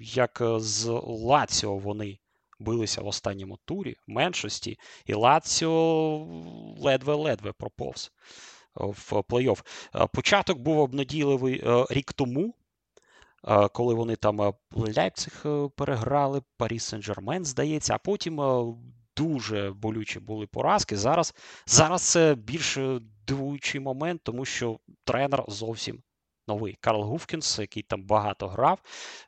як 0.00 0.42
з 0.56 0.86
Лаціо 1.04 1.76
вони 1.76 2.18
билися 2.60 3.02
в 3.02 3.06
останньому 3.06 3.58
турі 3.64 3.96
меншості, 4.06 4.78
і 5.06 5.14
Лаціо 5.14 6.26
ледве-ледве 6.78 7.52
проповз 7.52 8.12
в 8.74 9.12
плей-офф. 9.12 9.62
Початок 10.12 10.58
був 10.58 10.78
обнадійливий 10.78 11.64
рік 11.90 12.12
тому. 12.12 12.54
Коли 13.72 13.94
вони 13.94 14.16
там 14.16 14.54
Лейпциг 14.70 15.42
е, 15.46 15.68
переграли, 15.76 16.42
Парі 16.56 16.78
Сен-Жермен, 16.78 17.44
здається, 17.44 17.94
а 17.94 17.98
потім 17.98 18.40
дуже 19.16 19.70
болючі 19.70 20.20
були 20.20 20.46
поразки. 20.46 20.96
Зараз 20.96 21.34
зараз 21.66 22.02
це 22.02 22.34
більш 22.34 22.78
дивуючий 23.26 23.80
момент, 23.80 24.20
тому 24.24 24.44
що 24.44 24.78
тренер 25.04 25.44
зовсім 25.48 26.02
новий. 26.48 26.76
Карл 26.80 27.02
Гуфкінс, 27.02 27.58
який 27.58 27.82
там 27.82 28.02
багато 28.02 28.48
грав. 28.48 28.78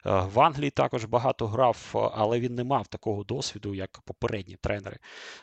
Е, 0.06 0.10
в 0.34 0.40
Англії 0.40 0.70
також 0.70 1.04
багато 1.04 1.46
грав, 1.46 2.10
але 2.14 2.40
він 2.40 2.54
не 2.54 2.64
мав 2.64 2.86
такого 2.86 3.24
досвіду, 3.24 3.74
як 3.74 4.00
попередні 4.04 4.56
тренери 4.56 4.98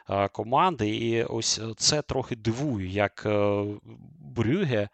е, 0.10 0.28
команди. 0.28 0.90
І 0.90 1.24
ось 1.24 1.62
це 1.78 2.02
трохи 2.02 2.36
дивує, 2.36 2.88
як 2.88 3.24
е, 3.26 3.66
Брюге 4.20 4.90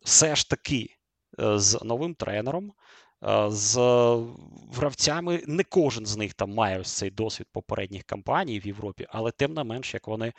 все 0.00 0.36
ж 0.36 0.50
таки 0.50 0.96
з 1.38 1.78
новим 1.84 2.14
тренером. 2.14 2.72
З 3.48 3.76
гравцями 4.74 5.42
не 5.46 5.64
кожен 5.64 6.06
з 6.06 6.16
них 6.16 6.34
там 6.34 6.54
має 6.54 6.80
ось 6.80 6.92
цей 6.92 7.10
досвід 7.10 7.46
попередніх 7.52 8.02
кампаній 8.02 8.60
в 8.60 8.66
Європі, 8.66 9.06
але 9.10 9.30
тим 9.30 9.54
не 9.54 9.64
менш, 9.64 9.94
як 9.94 10.08
вони 10.08 10.32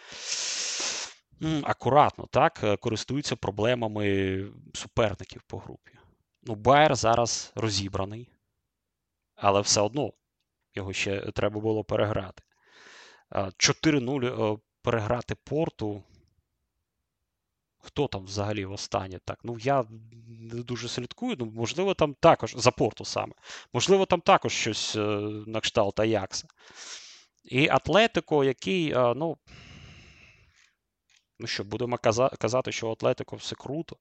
акуратно 1.63 2.27
так, 2.31 2.59
е, 2.63 2.77
користуються 2.77 3.35
проблемами 3.35 4.45
суперників 4.73 5.41
по 5.47 5.57
групі. 5.57 5.91
Ну, 6.43 6.55
Байер 6.55 6.95
зараз 6.95 7.51
розібраний, 7.55 8.29
але 9.35 9.61
все 9.61 9.81
одно 9.81 10.11
його 10.75 10.93
ще 10.93 11.31
треба 11.31 11.59
було 11.59 11.83
переграти. 11.83 12.43
4-0 13.57 14.53
е, 14.53 14.57
переграти 14.81 15.35
порту. 15.35 16.03
Хто 17.81 18.07
там 18.07 18.25
взагалі 18.25 18.65
в 18.65 18.71
останнє 18.71 19.19
так? 19.25 19.39
Ну, 19.43 19.57
я 19.59 19.85
не 20.27 20.63
дуже 20.63 20.89
слідкую, 20.89 21.35
ну, 21.39 21.45
можливо, 21.45 21.93
там 21.93 22.13
також 22.13 22.53
за 22.57 22.71
порту 22.71 23.05
саме. 23.05 23.33
Можливо, 23.73 24.05
там 24.05 24.21
також 24.21 24.53
щось 24.53 24.95
е, 24.95 24.99
на 25.47 25.59
кшталт 25.59 25.99
Аякса. 25.99 26.47
І 27.45 27.69
Атлетико, 27.69 28.43
який, 28.43 28.93
ну. 28.93 29.37
Ну 31.39 31.47
що, 31.47 31.63
будемо 31.63 31.97
казати, 32.39 32.71
що 32.71 32.91
Атлетико 32.91 33.35
все 33.35 33.55
круто. 33.55 33.97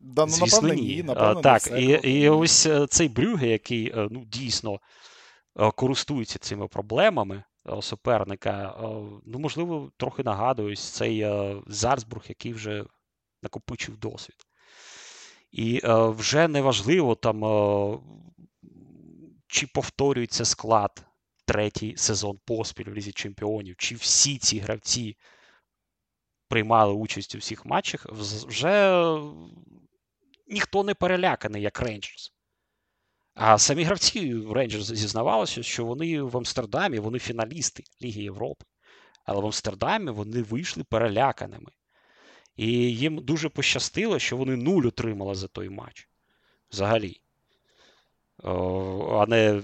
Да, 0.00 0.26
ну, 0.26 0.32
Звісно, 0.32 0.62
напевно, 0.62 0.82
ні. 0.82 1.02
напевно, 1.02 1.40
Так, 1.40 1.66
і 1.66 1.84
і 1.84 2.28
ось 2.28 2.66
е, 2.66 2.86
цей 2.86 3.08
Брюге, 3.08 3.48
який 3.48 3.90
е, 3.90 4.08
ну, 4.10 4.24
дійсно 4.24 4.80
е, 5.58 5.70
користується 5.70 6.38
цими 6.38 6.68
проблемами 6.68 7.42
суперника, 7.80 8.76
ну, 9.26 9.38
можливо, 9.38 9.92
трохи 9.96 10.22
нагадує 10.22 10.72
ось 10.72 10.90
цей 10.90 11.26
Зарсбург, 11.66 12.24
який 12.28 12.52
вже 12.52 12.84
накопичив 13.42 13.96
досвід. 13.96 14.36
І 15.50 15.80
вже 15.84 16.48
неважливо 16.48 17.14
там, 17.14 17.40
чи 19.46 19.66
повторюється 19.66 20.44
склад 20.44 21.06
третій 21.46 21.96
сезон 21.96 22.38
поспіль 22.44 22.84
в 22.84 22.94
Лізі 22.94 23.12
Чемпіонів, 23.12 23.76
чи 23.76 23.94
всі 23.94 24.38
ці 24.38 24.58
гравці 24.58 25.16
приймали 26.48 26.92
участь 26.92 27.34
у 27.34 27.38
всіх 27.38 27.66
матчах, 27.66 28.06
вже 28.46 29.04
ніхто 30.46 30.84
не 30.84 30.94
переляканий, 30.94 31.62
як 31.62 31.80
Рейнджерс. 31.80 32.32
А 33.42 33.58
самі 33.58 33.82
гравці 33.84 34.42
Рейнджерс 34.50 34.86
зізнавалися, 34.86 35.62
що 35.62 35.84
вони 35.84 36.22
в 36.22 36.36
Амстердамі, 36.36 36.98
вони 36.98 37.18
фіналісти 37.18 37.84
Ліги 38.02 38.22
Європи. 38.22 38.64
Але 39.24 39.40
в 39.40 39.44
Амстердамі 39.44 40.10
вони 40.10 40.42
вийшли 40.42 40.84
переляканими. 40.84 41.70
І 42.56 42.66
їм 42.72 43.16
дуже 43.16 43.48
пощастило, 43.48 44.18
що 44.18 44.36
вони 44.36 44.56
нуль 44.56 44.86
отримали 44.86 45.34
за 45.34 45.48
той 45.48 45.68
матч. 45.68 46.08
Взагалі. 46.72 47.20
А 48.44 49.26
не 49.28 49.62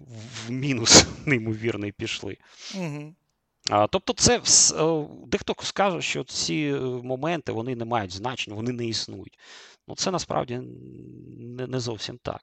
в 0.00 0.50
мінус 0.50 1.06
неймовірний 1.26 1.92
пішли. 1.92 2.36
Угу. 2.74 3.14
А, 3.70 3.86
Тобто, 3.86 4.12
це 4.12 4.40
дехто 5.26 5.54
скаже, 5.62 6.02
що 6.02 6.24
ці 6.24 6.54
е, 6.54 6.80
моменти 6.80 7.52
вони 7.52 7.76
не 7.76 7.84
мають 7.84 8.12
значення, 8.12 8.56
вони 8.56 8.72
не 8.72 8.86
існують. 8.86 9.38
Ну, 9.88 9.94
це 9.94 10.10
насправді 10.10 10.60
не 11.68 11.80
зовсім 11.80 12.18
так. 12.22 12.40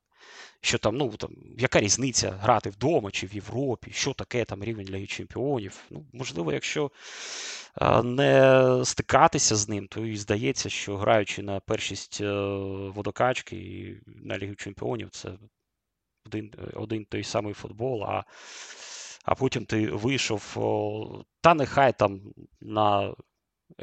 Що 0.61 0.77
там, 0.77 0.97
ну 0.97 1.09
там, 1.09 1.31
яка 1.57 1.79
різниця 1.79 2.31
грати 2.31 2.69
вдома 2.69 3.11
чи 3.11 3.27
в 3.27 3.33
Європі, 3.35 3.91
що 3.93 4.13
таке 4.13 4.45
там 4.45 4.63
рівень 4.63 4.87
Ліги 4.89 5.07
Чемпіонів? 5.07 5.83
Ну, 5.89 6.05
Можливо, 6.13 6.53
якщо 6.53 6.91
не 8.03 8.81
стикатися 8.85 9.55
з 9.55 9.69
ним, 9.69 9.87
то 9.87 10.05
і 10.05 10.17
здається, 10.17 10.69
що 10.69 10.97
граючи 10.97 11.43
на 11.43 11.59
першість 11.59 12.21
е, 12.21 12.31
водокачки 12.95 13.55
і 13.55 14.01
на 14.05 14.37
Лігу 14.37 14.55
Чемпіонів, 14.55 15.09
це 15.09 15.29
один 16.25 16.51
один 16.73 17.05
той 17.05 17.23
самий 17.23 17.53
футбол, 17.53 18.03
а 18.03 18.23
а 19.25 19.35
потім 19.35 19.65
ти 19.65 19.87
вийшов, 19.87 20.57
та 21.41 21.53
нехай 21.53 21.93
там 21.93 22.21
на 22.61 23.15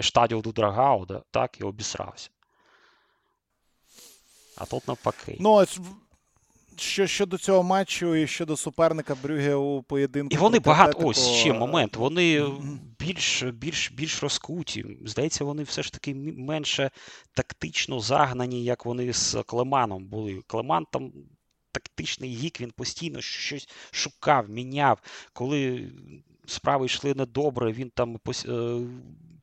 штадіо 0.00 0.40
Дудрагау, 0.40 1.06
да, 1.06 1.22
так, 1.30 1.60
і 1.60 1.64
обісрався. 1.64 2.30
А 4.56 4.66
тут 4.66 4.88
навпаки. 4.88 5.36
Ну, 5.40 5.64
що 6.76 7.06
щодо 7.06 7.38
цього 7.38 7.62
матчу 7.62 8.14
і 8.14 8.26
щодо 8.26 8.56
суперника 8.56 9.16
Брюге 9.22 9.54
у 9.54 9.82
поєдинку. 9.82 10.34
І 10.34 10.38
вони 10.38 10.58
багато 10.58 10.98
ось 11.06 11.28
ще 11.28 11.52
момент. 11.52 11.96
Вони 11.96 12.46
більш 12.98 13.42
більш, 13.42 13.92
більш 13.92 14.22
розкуті. 14.22 14.84
Здається, 15.04 15.44
вони 15.44 15.62
все 15.62 15.82
ж 15.82 15.92
таки 15.92 16.14
менше 16.36 16.90
тактично 17.34 18.00
загнані, 18.00 18.64
як 18.64 18.86
вони 18.86 19.12
з 19.12 19.42
Клеманом 19.46 20.06
були. 20.06 20.42
Клеман 20.46 20.86
там 20.92 21.12
тактичний 21.72 22.34
гік, 22.34 22.60
він 22.60 22.70
постійно 22.70 23.20
щось 23.20 23.68
шукав, 23.90 24.50
міняв. 24.50 24.98
Коли 25.32 25.90
справи 26.46 26.86
йшли 26.86 27.14
недобре, 27.14 27.72
він 27.72 27.90
там 27.90 28.18
е, 28.48 28.80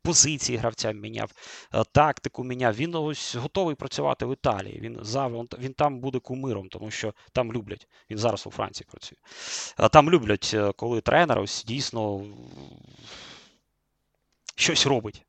позиції 0.08 0.58
гравця 0.58 0.92
міняв, 0.92 1.32
е, 1.74 1.84
тактику 1.92 2.44
міняв. 2.44 2.74
Він 2.74 2.96
ось 2.96 3.36
готовий 3.36 3.76
працювати 3.76 4.26
в 4.26 4.34
Італії. 4.34 4.80
Він 4.80 5.00
він 5.60 5.74
там 5.74 6.00
буде 6.00 6.20
кумиром, 6.20 6.70
тому 6.70 6.92
що 6.92 7.14
там 7.32 7.54
люблять. 7.54 7.88
Він 8.10 8.18
зараз 8.18 8.48
у 8.48 8.52
Франції 8.52 8.88
працює. 8.92 9.18
Е, 9.80 9.90
там 9.90 10.10
люблять, 10.10 10.56
коли 10.76 11.02
тренер 11.02 11.40
ось 11.40 11.64
дійсно 11.64 12.26
щось 14.56 14.86
робить. 14.86 15.26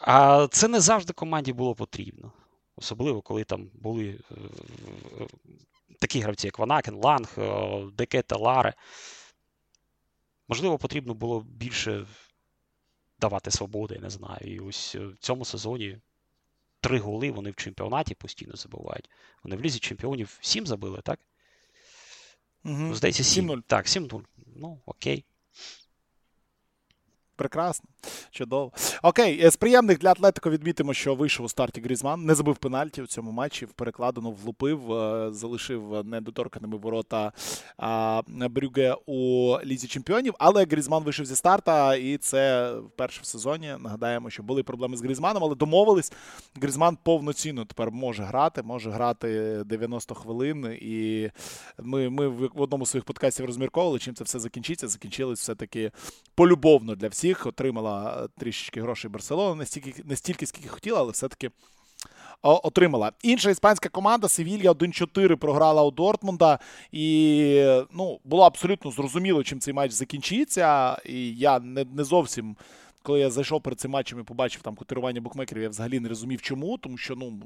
А 0.00 0.46
це 0.50 0.68
не 0.68 0.80
завжди 0.80 1.12
команді 1.12 1.52
було 1.52 1.74
потрібно. 1.74 2.32
Особливо, 2.76 3.22
коли 3.22 3.44
там 3.44 3.70
були 3.74 4.18
такі 5.98 6.20
гравці, 6.20 6.46
як 6.46 6.58
Ванакен, 6.58 6.94
Ланг, 6.94 7.34
е, 7.38 7.82
Декета, 7.92 8.36
Ларе. 8.36 8.74
Можливо, 10.48 10.78
потрібно 10.78 11.14
було 11.14 11.40
більше 11.40 12.06
давати 13.18 13.50
свободи, 13.50 13.94
я 13.94 14.00
не 14.00 14.10
знаю. 14.10 14.40
І 14.42 14.60
ось 14.60 14.94
е, 14.94 15.06
в 15.06 15.16
цьому 15.16 15.44
сезоні 15.44 15.98
три 16.80 16.98
голи 16.98 17.30
вони 17.30 17.50
в 17.50 17.56
чемпіонаті 17.56 18.14
постійно 18.14 18.56
забувають. 18.56 19.10
Вони 19.42 19.56
в 19.56 19.60
лізі 19.60 19.78
чемпіонів 19.78 20.38
сім 20.40 20.66
забили, 20.66 21.00
так? 21.02 21.20
Угу. 22.64 22.94
Здається, 22.94 23.22
7-0. 23.22 23.62
Так, 23.66 23.86
7-0. 23.86 24.22
Ну, 24.56 24.80
окей. 24.86 25.24
Прекрасно, 27.38 27.88
чудово. 28.30 28.72
Окей, 29.02 29.46
е, 29.46 29.50
з 29.50 29.56
приємних 29.56 29.98
для 29.98 30.10
Атлетико 30.10 30.50
відмітимо, 30.50 30.94
що 30.94 31.14
вийшов 31.14 31.46
у 31.46 31.48
старті 31.48 31.80
Грізман, 31.80 32.24
не 32.24 32.34
забив 32.34 32.56
пенальті 32.56 33.02
в 33.02 33.06
цьому 33.06 33.30
матчі. 33.30 33.66
В 33.66 33.72
перекладину 33.72 34.30
влупив, 34.30 34.92
е, 34.92 35.28
залишив 35.32 36.04
недоторканими 36.04 36.76
ворота 36.76 37.32
Брюге 38.28 38.96
у 39.06 39.54
лізі 39.64 39.86
чемпіонів. 39.86 40.34
Але 40.38 40.64
Грізман 40.64 41.02
вийшов 41.04 41.26
зі 41.26 41.36
старта, 41.36 41.94
і 41.94 42.16
це 42.16 42.72
вперше 42.74 43.20
в 43.22 43.26
сезоні. 43.26 43.74
Нагадаємо, 43.78 44.30
що 44.30 44.42
були 44.42 44.62
проблеми 44.62 44.96
з 44.96 45.02
Грізманом, 45.02 45.44
але 45.44 45.54
домовились. 45.54 46.12
Грізман 46.62 46.98
повноцінно 47.02 47.64
тепер 47.64 47.90
може 47.90 48.22
грати, 48.22 48.62
може 48.62 48.90
грати 48.90 49.62
90 49.66 50.14
хвилин. 50.14 50.78
І 50.80 51.30
ми 51.78 52.10
ми 52.10 52.28
в 52.28 52.60
одному 52.60 52.86
з 52.86 52.90
своїх 52.90 53.04
подкастів 53.04 53.46
розмірковували, 53.46 53.98
чим 53.98 54.14
це 54.14 54.24
все 54.24 54.38
закінчиться. 54.38 54.88
Закінчилось 54.88 55.40
все 55.40 55.54
таки 55.54 55.90
полюбовно 56.34 56.94
для 56.94 57.08
всіх 57.08 57.27
всіх. 57.28 57.46
Отримала 57.46 58.24
е, 58.24 58.28
трішечки 58.40 58.82
грошей 58.82 59.10
Барселона, 59.10 59.54
не 59.54 59.66
стільки, 59.66 60.02
не 60.04 60.16
стільки 60.16 60.46
скільки 60.46 60.68
хотіла, 60.68 61.00
але 61.00 61.12
все-таки 61.12 61.50
отримала. 62.42 63.12
Інша 63.22 63.50
іспанська 63.50 63.88
команда 63.88 64.28
Севілья 64.28 64.72
1-4 64.72 65.34
програла 65.36 65.82
у 65.82 65.90
Дортмунда. 65.90 66.58
І 66.92 67.80
ну, 67.92 68.20
було 68.24 68.42
абсолютно 68.42 68.90
зрозуміло, 68.90 69.44
чим 69.44 69.60
цей 69.60 69.74
матч 69.74 69.92
закінчиться. 69.92 70.98
І 71.06 71.34
я 71.36 71.60
не, 71.60 71.84
не 71.84 72.04
зовсім. 72.04 72.56
Коли 73.02 73.20
я 73.20 73.30
зайшов 73.30 73.62
перед 73.62 73.80
цим 73.80 73.90
матчем 73.90 74.20
і 74.20 74.22
побачив 74.22 74.62
там 74.62 74.76
котирування 74.76 75.20
букмекерів, 75.20 75.62
я 75.62 75.68
взагалі 75.68 76.00
не 76.00 76.08
розумів, 76.08 76.42
чому, 76.42 76.78
тому 76.78 76.96
що 76.96 77.16
ну, 77.16 77.42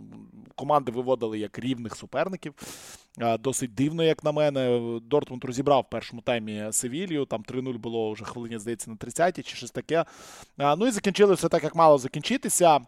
команди 0.55 0.92
виводили 0.92 1.38
як 1.38 1.59
рівних 1.59 1.96
суперників. 1.96 2.55
Досить 3.40 3.74
дивно, 3.74 4.05
як 4.05 4.24
на 4.24 4.32
мене. 4.32 4.80
Дортмунд 5.03 5.44
розібрав 5.44 5.80
в 5.80 5.90
першому 5.90 6.22
таймі 6.22 6.68
Севілью, 6.70 7.24
там 7.24 7.42
3-0 7.42 7.78
було 7.78 8.12
вже 8.12 8.24
хвилині, 8.24 8.59
здається, 8.59 8.90
на 8.90 8.96
30-ті 8.96 9.42
чи 9.42 9.57
щось 9.57 9.70
таке. 9.70 10.05
Ну 10.59 10.86
і 10.86 10.90
закінчили 10.90 11.34
все 11.34 11.48
так, 11.48 11.64
як 11.64 11.74
мало 11.74 11.98
закінчитися. 11.98 12.80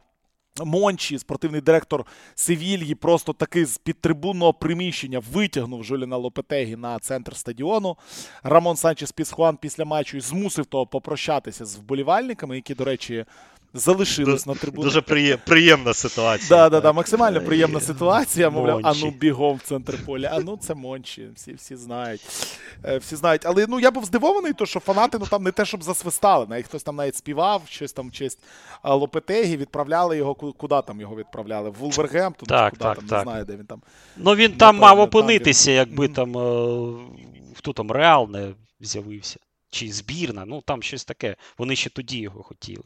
Мончі, 0.63 1.19
спортивний 1.19 1.61
директор 1.61 2.07
Севільї, 2.35 2.95
просто 2.95 3.33
таки 3.33 3.67
з 3.67 3.79
підтрибунного 3.79 4.53
приміщення 4.53 5.23
витягнув 5.33 5.85
Жуліна 5.85 6.17
Лопетегі 6.17 6.77
на 6.77 6.99
центр 6.99 7.37
стадіону. 7.37 7.97
Рамон 8.43 8.77
Санчес 8.77 9.13
Пісхуан 9.13 9.57
після 9.57 9.85
матчу 9.85 10.17
і 10.17 10.21
змусив 10.21 10.67
того 10.67 10.87
попрощатися 10.87 11.65
з 11.65 11.77
вболівальниками, 11.77 12.57
які, 12.57 12.75
до 12.75 12.85
речі, 12.85 13.25
залишились 13.75 14.47
на 14.47 14.55
трибунах. 14.55 14.85
Дуже 14.85 15.37
приємна 15.37 15.95
ситуація. 15.95 16.49
Да, 16.49 16.69
да, 16.69 16.77
так. 16.77 16.83
да, 16.83 16.93
максимально 16.93 17.41
приємна 17.41 17.81
ситуація. 17.81 18.51
Мовляв, 18.51 18.81
а 18.83 18.93
ну 18.95 19.11
бігом 19.11 19.57
в 19.57 19.61
центр 19.61 19.99
поля. 20.07 20.31
А 20.33 20.41
ну 20.41 20.57
це 20.57 20.75
Мончі. 20.75 21.29
Всі, 21.37 21.53
всі 21.53 21.77
знають. 21.77 22.21
Е, 22.85 22.99
Всі 22.99 23.17
знають. 23.17 23.47
Але 23.47 23.67
ну 23.69 23.81
я 23.81 23.91
був 23.91 24.05
здивований, 24.05 24.53
то 24.53 24.67
що 24.67 24.81
фанати 24.81 25.19
ну 25.19 25.27
там 25.27 25.43
не 25.43 25.53
те, 25.53 25.65
щоб 25.65 25.83
засвистали. 25.83 26.47
Навіть 26.49 26.67
хтось 26.67 26.83
там 26.83 26.97
навіть 26.97 27.17
співав, 27.17 27.63
щось 27.69 27.93
там 27.93 28.09
в 28.09 28.13
честь 28.13 28.39
Лопетегі, 28.85 29.57
відправляли 29.57 30.17
його. 30.17 30.35
Куди 30.35 30.83
там 30.87 31.01
його 31.01 31.17
відправляли? 31.17 31.71
В 31.71 31.75
Вулвергемптон? 31.75 32.49
Так, 32.49 32.71
куди 32.71 32.83
так, 32.83 32.99
там, 32.99 33.07
так. 33.07 33.19
не 33.19 33.31
знаю, 33.31 33.45
де 33.45 33.57
він 33.57 33.67
там. 33.67 33.83
Ну 34.17 34.35
він 34.35 34.53
там 34.53 34.77
мав 34.77 35.01
опинитися, 35.01 35.71
якби 35.71 36.09
там 36.09 36.39
е, 36.39 36.95
хто 37.55 37.73
там 37.73 37.91
Реал 37.91 38.29
не 38.31 38.55
з'явився. 38.81 39.41
Чи 39.71 39.93
збірна, 39.93 40.45
ну 40.45 40.63
там 40.67 40.83
щось 40.83 41.05
таке. 41.05 41.37
Вони 41.59 41.77
ще 41.77 41.91
тоді 41.91 42.19
його 42.19 42.43
хотіли. 42.43 42.85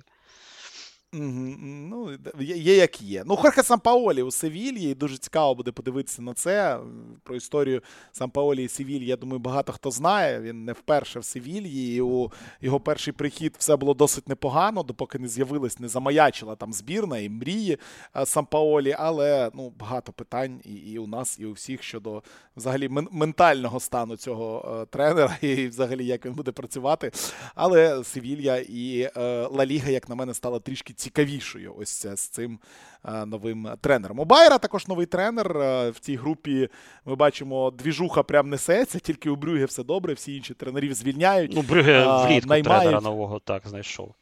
Ну, 1.12 2.10
є, 2.40 2.56
є 2.56 2.76
як 2.76 3.02
є. 3.02 3.22
Ну, 3.26 3.36
Хорхе 3.36 3.62
Сампаолі 3.62 4.22
у 4.22 4.30
Севільї. 4.30 4.92
і 4.92 4.94
Дуже 4.94 5.18
цікаво 5.18 5.54
буде 5.54 5.72
подивитися 5.72 6.22
на 6.22 6.34
це. 6.34 6.80
Про 7.22 7.36
історію 7.36 7.82
Сампаолі 8.12 8.64
і 8.64 8.68
Севільї, 8.68 9.06
я 9.06 9.16
думаю, 9.16 9.38
багато 9.38 9.72
хто 9.72 9.90
знає. 9.90 10.40
Він 10.40 10.64
не 10.64 10.72
вперше 10.72 11.20
в 11.20 11.24
Севільї. 11.24 11.96
І 11.96 12.00
у 12.00 12.32
його 12.60 12.80
перший 12.80 13.12
прихід 13.12 13.54
все 13.58 13.76
було 13.76 13.94
досить 13.94 14.28
непогано, 14.28 14.82
допоки 14.82 15.18
не 15.18 15.28
з'явилась, 15.28 15.78
не 15.78 15.88
замаячила 15.88 16.56
там 16.56 16.72
збірна 16.72 17.18
і 17.18 17.28
мрії 17.28 17.78
е, 18.16 18.26
Сампаолі. 18.26 18.96
Але 18.98 19.50
ну, 19.54 19.72
багато 19.78 20.12
питань 20.12 20.60
і, 20.64 20.74
і 20.74 20.98
у 20.98 21.06
нас, 21.06 21.38
і 21.38 21.46
у 21.46 21.52
всіх 21.52 21.82
щодо 21.82 22.22
взагалі 22.56 22.88
ментального 23.10 23.80
стану 23.80 24.16
цього 24.16 24.78
е, 24.82 24.86
тренера, 24.86 25.36
і 25.42 25.68
взагалі 25.68 26.06
як 26.06 26.26
він 26.26 26.32
буде 26.32 26.52
працювати. 26.52 27.10
Але 27.54 28.04
Севілья 28.04 28.56
і 28.56 29.10
е, 29.16 29.48
Ла 29.50 29.66
Ліга, 29.66 29.90
як 29.90 30.08
на 30.08 30.14
мене, 30.14 30.34
стала 30.34 30.58
трішки 30.58 30.94
цікавішою 30.98 31.74
ось 31.78 31.90
це 32.00 32.16
з 32.16 32.28
цим 32.28 32.58
е, 33.04 33.26
новим 33.26 33.68
тренером. 33.80 34.18
У 34.18 34.24
Байера 34.24 34.58
також 34.58 34.88
новий 34.88 35.06
тренер. 35.06 35.56
Е, 35.56 35.90
в 35.90 35.98
цій 35.98 36.16
групі 36.16 36.68
ми 37.04 37.14
бачимо, 37.14 37.70
двіжуха 37.70 38.22
прям 38.22 38.50
несеться, 38.50 38.98
тільки 38.98 39.30
у 39.30 39.36
Брюге 39.36 39.64
все 39.64 39.84
добре, 39.84 40.14
всі 40.14 40.36
інші 40.36 40.54
тренерів 40.54 40.94
звільняють. 40.94 41.52
Ну, 41.54 41.62
Брюге 41.62 42.04
А, 42.06 42.26
влітку 42.26 42.48
наймають. 42.48 42.82
тренера 42.82 43.00
нового 43.00 43.38
так 43.38 43.68
знайшов. 43.68 44.14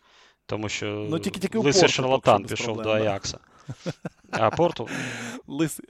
Тому 0.47 0.69
що 0.69 0.87
Ну, 1.11 1.19
тільки- 1.19 1.41
тільки 1.41 1.59
лисий 1.59 1.89
шарлатан 1.89 2.45
пішов 2.45 2.77
до 2.77 2.83
проблем, 2.83 2.99
до 2.99 3.05
Аякса. 3.05 3.39
А 4.31 4.51
Порту 4.51 4.89
Лис... 5.47 5.81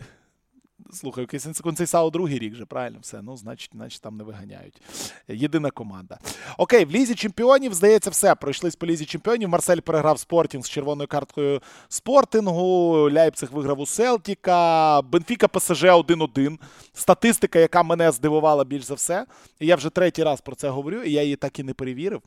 Слухай, 0.93 1.27
Концейсао 1.63 2.11
другий 2.11 2.39
рік 2.39 2.55
же, 2.55 2.67
правильно 2.67 2.99
все. 3.01 3.23
Ну, 3.23 3.37
значить, 3.37 3.71
значить, 3.75 4.03
там 4.03 4.17
не 4.17 4.25
виганяють. 4.25 4.83
Єдина 5.29 5.71
команда. 5.71 6.19
Окей, 6.59 6.85
в 6.85 6.91
Лізі 6.91 7.15
Чемпіонів, 7.15 7.75
здається, 7.75 8.11
все. 8.11 8.35
Пройшлись 8.35 8.77
по 8.77 8.87
Лізі 8.87 9.05
Чемпіонів. 9.05 9.49
Марсель 9.49 9.81
переграв 9.81 10.19
Спортінг 10.19 10.65
з 10.65 10.71
червоною 10.71 11.09
карткою 11.09 11.61
Спортингу. 11.89 13.11
Ляйпциг 13.11 13.53
виграв 13.53 13.81
у 13.81 13.87
Селтіка. 13.87 15.03
Бенфіка 15.03 15.49
ПСЖ 15.49 15.85
1-1. 15.85 16.59
Статистика, 16.93 17.59
яка 17.59 17.83
мене 17.83 18.13
здивувала 18.13 18.65
більш 18.65 18.85
за 18.85 18.95
все. 18.95 19.27
І 19.61 19.67
я 19.67 19.77
вже 19.77 19.91
третій 19.91 20.23
раз 20.23 20.41
про 20.41 20.57
це 20.57 20.69
говорю, 20.69 21.03
і 21.03 21.13
я 21.13 21.23
її 21.23 21.37
так 21.37 21.59
і 21.59 21.63
не 21.63 21.75
перевірив. 21.75 22.23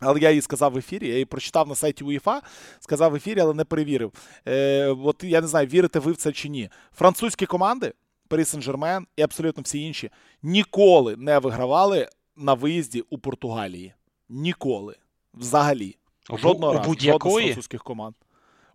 Але 0.00 0.20
я 0.20 0.30
її 0.30 0.42
сказав 0.42 0.72
в 0.72 0.78
ефірі, 0.78 1.06
я 1.08 1.12
її 1.12 1.24
прочитав 1.24 1.68
на 1.68 1.74
сайті 1.74 2.04
УЄФА, 2.04 2.42
сказав 2.80 3.12
в 3.12 3.14
ефірі, 3.14 3.40
але 3.40 3.54
не 3.54 3.64
перевірив. 3.64 4.12
Е, 4.48 4.86
от 4.86 5.24
я 5.24 5.40
не 5.40 5.46
знаю, 5.46 5.66
вірите 5.66 5.98
ви 5.98 6.12
в 6.12 6.16
це 6.16 6.32
чи 6.32 6.48
ні. 6.48 6.70
Французькі 6.94 7.46
команди, 7.46 7.92
Парі 8.28 8.42
Сен-Жермен 8.42 9.04
і 9.16 9.22
абсолютно 9.22 9.62
всі 9.62 9.82
інші, 9.82 10.10
ніколи 10.42 11.16
не 11.16 11.38
вигравали 11.38 12.08
на 12.36 12.54
виїзді 12.54 13.04
у 13.10 13.18
Португалії. 13.18 13.94
Ніколи. 14.28 14.96
Взагалі. 15.34 15.96
У 16.30 16.38
Жодного 16.38 16.72
у 16.72 16.76
разу. 16.76 16.88
будь-якої? 16.88 17.46
Французьких 17.46 17.82
команд. 17.82 18.14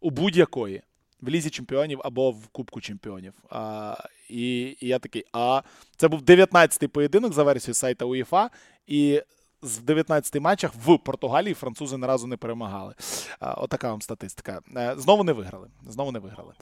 У 0.01 0.09
будь-якої. 0.09 0.81
В 1.21 1.29
Лізі 1.29 1.49
чемпіонів 1.49 2.01
або 2.03 2.31
в 2.31 2.47
Кубку 2.47 2.81
чемпіонів. 2.81 3.33
А, 3.49 3.95
і, 4.29 4.61
і 4.61 4.87
я 4.87 4.99
такий, 4.99 5.25
а 5.33 5.61
це 5.97 6.07
був 6.07 6.21
19-й 6.21 6.87
поєдинок 6.87 7.33
за 7.33 7.43
версією 7.43 7.73
сайта 7.73 8.05
УЄФА, 8.05 8.49
і 8.87 9.21
з 9.65 9.77
19 9.77 10.41
матчах 10.41 10.71
в 10.85 10.97
Португалії 10.97 11.53
французи 11.53 11.97
ні 11.97 12.07
разу 12.07 12.27
не 12.27 12.37
перемагали. 12.37 12.93
Отака 13.39 13.91
вам 13.91 14.01
статистика. 14.01 14.59
Е, 14.77 14.95
Знову 14.97 15.23
не 15.23 15.33
виграли. 15.33 15.67
Знову 15.87 16.11
не 16.11 16.19
виграли. 16.19 16.53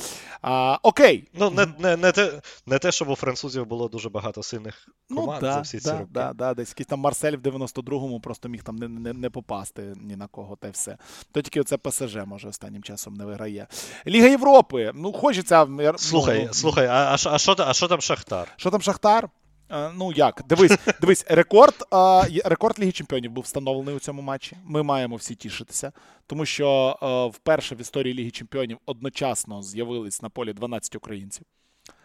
А, 0.42 0.78
окей. 0.84 1.28
Ну, 1.34 1.50
не, 1.50 1.66
не, 1.80 1.98
не, 1.98 2.12
те, 2.12 2.42
не 2.66 2.80
те, 2.80 2.92
щоб 2.92 3.10
у 3.10 3.16
французів 3.16 3.66
було 3.66 3.88
дуже 3.88 4.10
багато 4.10 4.44
сильних 4.44 4.88
команд 5.16 5.42
ну, 5.42 5.52
за 5.52 5.62
всі 5.62 5.80
ці 5.80 5.86
да, 5.86 6.00
роки. 6.00 6.12
да, 6.12 6.34
да, 6.34 6.54
десь 6.54 6.70
якийсь 6.70 6.88
там 6.88 7.00
Марсель 7.00 7.38
в 7.38 7.42
92-му 7.42 8.20
просто 8.20 8.50
міг 8.50 8.64
там 8.64 8.76
не, 8.76 8.88
не, 8.88 9.14
не 9.14 9.30
попасти 9.30 9.94
ні 10.02 10.16
на 10.16 10.28
кого, 10.28 10.56
та 10.56 10.68
й 10.68 10.72
все. 10.72 10.98
То 11.32 11.42
тільки 11.42 11.62
оце 11.62 11.78
ПСЖ 11.78 12.16
може 12.26 12.48
останнім 12.48 12.84
часом 12.84 13.14
не 13.14 13.26
виграє. 13.26 13.68
Ліга 14.08 14.28
Європи. 14.28 14.92
Ну, 14.94 15.14
хочеться. 15.14 15.68
Слухай, 15.96 16.46
ну, 16.48 16.54
слухай, 16.54 16.88
а, 16.88 17.18
що- 17.18 17.30
а, 17.58 17.70
а 17.70 17.88
там 17.88 18.02
Шахтар? 18.02 18.54
Що 18.58 18.72
там 18.72 18.82
Шахтар? 18.82 19.30
Е, 19.74 19.92
Ну 19.96 20.12
як, 20.12 20.42
дивись, 20.46 20.78
дивись, 21.02 21.26
рекорд, 21.28 21.76
е, 21.94 22.50
рекорд 22.50 22.80
Ліги 22.80 22.92
Чемпіонів 22.92 23.32
був 23.32 23.44
встановлений 23.44 23.96
у 23.96 24.00
цьому 24.00 24.22
матчі. 24.22 24.58
Ми 24.64 24.84
маємо 24.84 25.16
всі 25.16 25.36
тішитися, 25.36 25.92
тому 26.28 26.46
що 26.46 26.98
е, 27.04 27.38
вперше 27.38 27.76
в 27.76 27.82
історії 27.82 28.14
Ліги 28.14 28.32
Чемпіонів 28.32 28.78
одночасно 28.86 29.64
з'явились 29.64 30.22
на 30.22 30.30
полі 30.30 30.54
12 30.54 30.96
українців. 30.96 31.46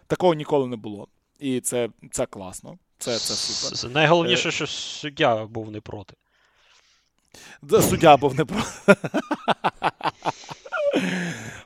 Такого 0.07 0.35
ніколи 0.35 0.66
не 0.66 0.77
було. 0.77 1.09
І 1.39 1.61
це, 1.61 1.89
це 2.11 2.27
класно. 2.27 2.79
Це, 2.99 3.19
це 3.19 3.35
супер. 3.35 3.95
Найголовніше, 3.95 4.51
що 4.51 4.66
суддя 4.66 5.47
був 5.47 5.71
не 5.71 5.81
проти. 5.81 6.14
Суддя 7.81 8.16
був 8.16 8.35
не 8.35 8.45
про. 8.45 8.62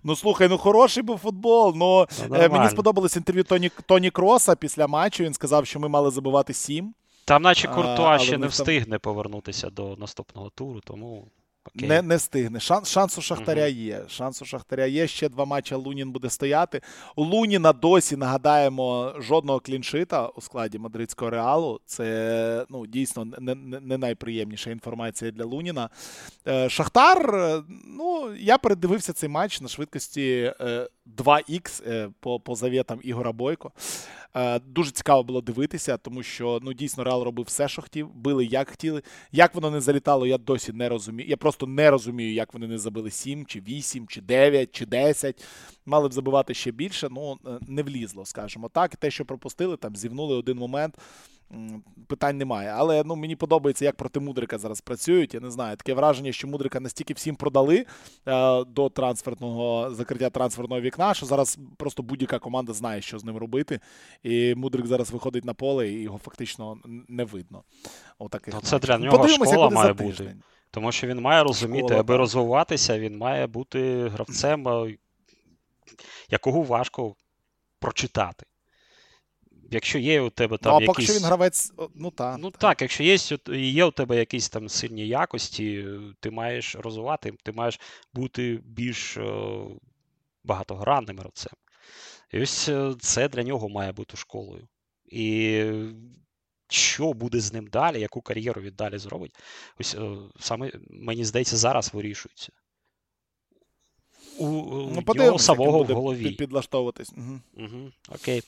Ну 0.04 0.16
слухай, 0.16 0.48
ну 0.48 0.58
хороший 0.58 1.02
був 1.02 1.18
футбол. 1.18 1.72
Ну, 1.76 2.06
нормально. 2.28 2.48
мені 2.58 2.70
сподобалось 2.70 3.16
інтерв'ю 3.16 3.44
Тоні, 3.44 3.70
Тоні 3.86 4.10
Кроса 4.10 4.56
після 4.56 4.86
матчу. 4.86 5.24
Він 5.24 5.34
сказав, 5.34 5.66
що 5.66 5.80
ми 5.80 5.88
мали 5.88 6.10
забивати 6.10 6.54
сім. 6.54 6.94
Там, 7.24 7.42
наче 7.42 7.68
Куртуа 7.68 8.14
а, 8.14 8.18
ще 8.18 8.32
не 8.32 8.38
там- 8.38 8.48
встигне 8.48 8.98
повернутися 8.98 9.70
до 9.70 9.96
наступного 9.96 10.50
туру, 10.50 10.80
тому. 10.84 11.26
Окей. 11.64 11.88
Не, 11.88 12.02
не 12.02 12.18
стигне. 12.18 12.60
Шанс, 12.60 12.88
шанс 12.90 13.18
у 13.18 13.22
Шахтаря 13.22 13.68
Мгм. 13.68 13.78
є. 13.78 14.04
Шанс 14.08 14.42
у 14.42 14.44
Шахтаря 14.44 14.86
є. 14.86 15.06
Ще 15.06 15.28
два 15.28 15.44
матчі 15.44 15.74
Лунін 15.74 16.10
буде 16.10 16.30
стояти. 16.30 16.80
У 17.16 17.24
Луніна 17.24 17.72
досі 17.72 18.16
нагадаємо 18.16 19.14
жодного 19.18 19.60
кліншита 19.60 20.26
у 20.26 20.40
складі 20.40 20.78
мадридського 20.78 21.30
реалу. 21.30 21.80
Це 21.86 22.66
ну, 22.68 22.86
дійсно 22.86 23.24
не, 23.24 23.54
не, 23.54 23.80
не 23.80 23.98
найприємніша 23.98 24.70
інформація 24.70 25.30
для 25.30 25.44
Луніна. 25.44 25.88
Е, 26.48 26.68
Шахтар, 26.68 27.34
е, 27.34 27.62
ну, 27.98 28.34
я 28.34 28.58
передивився 28.58 29.12
цей 29.12 29.28
матч 29.28 29.60
на 29.60 29.68
швидкості 29.68 30.54
е, 30.60 30.88
2х 31.16 31.82
е, 31.86 32.10
по, 32.20 32.40
по 32.40 32.54
завітам 32.54 33.00
Ігора 33.02 33.32
Бойко. 33.32 33.72
Е, 34.36 34.58
Дуже 34.58 34.90
цікаво 34.90 35.22
було 35.22 35.40
дивитися, 35.40 35.96
тому 35.96 36.22
що 36.22 36.58
ну 36.62 36.72
дійсно 36.72 37.04
Реал 37.04 37.22
робив 37.22 37.46
все, 37.46 37.68
що 37.68 37.82
хотів, 37.82 38.14
били 38.14 38.44
як 38.44 38.70
хотіли. 38.70 39.02
Як 39.32 39.54
воно 39.54 39.70
не 39.70 39.80
залітало, 39.80 40.26
я 40.26 40.38
досі 40.38 40.72
не 40.72 40.88
розумію. 40.88 41.28
Я 41.28 41.36
просто 41.36 41.66
не 41.66 41.90
розумію, 41.90 42.34
як 42.34 42.54
вони 42.54 42.68
не 42.68 42.78
забили 42.78 43.10
7, 43.10 43.46
чи 43.46 43.60
8, 43.60 44.06
чи 44.06 44.20
9, 44.20 44.72
чи 44.72 44.86
10. 44.86 45.44
Мали 45.86 46.08
б 46.08 46.12
забивати 46.12 46.54
ще 46.54 46.70
більше, 46.70 47.08
ну 47.10 47.38
е, 47.46 47.58
не 47.68 47.82
влізло, 47.82 48.24
скажімо 48.24 48.68
так. 48.68 48.94
І 48.94 48.96
те, 48.96 49.10
що 49.10 49.24
пропустили, 49.24 49.76
там 49.76 49.96
зівнули 49.96 50.36
один 50.36 50.58
момент. 50.58 50.98
Питань 52.06 52.38
немає. 52.38 52.68
Але 52.76 53.02
ну, 53.04 53.16
мені 53.16 53.36
подобається, 53.36 53.84
як 53.84 53.96
проти 53.96 54.20
Мудрика 54.20 54.58
зараз 54.58 54.80
працюють. 54.80 55.34
Я 55.34 55.40
не 55.40 55.50
знаю, 55.50 55.76
таке 55.76 55.94
враження, 55.94 56.32
що 56.32 56.48
Мудрика 56.48 56.80
настільки 56.80 57.14
всім 57.14 57.36
продали 57.36 57.86
е, 58.26 58.64
до 58.64 58.88
трансферного 58.88 59.90
закриття 59.94 60.30
трансферного 60.30 60.80
вікна, 60.80 61.14
що 61.14 61.26
зараз 61.26 61.58
просто 61.76 62.02
будь-яка 62.02 62.38
команда 62.38 62.72
знає, 62.72 63.02
що 63.02 63.18
з 63.18 63.24
ним 63.24 63.36
робити. 63.36 63.80
І 64.22 64.54
Мудрик 64.54 64.86
зараз 64.86 65.10
виходить 65.10 65.44
на 65.44 65.54
поле, 65.54 65.88
і 65.88 66.02
його 66.02 66.18
фактично 66.18 66.78
не 67.08 67.24
видно. 67.24 67.62
Отаких 68.18 68.54
Ну, 68.54 68.60
це 68.60 68.78
для 68.78 68.98
нього 68.98 69.18
Подивимося, 69.18 69.52
школа 69.52 69.70
має 69.70 69.92
бути. 69.92 70.04
тиждень. 70.04 70.42
Тому 70.70 70.92
що 70.92 71.06
він 71.06 71.20
має 71.20 71.42
розуміти, 71.42 71.84
Школа, 71.86 72.00
аби 72.00 72.14
так. 72.14 72.18
розвиватися, 72.18 72.98
він 72.98 73.18
має 73.18 73.46
бути 73.46 74.08
гравцем, 74.08 74.68
е, 74.68 74.96
якого 76.30 76.62
важко 76.62 77.14
прочитати. 77.78 78.46
Якщо 79.72 79.98
є 79.98 80.20
у 80.20 80.30
тебе 80.30 80.58
там 80.58 80.72
ну, 80.72 80.78
а 80.78 80.80
якісь... 80.80 80.86
поки 80.86 81.02
що 81.02 81.12
він 81.12 81.24
гравець, 81.24 81.72
ну 81.94 82.10
так. 82.10 82.36
Ну 82.40 82.50
так, 82.50 82.82
якщо 82.82 83.02
є, 83.02 83.18
є 83.58 83.84
у 83.84 83.90
тебе 83.90 84.16
якісь 84.16 84.48
там 84.48 84.68
сильні 84.68 85.08
якості, 85.08 85.86
ти 86.20 86.30
маєш 86.30 86.76
розвивати, 86.76 87.32
ти 87.42 87.52
маєш 87.52 87.80
бути 88.12 88.60
більш 88.64 89.18
багатогранним 90.44 91.18
гравцем. 91.18 91.52
І 92.32 92.40
ось 92.40 92.68
е, 92.68 92.94
це 93.00 93.28
для 93.28 93.42
нього 93.42 93.68
має 93.68 93.92
бути 93.92 94.16
школою. 94.16 94.68
І 95.06 95.64
що 96.68 97.12
буде 97.12 97.40
з 97.40 97.52
ним 97.52 97.66
далі, 97.66 98.00
яку 98.00 98.20
кар'єру 98.20 98.62
він 98.62 98.74
далі 98.74 98.98
зробить, 98.98 99.36
ось 99.80 99.94
е, 99.94 100.16
саме, 100.40 100.72
мені 100.90 101.24
здається, 101.24 101.56
зараз 101.56 101.94
вирішується. 101.94 102.52
У, 104.38 104.46
у 104.46 105.02
Ну, 105.06 105.14
нього 105.14 105.38
самого 105.38 105.82
в 105.82 105.86
голові. 105.86 106.28
під- 106.28 106.36
підлаштовуватись. 106.36 107.12
Угу. 107.16 107.40
Угу, 107.56 107.92
окей. 108.08 108.42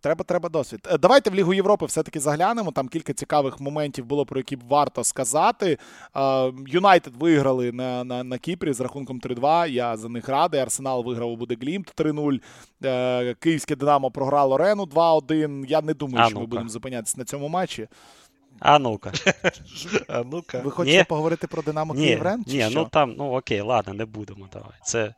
Треба, 0.00 0.24
треба 0.24 0.48
досвід. 0.48 0.88
Е, 0.90 0.98
Давайте 0.98 1.30
в 1.30 1.34
Лігу 1.34 1.54
Європи 1.54 1.86
все-таки 1.86 2.20
заглянемо. 2.20 2.72
Там 2.72 2.88
кілька 2.88 3.12
цікавих 3.12 3.60
моментів 3.60 4.04
було, 4.06 4.26
про 4.26 4.38
які 4.40 4.56
б 4.56 4.60
варто 4.68 5.04
сказати. 5.04 5.78
Юнайтед 6.66 7.16
виграли 7.16 7.72
на, 7.72 8.04
на, 8.04 8.24
на 8.24 8.38
Кіпрі 8.38 8.72
з 8.72 8.80
рахунком 8.80 9.20
3-2. 9.20 9.68
Я 9.68 9.96
за 9.96 10.08
них 10.08 10.28
радий. 10.28 10.60
Арсенал 10.60 11.04
виграв 11.04 11.30
у 11.30 11.36
Будеглімт 11.36 11.92
3-0. 11.96 12.40
Е, 12.84 13.34
Київське 13.34 13.76
Динамо 13.76 14.10
програло 14.10 14.56
Рену 14.58 14.84
2-1. 14.84 15.64
Я 15.68 15.80
не 15.82 15.94
думаю, 15.94 16.24
А 16.24 16.28
що 16.28 16.36
ми 16.36 16.40
ну-ка. 16.40 16.50
будемо 16.50 16.68
зупинятися 16.68 17.14
на 17.18 17.24
цьому 17.24 17.48
матчі. 17.48 17.88
А 18.60 18.78
ну-ка. 18.78 19.12
А 20.08 20.22
ну-ка. 20.22 20.60
Ви 20.64 20.70
хочете 20.70 20.98
Ні. 20.98 21.04
поговорити 21.04 21.46
про 21.46 21.62
Динамо 21.62 21.94
Ні, 21.94 22.00
Київрен? 22.06 22.44
Чи 22.44 22.52
ні, 22.56 22.60
що? 22.60 22.70
ну 22.70 22.84
там, 22.92 23.14
ну 23.18 23.32
окей, 23.36 23.60
ладно, 23.60 23.94
не 23.94 24.04
будемо. 24.04 24.48
Давай. 24.52 24.70
Це 24.84 25.14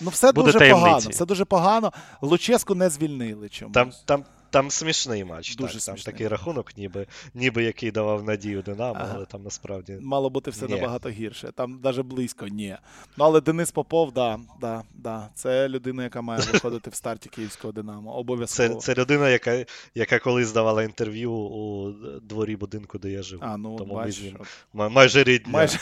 Ну, 0.00 0.10
все 0.10 0.32
буде 0.32 0.46
дуже 0.46 0.58
таємниці. 0.58 0.84
погано. 0.90 1.10
Все 1.10 1.24
дуже 1.26 1.44
погано. 1.44 1.92
Луческу 2.20 2.74
не 2.74 2.90
звільнили 2.90 3.48
чомусь. 3.48 3.74
Там, 3.74 3.92
там, 4.04 4.24
там 4.52 4.70
смішний 4.70 5.24
матч. 5.24 5.56
Дуже 5.56 5.74
так, 5.74 5.82
там 5.82 5.96
такий 5.96 6.28
рахунок, 6.28 6.76
ніби, 6.76 7.06
ніби 7.34 7.64
який 7.64 7.90
давав 7.90 8.24
надію 8.24 8.62
Динамо, 8.62 8.98
Ага. 9.00 9.12
але 9.16 9.24
там 9.26 9.42
насправді. 9.42 9.98
Мало 10.00 10.30
бути 10.30 10.50
все 10.50 10.66
Ні. 10.66 10.74
набагато 10.74 11.08
гірше. 11.08 11.52
Там 11.54 11.80
навіть 11.84 12.00
близько 12.06 12.46
ні. 12.46 12.76
Ну 13.16 13.24
але 13.24 13.40
Денис 13.40 13.70
Попов, 13.70 14.12
да, 14.12 14.38
да, 14.60 14.82
да. 14.94 15.28
Це 15.34 15.68
людина, 15.68 16.02
яка 16.04 16.20
має 16.22 16.40
виходити 16.52 16.90
в 16.90 16.94
старті 16.94 17.28
київського 17.28 17.72
Динамо. 17.72 18.12
Це, 18.12 18.18
Обов'язково. 18.18 18.74
це 18.80 18.94
людина, 18.94 19.28
яка, 19.28 19.64
яка 19.94 20.18
колись 20.18 20.52
давала 20.52 20.82
інтерв'ю 20.82 21.32
у 21.32 21.92
дворі 22.22 22.56
будинку, 22.56 22.98
де 22.98 23.10
я 23.10 23.22
живу. 23.22 23.42
А, 23.46 23.56
ну, 23.56 23.76
Тому 23.76 23.94
бачиш, 23.94 24.22
ми 24.22 24.30
з 24.30 24.32
ним. 24.74 24.92
Майже 24.92 25.24
рідня. 25.24 25.52
Майже 25.52 25.78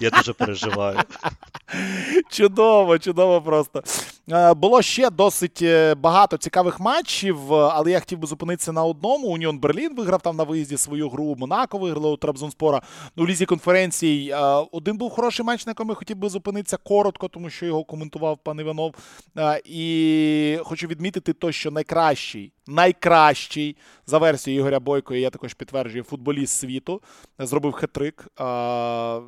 Я 0.00 0.10
дуже 0.10 0.32
переживаю. 0.32 0.98
чудово, 2.30 2.98
чудово 2.98 3.42
просто. 3.42 3.82
Е, 4.30 4.54
Було 4.54 4.82
ще 4.82 5.10
досить 5.10 5.62
е, 5.62 5.94
багато 5.94 6.36
цікавих 6.36 6.80
матчів, 6.80 7.54
але 7.54 7.90
я 7.90 8.00
хотів 8.00 8.11
би 8.18 8.26
зупинитися 8.26 8.72
на 8.72 8.84
одному. 8.84 9.26
Уніон 9.28 9.58
Берлін 9.58 9.96
виграв 9.96 10.22
там 10.22 10.36
на 10.36 10.44
виїзді 10.44 10.76
свою 10.76 11.08
гру. 11.08 11.36
Монако 11.38 11.78
виграло 11.78 12.12
у 12.12 12.16
Трабзонспора. 12.16 12.82
У 13.16 13.26
лізі 13.26 13.46
конференцій 13.46 14.30
е, 14.32 14.36
один 14.72 14.96
був 14.96 15.10
хороший 15.10 15.46
матч, 15.46 15.66
на 15.66 15.70
якому 15.70 15.90
я 15.92 15.94
хотів 15.94 16.16
би 16.16 16.28
зупинитися 16.28 16.76
коротко, 16.76 17.28
тому 17.28 17.50
що 17.50 17.66
його 17.66 17.84
коментував 17.84 18.38
пан 18.38 18.60
Іванов. 18.60 18.94
Е, 19.38 19.62
І 19.64 20.58
хочу 20.62 20.86
відмітити 20.86 21.32
то, 21.32 21.52
що 21.52 21.70
найкращий, 21.70 22.52
найкращий 22.66 23.76
за 24.06 24.18
версією 24.18 24.60
Ігоря 24.60 24.80
Бойко, 24.80 25.14
і 25.14 25.20
я 25.20 25.30
також 25.30 25.54
підтверджую, 25.54 26.04
футболіст 26.04 26.58
світу 26.58 27.02
зробив 27.38 27.72
хет-трик 27.72 28.26
е, 28.40 29.22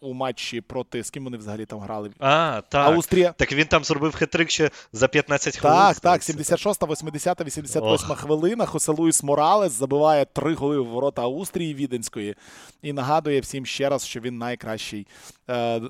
у 0.00 0.14
матчі 0.14 0.60
проти 0.60 1.04
з 1.04 1.10
ким 1.10 1.24
вони 1.24 1.36
взагалі 1.36 1.66
там 1.66 1.80
грали. 1.80 2.10
А, 2.18 2.62
так. 2.68 2.86
Австрія. 2.86 3.34
Так 3.38 3.52
він 3.52 3.66
там 3.66 3.84
зробив 3.84 4.14
хитрик 4.14 4.50
ще 4.50 4.70
за 4.92 5.08
15 5.08 5.56
хвилин. 5.56 5.78
Так, 5.78 6.00
так, 6.00 6.22
здається. 6.22 6.32
76, 6.32 6.82
80, 7.02 7.46
88 7.46 8.10
Ох. 8.10 8.18
хвилина. 8.18 8.66
Хосе 8.66 8.92
Луїс 8.92 9.22
Моралес 9.22 9.72
забиває 9.72 10.24
три 10.24 10.54
голи 10.54 10.78
в 10.78 10.86
ворота 10.86 11.22
Австрії 11.22 11.74
Віденської 11.74 12.34
і 12.82 12.92
нагадує 12.92 13.40
всім 13.40 13.66
ще 13.66 13.88
раз, 13.88 14.06
що 14.06 14.20
він 14.20 14.38
найкращий 14.38 15.06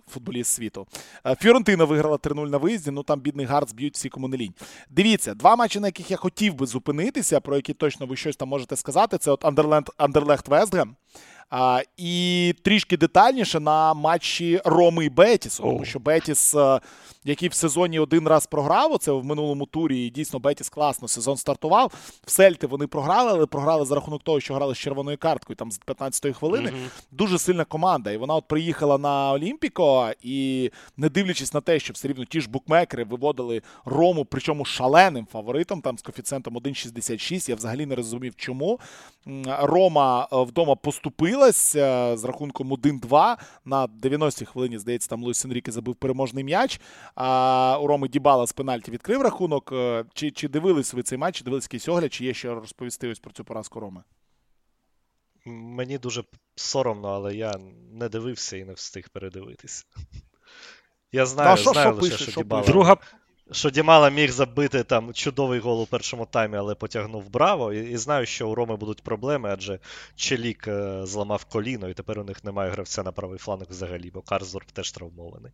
футболіст 0.09 0.55
світу. 0.55 0.87
Е, 1.27 1.37
Фіорентина 1.41 1.85
виграла 1.85 2.17
3-0 2.17 2.51
на 2.51 2.59
виїзді. 2.59 2.91
Ну 2.91 3.03
там 3.03 3.21
бідний 3.21 3.47
гард 3.47 3.75
б'ють 3.75 3.95
всі 3.95 4.09
кому 4.09 4.29
не 4.29 4.37
лінь. 4.37 4.55
Дивіться, 4.91 5.35
два 5.35 5.57
матчі, 5.57 5.81
на 5.81 5.89
яких 5.89 6.11
я 6.11 6.17
хотів 6.17 6.55
би 6.55 6.67
зупинитися, 6.67 7.41
про 7.41 7.57
які 7.57 7.75
точно 7.75 8.07
ви 8.07 8.17
щось 8.17 8.37
там 8.37 8.49
можете 8.49 8.77
сказати. 8.77 9.19
Це 9.19 9.31
от 9.31 9.45
Андерленд 9.45 9.91
Андерлехт 9.97 10.49
Вестгем. 10.49 10.97
А, 11.51 11.83
і 11.97 12.55
трішки 12.65 12.97
детальніше 12.97 13.61
на 13.61 13.95
матчі 13.95 14.61
Роми 14.65 15.05
і 15.05 15.09
Бетісу, 15.09 15.63
тому 15.63 15.85
що 15.85 15.99
Бетіс, 15.99 16.55
е, 16.55 16.81
який 17.29 17.49
в 17.49 17.55
сезоні 17.55 17.99
один 17.99 18.29
раз 18.29 18.47
програв, 18.47 18.93
оце 18.93 19.13
в 19.13 19.25
минулому 19.25 19.67
турі, 19.67 20.07
і 20.07 20.11
дійсно 20.11 20.39
Бетіс 20.39 20.69
класно 20.69 21.09
сезон 21.09 21.37
стартував. 21.37 21.93
В 22.27 22.31
Сельти 22.31 22.67
вони 22.67 22.87
програли, 22.87 23.31
але 23.31 23.47
програли 23.47 23.85
за 23.85 23.95
рахунок 23.95 24.23
того, 24.23 24.41
що 24.41 24.55
грали 24.55 24.75
з 24.75 24.79
червоною 24.79 25.19
карткою 25.19 25.57
там 25.57 25.73
з 25.73 25.81
15-ї 25.81 26.33
хвилини. 26.33 26.71
Мгм. 26.71 26.81
Дуже 27.11 27.39
сильна 27.39 27.65
команда. 27.65 28.11
І 28.11 28.17
вона 28.17 28.35
от 28.35 28.49
приїхала 28.49 28.99
на 28.99 29.33
Олімпіко, 29.33 30.11
і 30.23 30.71
не 30.97 31.09
дивлячись 31.09 31.55
на 31.55 31.61
те, 31.61 31.79
що 31.79 31.93
все 31.93 32.09
рівно 32.09 32.25
ті 32.25 32.41
ж 32.41 32.51
букмекери 32.51 33.05
виводили 33.05 33.63
Рому, 33.85 34.25
причому 34.25 34.65
шаленим 34.65 35.27
фаворитом, 35.33 35.81
там 35.81 35.99
з 35.99 36.03
коефіцієнтом 36.03 36.59
1,66. 36.59 37.51
Я 37.51 37.57
взагалі 37.57 37.87
не 37.87 37.95
розумів, 37.95 38.37
чому. 38.37 38.81
Рома 39.61 40.29
е, 40.33 40.43
вдома 40.43 40.75
поступилась 40.75 41.77
е, 41.77 42.17
з 42.17 42.25
рахунком 42.25 42.73
1-2 42.73 43.37
на 43.65 43.87
90-й 43.87 44.45
хвилині. 44.45 44.79
Здається, 44.79 45.09
там 45.09 45.23
Луїс 45.23 45.45
Енріке 45.45 45.73
забив 45.73 45.95
переможний 45.95 46.45
м'яч. 46.45 46.81
А 47.21 47.79
у 47.83 47.87
Роми 47.87 48.09
Дібала 48.09 48.47
з 48.47 48.53
пенальті 48.53 48.91
відкрив 48.91 49.23
рахунок. 49.23 49.73
Е, 49.73 50.05
Чи, 50.15 50.31
чи 50.31 50.49
дивились 50.49 50.95
ви 50.95 51.03
цей 51.03 51.19
матч, 51.19 51.37
чи 51.37 51.45
дивились 51.45 51.65
якийсь 51.65 51.89
огляд, 51.89 52.13
чи 52.13 52.25
є 52.25 52.35
що 52.35 52.55
розповісти 52.55 53.09
ось 53.09 53.19
про 53.19 53.33
цю 53.33 53.45
поразку 53.45 53.81
Роми? 53.81 54.03
Мені 55.45 55.99
дуже 55.99 56.25
соромно, 56.57 57.09
але 57.09 57.35
я 57.35 57.55
не 57.93 58.09
дивився 58.09 58.57
і 58.57 58.65
не 58.65 58.73
встиг 58.73 59.09
передивитись. 59.09 59.87
Я 61.13 61.27
знаю, 61.27 61.51
Ну, 61.51 61.57
що- 61.57 61.73
знаю 61.73 61.89
що 61.89 61.95
лише, 62.03 62.11
пише, 62.11 62.23
що, 62.25 62.33
що 62.33 62.41
Дібала. 62.41 62.67
Друга 62.67 62.97
що 63.51 63.71
Дімала 63.71 64.11
міг 64.11 64.31
забити 64.31 64.85
там 64.85 65.15
чудовий 65.15 65.61
гол 65.61 65.83
у 65.83 65.87
першому 65.87 66.27
таймі, 66.27 66.57
але 66.57 66.75
потягнув 66.75 67.31
браво. 67.31 67.73
І, 67.73 67.91
і 67.91 67.97
знаю, 67.97 68.27
що 68.27 68.49
у 68.49 68.55
Роми 68.55 68.77
будуть 68.77 69.03
проблеми, 69.03 69.51
адже 69.53 69.79
Челік 70.17 70.69
е, 70.69 71.07
зламав 71.07 71.45
коліно, 71.45 71.89
і 71.89 71.95
тепер 71.95 72.19
у 72.19 72.25
них 72.25 72.45
немає 72.45 72.71
гравця 72.71 73.03
на 73.03 73.13
правий 73.13 73.39
фланг 73.39 73.67
взагалі, 73.71 74.11
бо 74.11 74.23
Карсдорп 74.23 74.71
теж 74.71 74.93
травмований. 74.93 75.53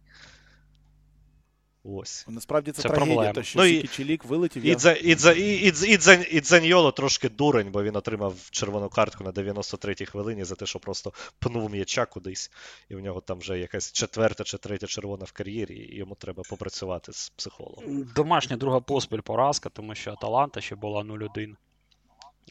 Ось. 1.84 2.24
Насправді 2.28 2.72
це, 2.72 2.82
Це 2.82 2.88
трагедія, 2.88 3.14
проблема. 3.14 3.32
то 3.32 3.42
що 3.42 3.58
Ну, 3.58 3.64
і- 3.64 3.76
Сікі 3.76 3.88
Чілік 3.88 4.24
вилетів. 4.24 4.62
І, 4.62 4.74
Дza, 4.74 4.94
і, 4.96 5.08
і, 5.08 5.68
і, 5.92 6.36
і, 6.36 6.40
Дзаньйоло 6.40 6.92
трошки 6.92 7.28
дурень, 7.28 7.70
бо 7.70 7.82
він 7.82 7.96
отримав 7.96 8.34
червону 8.50 8.88
картку 8.88 9.24
на 9.24 9.32
93-й 9.32 10.06
хвилині 10.06 10.44
за 10.44 10.54
те, 10.54 10.66
що 10.66 10.78
просто 10.78 11.12
пнув 11.38 11.70
м'яча 11.70 12.06
кудись, 12.06 12.50
і 12.88 12.94
в 12.94 13.00
нього 13.00 13.20
там 13.20 13.38
вже 13.38 13.58
якась 13.58 13.92
четверта 13.92 14.44
чи 14.44 14.58
третя 14.58 14.86
червона 14.86 15.24
в 15.24 15.32
кар'єрі, 15.32 15.74
і 15.74 15.96
йому 15.96 16.14
треба 16.14 16.42
попрацювати 16.50 17.12
з 17.12 17.28
психологом. 17.28 18.08
Домашня 18.16 18.56
друга 18.56 18.80
поспіль 18.80 19.20
поразка, 19.20 19.68
тому 19.68 19.94
що 19.94 20.12
Аталанта 20.12 20.60
ще 20.60 20.74
була 20.74 21.02
0-1. 21.02 21.56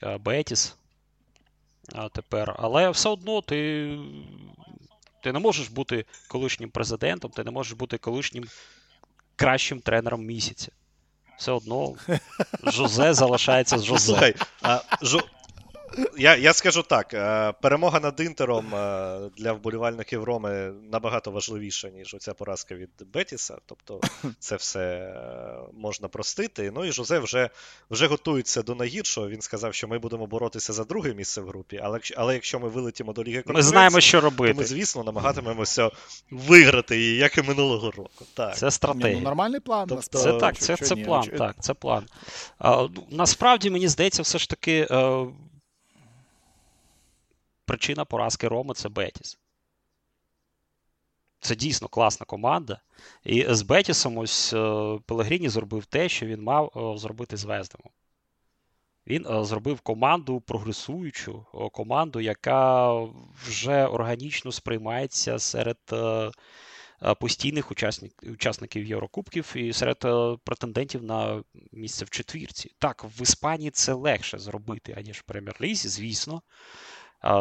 Е, 0.04 0.18
Бетіс. 0.18 0.76
А 1.96 2.10
тепер. 2.10 2.56
Але 2.60 2.90
все 2.90 3.10
одно 3.10 3.42
ти. 3.42 3.90
Ти 5.24 5.32
не 5.32 5.40
можеш 5.40 5.68
бути 5.68 6.06
колишнім 6.28 6.70
президентом, 6.70 7.32
ти 7.32 7.44
не 7.44 7.52
можеш 7.52 7.74
бути 7.74 7.98
колишнім 7.98 8.46
кращим 9.36 9.80
тренером 9.80 10.26
місяця. 10.26 10.72
Все 11.38 11.52
одно 11.52 11.96
Жозе 12.64 13.14
залишається 13.14 13.78
з 13.78 13.84
Жозе. 13.84 14.06
Слухай, 14.06 14.36
а, 14.62 14.82
жо... 15.02 15.22
я, 16.18 16.36
я 16.36 16.54
скажу 16.54 16.84
так: 16.84 17.14
е, 17.14 17.54
перемога 17.62 18.00
над 18.00 18.20
Інтером 18.20 18.76
е, 18.76 19.20
для 19.38 19.54
вболівальників 19.54 20.24
Роми 20.24 20.74
набагато 20.92 21.32
важливіша, 21.32 21.90
ніж 21.90 22.14
оця 22.14 22.34
поразка 22.34 22.76
від 22.76 22.90
Бетіса. 23.14 23.58
Тобто 23.66 24.02
це 24.40 24.56
все 24.56 24.80
е, 24.80 25.60
можна 25.74 26.08
простити. 26.08 26.72
Ну 26.76 26.86
і 26.86 26.92
Жозе 26.92 27.20
вже, 27.20 27.50
вже 27.92 28.08
готується 28.08 28.62
до 28.62 28.76
найгіршого. 28.76 29.30
Він 29.30 29.42
сказав, 29.42 29.74
що 29.74 29.88
ми 29.88 30.00
будемо 30.00 30.28
боротися 30.28 30.74
за 30.74 30.84
друге 30.84 31.14
місце 31.14 31.42
в 31.42 31.48
групі, 31.48 31.80
але, 31.84 31.96
якщо- 31.98 32.16
але 32.18 32.34
якщо 32.34 32.60
ми 32.60 32.70
вилетімо 32.70 33.14
до 33.14 33.24
Ліги 33.24 33.44
Ми 33.46 33.62
знаємо, 33.62 34.00
що 34.00 34.22
то 34.22 34.32
ми, 34.38 34.54
звісно, 34.64 35.04
намагатимемося 35.04 35.92
виграти 36.32 36.98
її, 36.98 37.18
як 37.18 37.38
і 37.38 37.42
минулого 37.42 37.92
року. 37.92 38.26
Так. 38.34 38.58
Це 38.58 38.66
Ні, 38.66 38.72
стратегія. 38.72 39.14
ну, 39.18 39.20
нормальний 39.22 39.60
план. 39.60 39.88
Тобто- 39.90 40.18
Це 40.18 40.34
так, 40.34 40.58
це, 40.58 40.78
це 40.78 40.96
ні? 40.96 41.06
план. 41.06 41.30
Так, 41.38 41.56
це 41.60 41.74
план. 41.74 42.06
А, 42.60 42.88
ну, 42.96 43.04
насправді, 43.10 43.70
мені 43.70 43.88
здається, 43.88 44.22
все 44.22 44.38
ж 44.38 44.50
таки 44.50 44.88
причина 47.66 48.06
поразки 48.06 48.48
Роми 48.48 48.74
це 48.74 48.90
Бетіс. 48.90 49.40
Це 51.44 51.56
дійсно 51.56 51.88
класна 51.88 52.26
команда. 52.26 52.80
І 53.24 53.46
з 53.50 53.62
Бетісом 53.62 54.18
ось 54.18 54.54
е, 54.54 55.00
Пелегріні 55.06 55.50
зробив 55.50 55.86
те, 55.86 56.10
що 56.10 56.26
він 56.26 56.42
мав 56.42 56.72
е, 56.76 56.98
зробити 56.98 57.38
з 57.38 57.44
Вездемом. 57.44 57.92
Він 59.08 59.28
е, 59.28 59.44
зробив 59.44 59.82
команду 59.82 60.42
прогресуючу, 60.42 61.46
команду, 61.72 62.20
яка 62.20 62.94
вже 63.46 63.86
органічно 63.86 64.52
сприймається 64.52 65.40
серед 65.40 65.78
постійних 67.20 67.72
учасників 68.22 68.86
Єврокубків 68.86 69.54
і 69.56 69.74
серед 69.74 69.98
претендентів 70.44 71.04
на 71.04 71.44
місце 71.72 72.06
в 72.06 72.10
четвірці. 72.10 72.72
Так, 72.80 73.04
в 73.04 73.22
Іспанії 73.22 73.72
це 73.72 73.94
легше 73.94 74.40
зробити, 74.40 74.96
аніж 74.98 75.18
в 75.18 75.24
прем'єр-лізі, 75.24 75.90
звісно. 75.90 76.42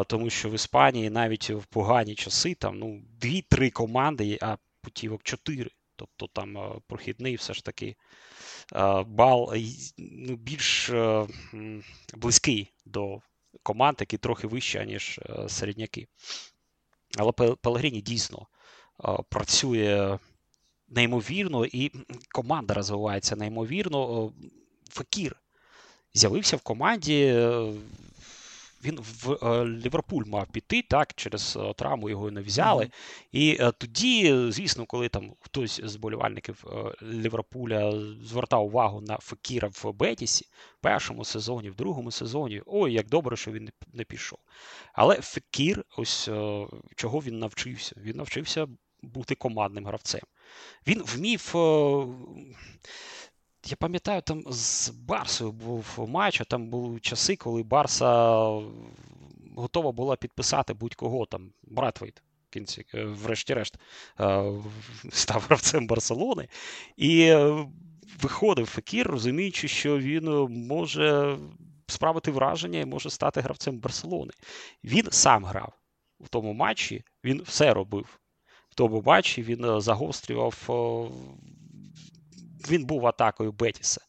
Тому 0.07 0.30
що 0.30 0.51
в 0.51 0.55
Іспанії 0.55 1.11
навіть 1.11 1.51
в 1.51 1.64
погані 1.64 2.14
часи 2.14 2.55
там 2.55 2.78
ну, 2.78 3.03
дві-три 3.20 3.70
команди, 3.70 4.39
а 4.43 4.57
путівок 4.80 5.22
чотири. 5.22 5.70
Тобто 5.97 6.26
там 6.26 6.80
прохідний 6.87 7.37
все 7.37 7.55
ж 7.55 7.64
таки 7.64 7.97
бал 9.07 9.55
ну, 9.99 10.37
більш 10.37 10.91
близький 12.14 12.72
до 12.85 13.20
команд, 13.62 13.97
які 14.01 14.18
трохи 14.18 14.47
вищі, 14.47 14.85
ніж 14.87 15.20
середняки. 15.49 16.07
Але 17.18 17.33
Пелегріні 17.33 18.01
дійсно 18.01 18.47
працює 19.28 20.18
неймовірно, 20.89 21.66
і 21.66 21.93
команда 22.35 22.74
розвивається 22.74 23.37
неймовірно. 23.37 24.33
Факір 24.91 25.37
з'явився 26.14 26.57
в 26.57 26.61
команді 26.61 27.47
він 28.85 28.99
в 29.01 29.33
е, 29.33 29.64
Ліверпуль 29.64 30.24
мав 30.26 30.47
піти, 30.47 30.83
так, 30.83 31.14
через 31.14 31.59
е, 31.61 31.74
травму 31.74 32.11
його 32.11 32.30
не 32.30 32.41
взяли. 32.41 32.91
І 33.33 33.57
е, 33.61 33.72
тоді, 33.72 34.45
звісно, 34.49 34.87
коли 34.87 35.09
там 35.09 35.33
хтось 35.41 35.80
з 35.85 35.97
болівальників 35.97 36.64
Ліверпуля 37.03 37.93
звертав 38.22 38.64
увагу 38.64 39.01
на 39.01 39.16
Фекіра 39.16 39.68
в 39.68 39.93
Бетісі 39.93 40.47
в 40.78 40.83
першому 40.83 41.24
сезоні, 41.24 41.70
в 41.70 41.74
другому 41.74 42.11
сезоні, 42.11 42.62
ой, 42.66 42.93
як 42.93 43.09
добре, 43.09 43.37
що 43.37 43.53
він 43.53 43.70
не 43.93 44.05
пішов. 44.05 44.39
Але 44.93 45.16
Фекір, 45.16 45.85
ось 45.97 46.30
чого 46.97 47.18
він 47.18 47.39
навчився? 47.39 47.95
Він 47.97 48.16
навчився 48.16 48.66
бути 49.03 49.35
командним 49.35 49.87
гравцем. 49.87 50.20
Він 50.87 51.03
вмів. 51.03 51.55
Я 53.67 53.77
пам'ятаю, 53.77 54.23
там 54.23 54.45
з 54.47 54.89
Барсою 54.89 55.53
був 55.53 56.09
матч, 56.09 56.41
а 56.41 56.45
там 56.45 56.69
були 56.69 57.01
часи, 57.01 57.37
коли 57.37 57.63
Барса 57.63 58.11
готова 59.57 59.93
була 59.93 60.17
підписати 60.17 60.75
будь-кого 60.75 61.27
там, 61.27 61.53
Братвейт, 61.63 62.23
кінці, 62.51 62.85
е, 62.95 63.05
врешті-решт, 63.05 63.75
е, 64.21 64.53
став 65.11 65.45
гравцем 65.47 65.87
Барселони. 65.87 66.49
І 66.97 67.23
е, 67.23 67.67
виходив 68.21 68.67
Фекір, 68.67 69.07
розуміючи, 69.07 69.69
що 69.69 69.99
він 69.99 70.25
може 70.69 71.39
справити 71.87 72.31
враження 72.31 72.81
і 72.81 72.87
може 72.87 73.11
стати 73.11 73.41
гравцем 73.41 73.79
Барселони. 73.79 74.33
Він 74.85 75.09
сам 75.11 75.45
грав 75.45 75.73
в 76.21 76.29
тому 76.29 76.53
матчі, 76.53 77.05
він 77.25 77.43
все 77.43 77.75
робив. 77.75 78.19
В 78.71 78.75
тому 78.75 79.03
матчі 79.07 79.43
він 79.43 79.81
загострював 79.81 80.69
він 82.71 82.85
був 82.85 83.07
атакою 83.07 83.53
Бетіса. 83.53 84.01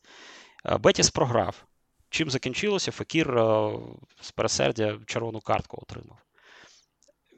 Е, 0.66 0.78
Бетіс 0.78 1.10
програв. 1.10 1.66
Чим 2.10 2.30
закінчилося, 2.30 2.92
Факір 2.92 3.38
е, 3.38 3.72
з 4.22 4.32
пересердя 4.32 5.00
червону 5.06 5.42
картку 5.42 5.80
отримав. 5.82 6.18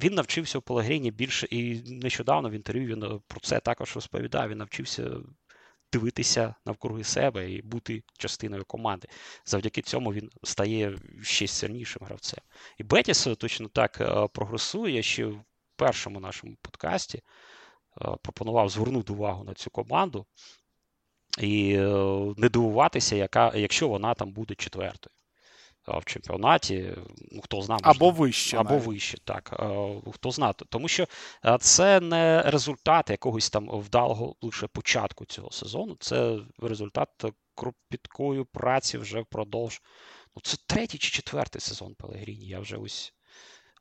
Він 0.04 0.14
навчився 0.14 0.58
у 0.58 0.62
Пелегрині 0.62 1.12
більше, 1.12 1.48
і 1.52 1.82
нещодавно 2.04 2.50
в 2.50 2.54
інтерв'ю 2.54 2.88
він 2.88 3.04
е, 3.04 3.20
про 3.28 3.40
це 3.40 3.60
також 3.60 3.96
розповідав. 3.96 4.50
Він 4.50 4.58
навчився 4.58 5.12
дивитися 5.94 6.56
навкруги 6.66 7.04
себе 7.04 7.52
і 7.52 7.62
бути 7.62 8.04
частиною 8.18 8.66
команди. 8.66 9.08
Завдяки 9.46 9.82
цьому 9.82 10.14
він 10.14 10.30
стає 10.44 10.98
ще 11.22 11.48
сильнішим 11.48 12.02
гравцем. 12.06 12.40
І 12.78 12.84
Бетіс 12.84 13.28
точно 13.38 13.68
так 13.68 13.92
прогресує. 14.34 15.04
Ще 15.04 15.26
в 15.26 15.44
першому 15.76 16.20
нашому 16.20 16.56
подкасті 16.62 17.22
пропонував 18.22 18.70
звернути 18.70 19.14
увагу 19.14 19.44
на 19.44 19.54
цю 19.54 19.70
команду 19.70 20.26
і 21.40 21.74
е, 21.74 21.88
не 22.38 22.50
дивуватися, 22.50 23.16
яка, 23.16 23.52
якщо 23.56 23.88
вона 23.88 24.14
там 24.14 24.32
буде 24.32 24.56
четвертою. 24.56 25.12
В 25.88 26.06
чемпіонаті, 26.06 26.94
ну 27.32 27.42
хто 27.42 27.62
знає, 27.62 27.82
або 27.84 28.10
вище. 28.10 28.58
Або 28.58 28.70
навіть. 28.70 28.86
вище, 28.86 29.18
так. 29.24 29.62
Хто 30.14 30.32
знає. 30.32 30.54
Тому 30.70 30.88
що 30.88 31.08
це 31.60 32.00
не 32.00 32.42
результат 32.42 33.10
якогось 33.10 33.50
там 33.50 33.70
вдалого 33.70 34.36
лише 34.42 34.68
початку 34.68 35.26
цього 35.26 35.52
сезону, 35.52 35.98
це 36.00 36.40
результат 36.60 37.10
кропіткої 37.56 38.44
праці 38.44 38.98
вже 38.98 39.22
впродовж. 39.22 39.82
Ну, 40.36 40.42
це 40.44 40.58
третій 40.68 40.98
чи 40.98 41.10
четвертий 41.10 41.62
сезон 41.62 41.96
Пелегріні. 41.96 42.48
Я 42.48 42.60
вже 42.60 42.78
ось 42.78 43.14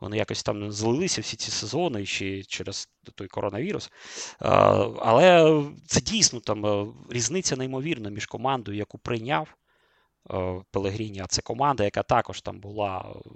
вони 0.04 0.16
якось 0.16 0.42
там 0.42 0.72
злилися 0.72 1.20
всі 1.20 1.36
ці 1.36 1.50
сезони 1.50 2.06
ще 2.06 2.42
через 2.42 2.88
той 3.14 3.28
коронавірус. 3.28 3.90
Але 5.00 5.62
це 5.86 6.00
дійсно 6.00 6.40
там 6.40 6.66
е, 6.66 6.86
різниця 7.10 7.56
неймовірна 7.56 8.10
між 8.10 8.26
командою, 8.26 8.78
яку 8.78 8.98
прийняв 8.98 9.48
е, 10.30 10.62
Пелегріні, 10.70 11.20
а 11.20 11.26
це 11.26 11.42
команда, 11.42 11.84
яка 11.84 12.02
також 12.02 12.40
там 12.40 12.60
була 12.60 13.04
е, 13.08 13.28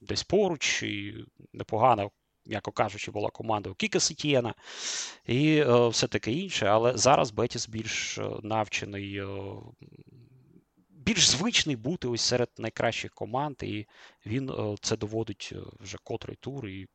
десь 0.00 0.22
поруч, 0.22 0.82
і 0.82 1.24
непогана, 1.52 2.10
м'яко 2.46 2.72
кажучи, 2.72 3.10
була 3.10 3.30
команда 3.30 3.70
у 3.70 3.74
Кіка 3.74 4.00
Сетєна 4.00 4.54
і 5.26 5.64
все 5.88 6.06
таке 6.06 6.32
інше. 6.32 6.66
Але 6.66 6.96
зараз 6.96 7.30
Бетіс 7.30 7.68
більш 7.68 8.18
навчений 8.42 9.22
більш 11.14 11.28
звичний 11.28 11.76
бути 11.76 12.08
ось 12.08 12.20
серед 12.20 12.48
найкращих 12.58 13.14
команд, 13.14 13.56
і 13.62 13.86
він 14.26 14.50
е, 14.50 14.76
це 14.80 14.96
доводить 14.96 15.50
е, 15.52 15.58
вже 15.80 15.98
котрий 16.04 16.36
тур. 16.36 16.68
І 16.68 16.86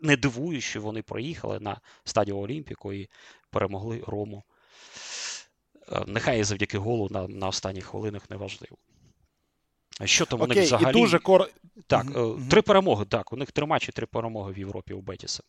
не 0.00 0.16
дивує, 0.16 0.60
що 0.60 0.80
вони 0.80 1.02
проїхали 1.02 1.60
на 1.60 1.80
стадію 2.04 2.38
Олімпіку 2.38 2.92
і 2.92 3.08
перемогли 3.50 4.04
Рому. 4.06 4.42
Е, 5.92 6.04
нехай 6.06 6.40
і 6.40 6.44
завдяки 6.44 6.78
голу 6.78 7.08
на 7.10 7.28
на 7.28 7.48
останніх 7.48 7.84
хвилинах 7.84 8.30
неважливо. 8.30 8.76
Що 10.04 10.26
там 10.26 10.40
у 10.40 10.46
них 10.46 10.58
взагалі? 10.58 10.98
І 10.98 11.00
дуже 11.00 11.18
кор... 11.18 11.50
Так, 11.86 12.06
mm-hmm. 12.06 12.48
три 12.48 12.62
перемоги. 12.62 13.04
Так, 13.04 13.32
у 13.32 13.36
них 13.36 13.52
три 13.52 13.66
матчі, 13.66 13.92
три 13.92 14.06
перемоги 14.06 14.52
в 14.52 14.58
Європі 14.58 14.94
у 14.94 15.00
Бетіса. 15.00 15.42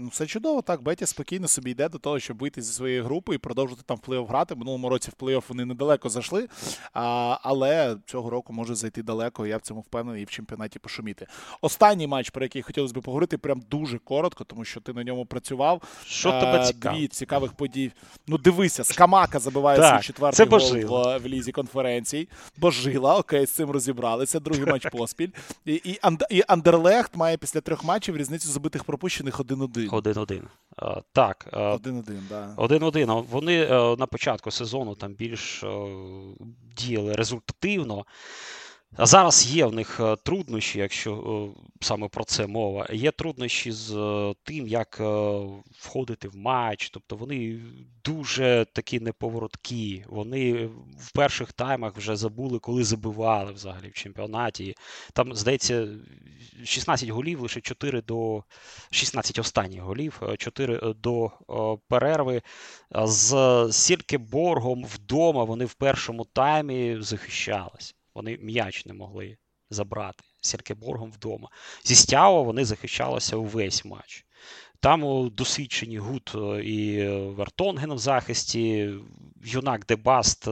Ну, 0.00 0.08
все 0.08 0.26
чудово, 0.26 0.62
так. 0.62 0.82
Беті 0.82 1.06
спокійно 1.06 1.48
собі 1.48 1.70
йде 1.70 1.88
до 1.88 1.98
того, 1.98 2.18
щоб 2.18 2.38
вийти 2.38 2.62
зі 2.62 2.72
своєї 2.72 3.02
групи 3.02 3.34
і 3.34 3.38
продовжити 3.38 3.82
там 3.86 3.96
в 3.96 4.10
плей-офф 4.10 4.26
грати. 4.26 4.54
Минулому 4.54 4.88
році 4.88 5.10
в 5.18 5.24
плей-офф 5.24 5.42
вони 5.48 5.64
недалеко 5.64 6.08
зайшли, 6.08 6.48
а, 6.94 7.38
але 7.42 7.96
цього 8.06 8.30
року 8.30 8.52
може 8.52 8.74
зайти 8.74 9.02
далеко. 9.02 9.46
Я 9.46 9.56
в 9.56 9.60
цьому 9.60 9.80
впевнений 9.80 10.22
і 10.22 10.24
в 10.24 10.30
чемпіонаті 10.30 10.78
пошуміти. 10.78 11.26
Останній 11.60 12.06
матч, 12.06 12.30
про 12.30 12.44
який 12.44 12.62
хотілося 12.62 12.94
б 12.94 13.02
поговорити, 13.02 13.38
прям 13.38 13.62
дуже 13.70 13.98
коротко, 13.98 14.44
тому 14.44 14.64
що 14.64 14.80
ти 14.80 14.92
на 14.92 15.04
ньому 15.04 15.26
працював. 15.26 15.82
Що 16.04 16.30
а, 16.30 16.40
тебе 16.40 16.66
цікаво? 16.66 16.96
Дві 16.96 17.08
цікавих 17.08 17.52
подій. 17.52 17.92
Ну, 18.26 18.38
дивися, 18.38 18.84
Скамака 18.84 19.38
забиває 19.38 19.78
свій 19.98 20.06
четвертий 20.06 20.46
гол 20.84 21.02
в, 21.02 21.18
в 21.18 21.26
лізі 21.26 21.52
конференцій. 21.52 22.28
Божила, 22.56 23.16
окей, 23.16 23.46
з 23.46 23.50
цим 23.50 23.70
розібралися. 23.70 24.40
Другий 24.40 24.66
матч 24.66 24.86
поспіль. 24.92 25.30
І 25.64 25.74
і, 25.74 25.98
і 26.30 26.42
Андерлехт 26.48 27.16
має 27.16 27.36
після 27.36 27.60
трьох 27.60 27.84
матчів 27.84 28.16
різницю 28.16 28.48
забитих 28.48 28.84
пропущених 28.84 29.40
1-1. 29.40 29.87
1-1. 29.92 30.42
Так. 31.12 31.48
1-1, 31.52 32.28
да. 32.28 32.54
1-1. 32.56 33.22
Вони 33.22 33.62
е, 33.62 33.96
на 33.98 34.06
початку 34.06 34.50
сезону 34.50 34.94
там 34.94 35.14
більш 35.14 35.64
е, 35.64 35.68
діяли 36.76 37.12
результативно. 37.12 38.04
Зараз 38.96 39.46
є 39.46 39.66
в 39.66 39.74
них 39.74 40.00
е, 40.00 40.16
труднощі, 40.16 40.78
якщо 40.78 41.14
е, 41.14 41.60
саме 41.80 42.08
про 42.08 42.24
це 42.24 42.46
мова. 42.46 42.86
Є 42.92 43.10
труднощі 43.10 43.72
з 43.72 43.94
е, 43.94 44.34
тим, 44.42 44.68
як 44.68 45.00
входити 45.78 46.28
в 46.28 46.36
матч. 46.36 46.90
Тобто 46.90 47.16
вони 47.16 47.60
дуже 48.04 48.66
такі 48.72 49.00
неповороткі. 49.00 50.04
Вони 50.08 50.66
в 51.00 51.12
перших 51.14 51.52
таймах 51.52 51.96
вже 51.96 52.16
забули, 52.16 52.58
коли 52.58 52.84
забивали 52.84 53.52
взагалі 53.52 53.88
в 53.88 53.92
чемпіонаті. 53.92 54.74
Там, 55.12 55.34
здається, 55.34 55.88
16 56.64 57.08
голів, 57.08 57.40
лише 57.40 57.60
4 57.60 58.02
до 58.02 58.42
16 58.90 59.38
останніх 59.38 59.82
голів, 59.82 60.22
4 60.38 60.94
до 60.94 61.30
перерви. 61.88 62.42
З 63.04 63.68
Сількеборгом 63.72 64.84
вдома 64.84 65.44
вони 65.44 65.64
в 65.64 65.74
першому 65.74 66.24
таймі 66.24 66.96
захищалися. 67.00 67.94
Вони 68.18 68.38
м'яч 68.40 68.86
не 68.86 68.94
могли 68.94 69.36
забрати 69.70 70.24
Сіркеборгом 70.40 71.12
вдома. 71.12 71.48
Зі 71.84 71.94
Стяо 71.94 72.44
вони 72.44 72.64
захищалися 72.64 73.36
увесь 73.36 73.84
матч. 73.84 74.26
Там 74.80 75.30
досвідчені 75.34 75.98
Гуд 75.98 76.32
е, 76.34 76.64
і 76.64 77.08
Вертонген 77.08 77.92
в 77.92 77.98
захисті. 77.98 78.94
Юнак 79.44 79.86
Дебаст 79.86 80.48
е, 80.48 80.50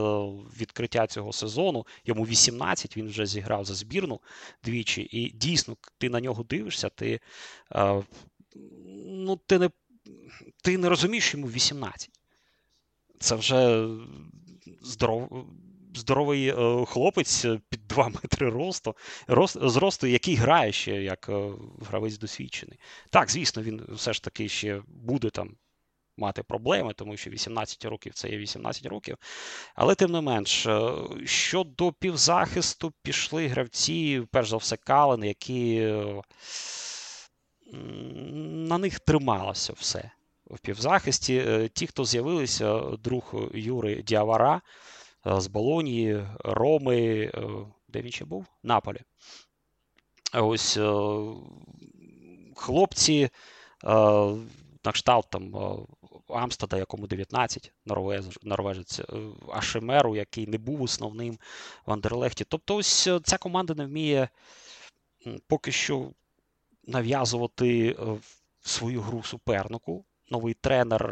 відкриття 0.61 1.07
цього 1.07 1.33
сезону. 1.33 1.85
Йому 2.05 2.25
18, 2.25 2.97
він 2.97 3.07
вже 3.07 3.25
зіграв 3.25 3.65
за 3.65 3.73
збірну 3.73 4.21
двічі. 4.63 5.01
І 5.11 5.31
дійсно, 5.31 5.77
ти 5.97 6.09
на 6.09 6.21
нього 6.21 6.43
дивишся, 6.43 6.89
ти 6.89 7.19
е, 7.75 8.03
ну, 9.05 9.39
ти, 9.45 9.59
не 9.59 9.69
ти 10.63 10.77
не 10.77 10.89
розумієш 10.89 11.33
йому 11.33 11.47
18. 11.47 12.09
Це 13.19 13.35
вже 13.35 13.87
здоров 14.81 15.47
здоровий 15.97 16.47
е, 16.47 16.85
хлопець 16.85 17.45
під 17.69 17.87
2 17.87 18.09
метри 18.23 18.49
росту, 18.49 18.95
рост, 19.27 19.57
зросту, 19.61 20.07
який 20.07 20.35
грає 20.35 20.71
ще 20.71 20.91
як 20.91 21.29
е, 21.29 21.49
гравець 21.87 22.17
досвідчений. 22.17 22.79
Так, 23.09 23.31
звісно, 23.31 23.63
він 23.63 23.85
все 23.89 24.13
ж 24.13 24.23
таки 24.23 24.49
ще 24.49 24.81
буде 24.87 25.29
там 25.29 25.55
мати 26.17 26.43
проблеми, 26.43 26.93
тому 26.93 27.17
що 27.17 27.29
18 27.29 27.85
років 27.85 28.13
це 28.13 28.29
є 28.29 28.37
18 28.37 28.85
років. 28.85 29.17
Але 29.75 29.95
тим 29.95 30.11
не 30.11 30.21
менш, 30.21 30.65
е, 30.65 30.91
щодо 31.25 31.91
півзахисту, 31.91 32.93
пішли 33.03 33.47
гравці, 33.47 34.23
перш 34.31 34.49
за 34.49 34.57
все, 34.57 34.77
Кален, 34.77 35.23
які 35.23 35.75
е, 35.75 36.21
на 37.73 38.77
них 38.77 38.99
трималося 38.99 39.73
все 39.73 40.11
в 40.45 40.59
півзахисті. 40.59 41.43
Е, 41.47 41.69
ті, 41.73 41.87
хто 41.87 42.05
з'явилися, 42.05 42.79
друг 42.79 43.35
Юри 43.53 44.01
Діавара 44.01 44.61
з 45.25 45.47
Болонії, 45.47 46.27
Роми, 46.39 47.31
де 47.87 48.01
він 48.01 48.11
ще 48.11 48.25
був? 48.25 48.45
Наполі. 48.63 49.01
Ось 50.33 50.79
хлопці 52.55 53.29
на 54.83 54.91
кшталт 54.91 55.29
там 55.29 55.55
Амстада, 56.29 56.77
якому 56.77 57.07
19, 57.07 57.73
норвеж, 57.85 58.39
норвежець, 58.43 58.99
е, 58.99 59.05
Ашемеру, 59.53 60.15
який 60.15 60.47
не 60.47 60.57
був 60.57 60.81
основним 60.81 61.37
в 61.85 61.91
Андерлехті. 61.91 62.43
Тобто, 62.43 62.75
ось 62.75 63.07
е, 63.07 63.19
ця 63.23 63.37
команда 63.37 63.73
не 63.73 63.85
вміє 63.85 64.29
поки 65.47 65.71
що 65.71 66.11
нав'язувати 66.83 67.89
е, 67.89 67.95
свою 68.61 69.01
гру 69.01 69.23
супернику. 69.23 70.05
Новий 70.29 70.53
тренер 70.53 71.03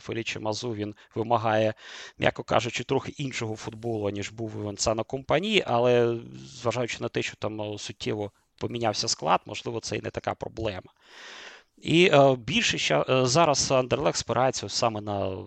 Фелічі 0.00 0.38
Мазу 0.38 0.74
він 0.74 0.94
вимагає, 1.14 1.74
м'яко 2.18 2.42
кажучи, 2.42 2.84
трохи 2.84 3.12
іншого 3.18 3.56
футболу, 3.56 4.10
ніж 4.10 4.30
був 4.30 4.56
у 4.56 4.60
Венсана 4.60 5.02
компанії, 5.02 5.64
але 5.66 6.18
зважаючи 6.36 6.98
на 7.00 7.08
те, 7.08 7.22
що 7.22 7.36
там 7.36 7.78
суттєво 7.78 8.32
помінявся 8.58 9.08
склад, 9.08 9.40
можливо, 9.46 9.80
це 9.80 9.96
і 9.96 10.02
не 10.02 10.10
така 10.10 10.34
проблема. 10.34 10.92
І 11.76 12.10
е, 12.12 12.36
більше 12.36 12.78
ще 12.78 13.04
е, 13.08 13.26
зараз 13.26 13.70
Андерлех 13.70 14.16
спирається 14.16 14.68
саме 14.68 15.00
на 15.00 15.44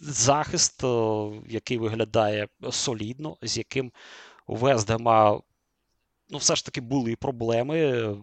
захист, 0.00 0.84
е, 0.84 1.30
який 1.48 1.78
виглядає 1.78 2.48
солідно, 2.70 3.36
з 3.42 3.58
яким 3.58 3.92
у 4.46 4.56
Вездема 4.56 5.40
ну, 6.28 6.38
все 6.38 6.56
ж 6.56 6.64
таки 6.64 6.80
були 6.80 7.16
проблеми. 7.16 8.16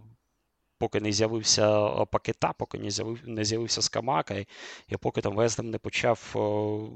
Поки 0.77 0.99
не 0.99 1.11
з'явився 1.11 1.87
пакета, 2.05 2.53
поки 2.53 2.77
не 2.77 2.91
з'явив, 2.91 3.19
не 3.25 3.45
з'явився 3.45 3.81
Скамака, 3.81 4.33
і, 4.35 4.47
і 4.87 4.97
поки 4.97 5.21
там 5.21 5.35
Вездем 5.35 5.69
не 5.69 5.77
почав 5.77 6.31
о, 6.33 6.89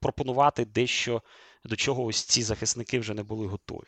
пропонувати 0.00 0.64
дещо, 0.64 1.22
до 1.64 1.76
чого 1.76 2.04
ось 2.04 2.24
ці 2.24 2.42
захисники 2.42 2.98
вже 2.98 3.14
не 3.14 3.22
були 3.22 3.46
готові. 3.46 3.86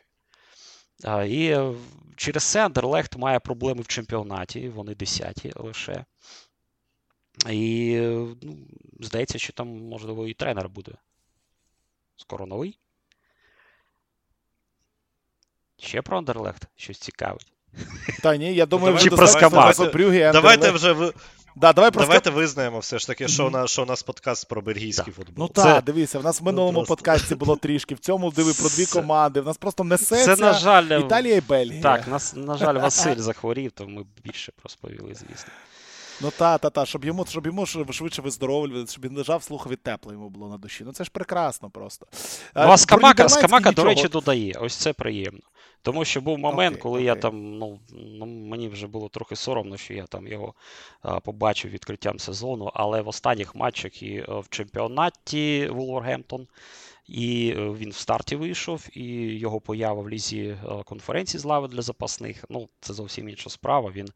І 1.27 1.45
е, 1.47 1.75
через 2.15 2.43
це 2.43 2.65
Андерлехт 2.65 3.17
має 3.17 3.39
проблеми 3.39 3.81
в 3.81 3.87
чемпіонаті, 3.87 4.69
вони 4.69 4.95
десяті 4.95 5.53
лише. 5.55 6.05
І 7.49 7.97
ну, 8.41 8.57
здається, 8.99 9.39
що 9.39 9.53
там, 9.53 9.67
можливо, 9.67 10.27
і 10.27 10.33
тренер 10.33 10.69
буде. 10.69 10.91
Скоро 12.15 12.45
новий. 12.45 12.79
Ще 15.77 16.01
про 16.01 16.17
Андерлехт 16.17 16.67
щось 16.75 16.99
цікавить. 16.99 17.53
Та 18.21 18.37
ні, 18.37 18.53
я 18.53 18.65
думаю, 18.65 18.97
Чи 18.97 19.09
про 19.09 19.27
Скамак. 19.27 19.75
Давайте 20.33 20.71
вже 20.71 20.95
Да, 21.55 21.73
давай 21.73 21.91
просто... 21.91 22.07
Давайте 22.07 22.29
визнаємо 22.29 22.79
все 22.79 22.99
ж 22.99 23.07
таки, 23.07 23.27
що, 23.27 23.49
на, 23.49 23.67
що 23.67 23.83
у 23.83 23.85
нас 23.85 24.03
подкаст 24.03 24.47
про 24.47 24.61
бельгійський 24.61 25.13
да. 25.17 25.23
футбол. 25.23 25.35
Ну 25.37 25.63
так, 25.63 25.83
дивися, 25.83 26.19
в 26.19 26.23
нас 26.23 26.41
в 26.41 26.43
минулому 26.43 26.79
ну, 26.79 26.85
подкасті 26.85 27.35
було 27.35 27.55
трішки, 27.55 27.95
в 27.95 27.99
цьому 27.99 28.31
диви 28.31 28.53
про 28.53 28.69
дві 28.69 28.85
команди. 28.85 29.41
В 29.41 29.45
нас 29.45 29.57
просто 29.57 29.83
несеться 29.83 30.35
Це, 30.35 30.41
на 30.41 30.53
жаль, 30.53 30.99
Італія 30.99 31.35
і 31.35 31.41
Бельгія. 31.41 31.81
Так, 31.81 32.07
нас, 32.07 32.35
на 32.35 32.57
жаль, 32.57 32.75
Василь 32.75 33.15
захворів, 33.17 33.71
то 33.71 33.87
ми 33.87 34.05
більше 34.23 34.51
розповіли, 34.63 35.13
звісно. 35.13 35.51
Ну 36.21 36.31
та, 36.37 36.57
та, 36.57 36.69
та, 36.69 36.85
щоб 36.85 37.05
йому 37.05 37.25
щоб 37.29 37.45
йому 37.45 37.65
швидше 37.65 38.21
виздоровлювати, 38.21 38.91
щоб 38.91 39.05
він 39.05 39.17
лежав, 39.17 39.43
слухав 39.43 39.71
і 39.71 39.75
тепло 39.75 40.13
йому 40.13 40.29
було 40.29 40.49
на 40.49 40.57
душі. 40.57 40.83
Ну 40.85 40.93
це 40.93 41.03
ж 41.03 41.09
прекрасно 41.13 41.69
просто. 41.69 42.07
Ну, 42.55 42.61
а 42.61 42.77
Скамака, 42.77 43.29
Скамака 43.29 43.71
до 43.71 43.83
речі, 43.83 44.07
додає. 44.07 44.57
Ось 44.61 44.75
це 44.75 44.93
приємно. 44.93 45.41
Тому 45.83 46.05
що 46.05 46.21
був 46.21 46.39
момент, 46.39 46.77
okay, 46.77 46.81
коли 46.81 46.99
okay. 46.99 47.03
я 47.03 47.15
там, 47.15 47.57
ну, 47.57 47.79
ну, 47.91 48.25
мені 48.25 48.67
вже 48.67 48.87
було 48.87 49.09
трохи 49.09 49.35
соромно, 49.35 49.77
що 49.77 49.93
я 49.93 50.03
там 50.03 50.27
його 50.27 50.53
а, 51.01 51.19
побачив 51.19 51.71
відкриттям 51.71 52.19
сезону, 52.19 52.71
але 52.73 53.01
в 53.01 53.07
останніх 53.07 53.55
матчах 53.55 54.03
і 54.03 54.25
в 54.27 54.45
чемпіонаті 54.49 55.67
Вулвергемптон, 55.67 56.47
і 57.07 57.53
е, 57.57 57.69
він 57.69 57.89
в 57.89 57.95
старті 57.95 58.35
вийшов, 58.35 58.87
і 58.93 59.03
його 59.37 59.61
поява 59.61 60.01
в 60.01 60.09
лізі 60.09 60.57
конференції 60.85 61.41
з 61.41 61.45
лави 61.45 61.67
для 61.67 61.81
запасних. 61.81 62.45
Ну, 62.49 62.69
це 62.79 62.93
зовсім 62.93 63.29
інша 63.29 63.49
справа. 63.49 63.91
Він 63.95 64.07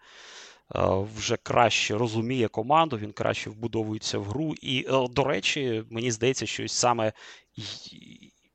вже 1.16 1.38
краще 1.38 1.98
розуміє 1.98 2.48
команду, 2.48 2.98
він 2.98 3.12
краще 3.12 3.50
вбудовується 3.50 4.18
в 4.20 4.24
гру. 4.24 4.56
І, 4.62 4.86
е, 4.90 5.08
до 5.12 5.24
речі, 5.24 5.84
мені 5.90 6.12
здається, 6.12 6.46
що 6.46 6.68
саме 6.68 7.14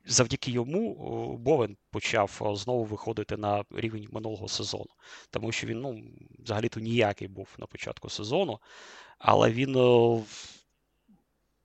завдяки 0.07 0.50
йому 0.50 0.94
Бовен 1.36 1.76
почав 1.90 2.53
знову 2.57 2.84
виходити 2.84 3.36
на 3.36 3.64
рівень 3.70 4.09
минулого 4.11 4.48
сезону. 4.48 4.90
Тому 5.30 5.53
що 5.53 5.66
він 5.66 5.80
ну, 5.80 6.03
взагалі-то 6.44 6.80
ніякий 6.80 7.28
був 7.28 7.48
на 7.59 7.66
початку 7.66 8.11
сезону, 8.11 8.59
але 9.18 9.50
він 9.50 9.74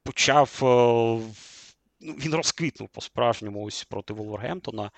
почав. 0.04 0.60
Ну, 2.00 2.14
він 2.14 2.36
розквітнув 2.36 2.90
по-справжньому 2.90 3.64
ось 3.64 3.84
проти 3.84 4.14
Волвергемптона 4.14 4.92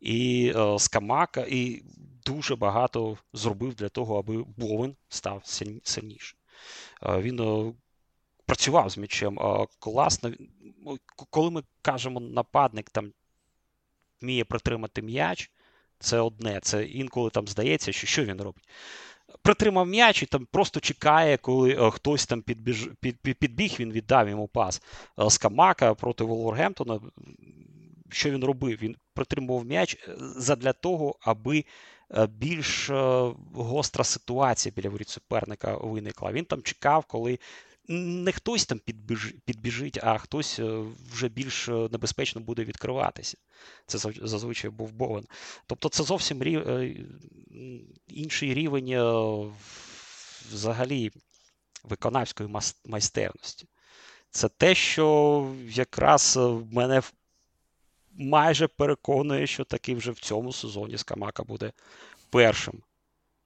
і 0.00 0.52
Скамака, 0.78 1.46
і 1.48 1.82
дуже 2.24 2.56
багато 2.56 3.18
зробив 3.32 3.74
для 3.74 3.88
того, 3.88 4.18
аби 4.18 4.44
Бовен 4.56 4.96
став 5.08 5.42
сильніше. 5.84 6.36
Е, 7.02 7.20
він 7.20 7.74
працював 8.50 8.90
з 8.90 8.98
м'ячем 8.98 9.38
е, 9.38 9.66
класно. 9.78 10.32
Коли 11.30 11.50
ми 11.50 11.62
кажемо, 11.82 12.20
нападник 12.20 12.90
там 12.90 13.12
вміє 14.22 14.44
притримати 14.44 15.02
м'яч, 15.02 15.50
це 15.98 16.20
одне. 16.20 16.60
Це 16.62 16.84
інколи 16.84 17.30
там 17.30 17.48
здається, 17.48 17.92
що 17.92 18.06
що 18.06 18.24
він 18.24 18.40
робить. 18.40 18.68
Притримав 19.42 19.86
м'яч 19.86 20.22
і 20.22 20.26
там 20.26 20.46
просто 20.46 20.80
чекає, 20.80 21.36
коли 21.36 21.70
е, 21.70 21.90
хтось 21.90 22.26
там 22.26 22.42
підбіж, 22.42 22.90
під, 23.00 23.18
під, 23.18 23.38
підбіг, 23.38 23.76
він 23.80 23.92
віддав 23.92 24.28
йому 24.28 24.48
пас. 24.48 24.82
Е, 25.18 25.30
Скамака 25.30 25.94
проти 25.94 26.24
Волвергемптона. 26.24 27.00
Що 28.08 28.30
він 28.30 28.44
робив? 28.44 28.78
Він 28.82 28.96
притримував 29.14 29.64
м'яч 29.64 30.08
задля 30.18 30.72
того, 30.72 31.16
аби 31.20 31.64
більш 32.28 32.90
гостра 33.54 34.04
ситуація 34.04 34.72
біля 34.76 34.88
воріт 34.88 35.08
суперника 35.08 35.76
виникла. 35.76 36.32
Він 36.32 36.44
там 36.44 36.62
чекав, 36.62 37.04
коли 37.04 37.38
не 37.90 38.32
хтось 38.32 38.66
там 38.66 38.78
підбіж, 38.78 39.34
підбіжить, 39.44 39.98
а 40.02 40.18
хтось 40.18 40.58
е, 40.58 40.84
вже 41.12 41.28
більш 41.28 41.68
е, 41.68 41.72
небезпечно 41.72 42.40
буде 42.40 42.64
відкриватися. 42.64 43.36
Це 43.86 43.98
зазвичай 44.22 44.70
був 44.70 44.92
Бовен. 44.92 45.24
Тобто 45.66 45.88
це 45.88 46.02
зовсім 46.02 46.42
рів... 46.42 46.68
Е, 46.68 46.96
інший 48.08 48.54
рівень 48.54 48.94
взагалі 50.52 51.10
виконавської 51.84 52.48
майстерності. 52.84 53.66
Це 54.30 54.48
те, 54.48 54.74
що 54.74 55.48
якраз 55.68 56.38
мене 56.72 57.02
майже 58.12 58.66
переконує, 58.66 59.46
що 59.46 59.64
таки 59.64 59.94
вже 59.94 60.10
в 60.10 60.18
цьому 60.18 60.52
сезоні 60.52 60.98
Скамака 60.98 61.42
буде 61.42 61.72
першим 62.30 62.82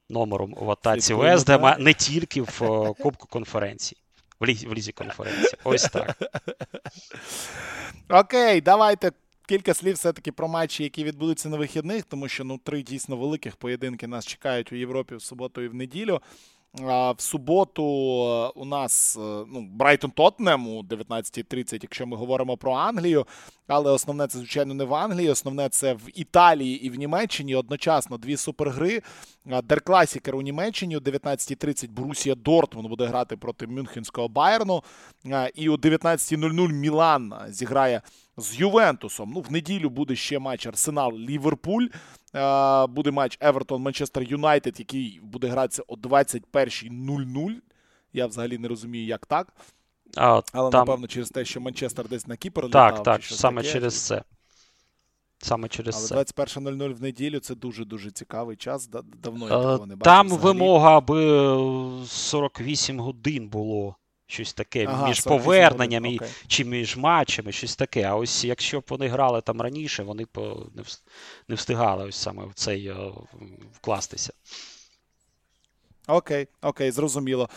номером 0.08 0.54
в 0.54 0.70
атаці 0.70 1.14
Вездема, 1.14 1.76
не 1.78 1.94
тільки 1.94 2.42
в 2.42 2.58
Кубку 2.98 3.26
конференції 3.26 4.03
в 4.44 4.48
лізі, 4.48 4.66
в 4.66 4.74
лізі 4.74 4.92
конференції. 4.92 5.52
Ось 5.64 5.82
так. 5.82 6.16
Окей, 8.08 8.60
давайте. 8.60 9.12
Кілька 9.46 9.74
слів 9.74 9.94
все-таки 9.94 10.32
про 10.32 10.48
матчі, 10.48 10.82
які 10.82 11.04
відбудуться 11.04 11.48
на 11.48 11.56
вихідних, 11.56 12.04
тому 12.04 12.28
що 12.28 12.44
ну 12.44 12.58
три 12.64 12.82
дійсно 12.82 13.16
великих 13.16 13.56
поєдинки 13.56 14.06
нас 14.06 14.26
чекають 14.26 14.72
у 14.72 14.76
Європі 14.76 15.14
в 15.14 15.22
суботу 15.22 15.62
і 15.62 15.68
в 15.68 15.74
неділю. 15.74 16.20
В 16.78 17.14
суботу 17.18 17.82
е, 17.84 18.52
у 18.54 18.64
нас 18.64 19.16
е, 19.16 19.20
ну, 19.20 19.68
Брайтон 19.70 20.10
Тоттенем 20.10 20.68
у 20.68 20.82
19.30, 20.82 21.78
якщо 21.82 22.06
ми 22.06 22.16
говоримо 22.16 22.56
про 22.56 22.72
Англію. 22.72 23.26
Але 23.66 23.90
основне 23.90 24.26
це, 24.26 24.38
звичайно, 24.38 24.74
не 24.74 24.84
в 24.84 24.94
Англії. 24.94 25.30
Основне 25.30 25.68
це 25.68 25.94
в 25.94 26.00
Італії 26.14 26.86
і 26.86 26.90
в 26.90 26.94
Німеччині. 26.94 27.54
Одночасно 27.54 28.18
дві 28.18 28.36
супергри. 28.36 29.02
Деркласікер 29.64 30.36
у 30.36 30.42
Німеччині 30.42 30.96
о 30.96 31.00
19.30 31.00 31.90
Борусія 31.90 32.34
Дортмунд 32.34 32.88
буде 32.88 33.06
грати 33.06 33.36
проти 33.36 33.66
Мюнхенського 33.66 34.28
Байерну. 34.28 34.82
І 35.54 35.68
о 35.68 35.74
19.00 35.74 36.72
Мілан 36.72 37.34
зіграє 37.48 38.02
з 38.36 38.60
Ювентусом. 38.60 39.32
Ну, 39.34 39.40
в 39.40 39.52
неділю 39.52 39.90
буде 39.90 40.16
ще 40.16 40.38
матч 40.38 40.66
Арсенал 40.66 41.12
Ліверпуль. 41.12 41.86
Буде 42.88 43.10
матч 43.10 43.38
Евертон 43.40 43.82
Манчестер 43.82 44.22
Юнайтед, 44.22 44.78
який 44.78 45.20
буде 45.22 45.48
гратися 45.48 45.82
о 45.86 45.94
21.00. 45.94 47.54
Я 48.12 48.26
взагалі 48.26 48.58
не 48.58 48.68
розумію, 48.68 49.06
як 49.06 49.26
так. 49.26 49.52
А, 50.16 50.40
Але 50.52 50.70
там... 50.70 50.80
напевно 50.80 51.06
через 51.06 51.30
те, 51.30 51.44
що 51.44 51.60
Манчестер 51.60 52.08
десь 52.08 52.26
на 52.26 52.36
Кіпр 52.36 52.64
літав. 52.64 52.94
Так, 52.94 53.02
так, 53.02 53.24
саме 53.24 53.62
таке. 53.62 53.72
через 53.72 54.06
це. 54.06 54.22
Саме 55.38 55.68
через 55.68 56.12
Але 56.12 56.22
21.00 56.22 56.94
в 56.94 57.02
неділю 57.02 57.40
це 57.40 57.54
дуже-дуже 57.54 58.10
цікавий 58.10 58.56
час. 58.56 58.88
Давно 59.22 59.48
я 59.48 59.58
Е, 59.58 59.62
такого 59.62 59.86
не 59.86 59.96
бачив. 59.96 60.04
Там 60.04 60.26
взагалі. 60.26 60.44
вимога, 60.44 60.96
аби 60.96 62.06
48 62.06 63.00
годин 63.00 63.48
було 63.48 63.96
щось 64.26 64.52
таке 64.52 64.86
Ага, 64.86 65.08
між 65.08 65.22
48 65.22 65.38
поверненням 65.38 66.06
і 66.06 66.20
чи 66.46 66.64
між 66.64 66.96
матчами, 66.96 67.52
щось 67.52 67.76
таке. 67.76 68.02
А 68.02 68.16
ось 68.16 68.44
якщо 68.44 68.80
б 68.80 68.84
вони 68.88 69.08
грали 69.08 69.40
там 69.40 69.60
раніше, 69.60 70.02
вони 70.02 70.24
б 70.24 70.38
е, 70.38 70.82
не 71.48 71.54
встигали 71.54 72.04
ось 72.04 72.16
саме 72.16 72.46
в 72.46 72.54
цей 72.54 72.86
е, 72.86 72.96
вкластися. 73.72 74.32
Окей, 76.08 76.46
окей, 76.62 76.90
зрозуміло. 76.90 77.48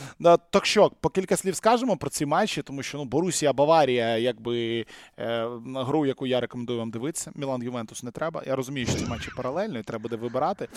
Так 0.49 0.65
що, 0.65 0.91
по 1.01 1.09
кілька 1.09 1.37
слів 1.37 1.55
скажемо 1.55 1.97
про 1.97 2.09
ці 2.09 2.25
матчі, 2.25 2.61
тому 2.61 2.83
що 2.83 2.97
ну, 2.97 3.05
Борусія, 3.05 3.53
Баварія, 3.53 4.17
якби 4.17 4.85
е, 5.19 5.47
гру, 5.75 6.05
яку 6.05 6.27
я 6.27 6.39
рекомендую 6.39 6.79
вам 6.79 6.91
дивитися. 6.91 7.31
Мілан 7.35 7.63
Ювентус 7.63 8.03
не 8.03 8.11
треба. 8.11 8.43
Я 8.47 8.55
розумію, 8.55 8.87
що 8.87 8.99
ці 8.99 9.05
матчі 9.05 9.31
паралельно 9.37 9.79
і 9.79 9.83
треба 9.83 10.01
буде 10.01 10.15
вибирати. 10.15 10.67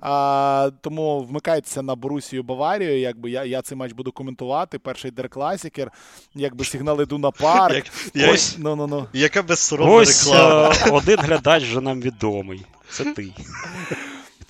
А, 0.00 0.70
тому 0.80 1.20
вмикайтеся 1.20 1.82
на 1.82 1.94
Борусію 1.94 2.42
Баварію. 2.42 3.00
Якби 3.00 3.30
я, 3.30 3.44
я 3.44 3.62
цей 3.62 3.78
матч 3.78 3.92
буду 3.92 4.12
коментувати. 4.12 4.78
Перший 4.78 5.10
деркласікер, 5.10 5.92
якби 6.34 6.64
сигнал 6.64 7.02
іду 7.02 7.18
на 7.18 7.30
парк. 7.30 7.86
Як, 8.14 8.34
Ось, 8.34 8.56
ну, 8.58 8.76
ну, 8.76 8.86
ну. 8.86 9.06
яка 9.12 9.42
безсоромна 9.42 9.94
Ось 9.94 10.26
реклама. 10.26 10.74
е, 10.86 10.90
один 10.90 11.18
глядач 11.18 11.62
вже 11.62 11.80
нам 11.80 12.00
відомий. 12.00 12.66
Це 12.90 13.04
ти. 13.04 13.32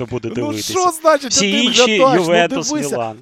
Хто 0.01 0.07
буде 0.07 0.29
дивитися. 0.31 0.73
Ну 0.77 0.81
що 0.81 0.91
значить 0.91 1.33
Всі 1.33 1.49
один 1.49 1.65
інші? 1.65 1.97
Ювентус. 1.97 2.73
Мілан. 2.73 3.17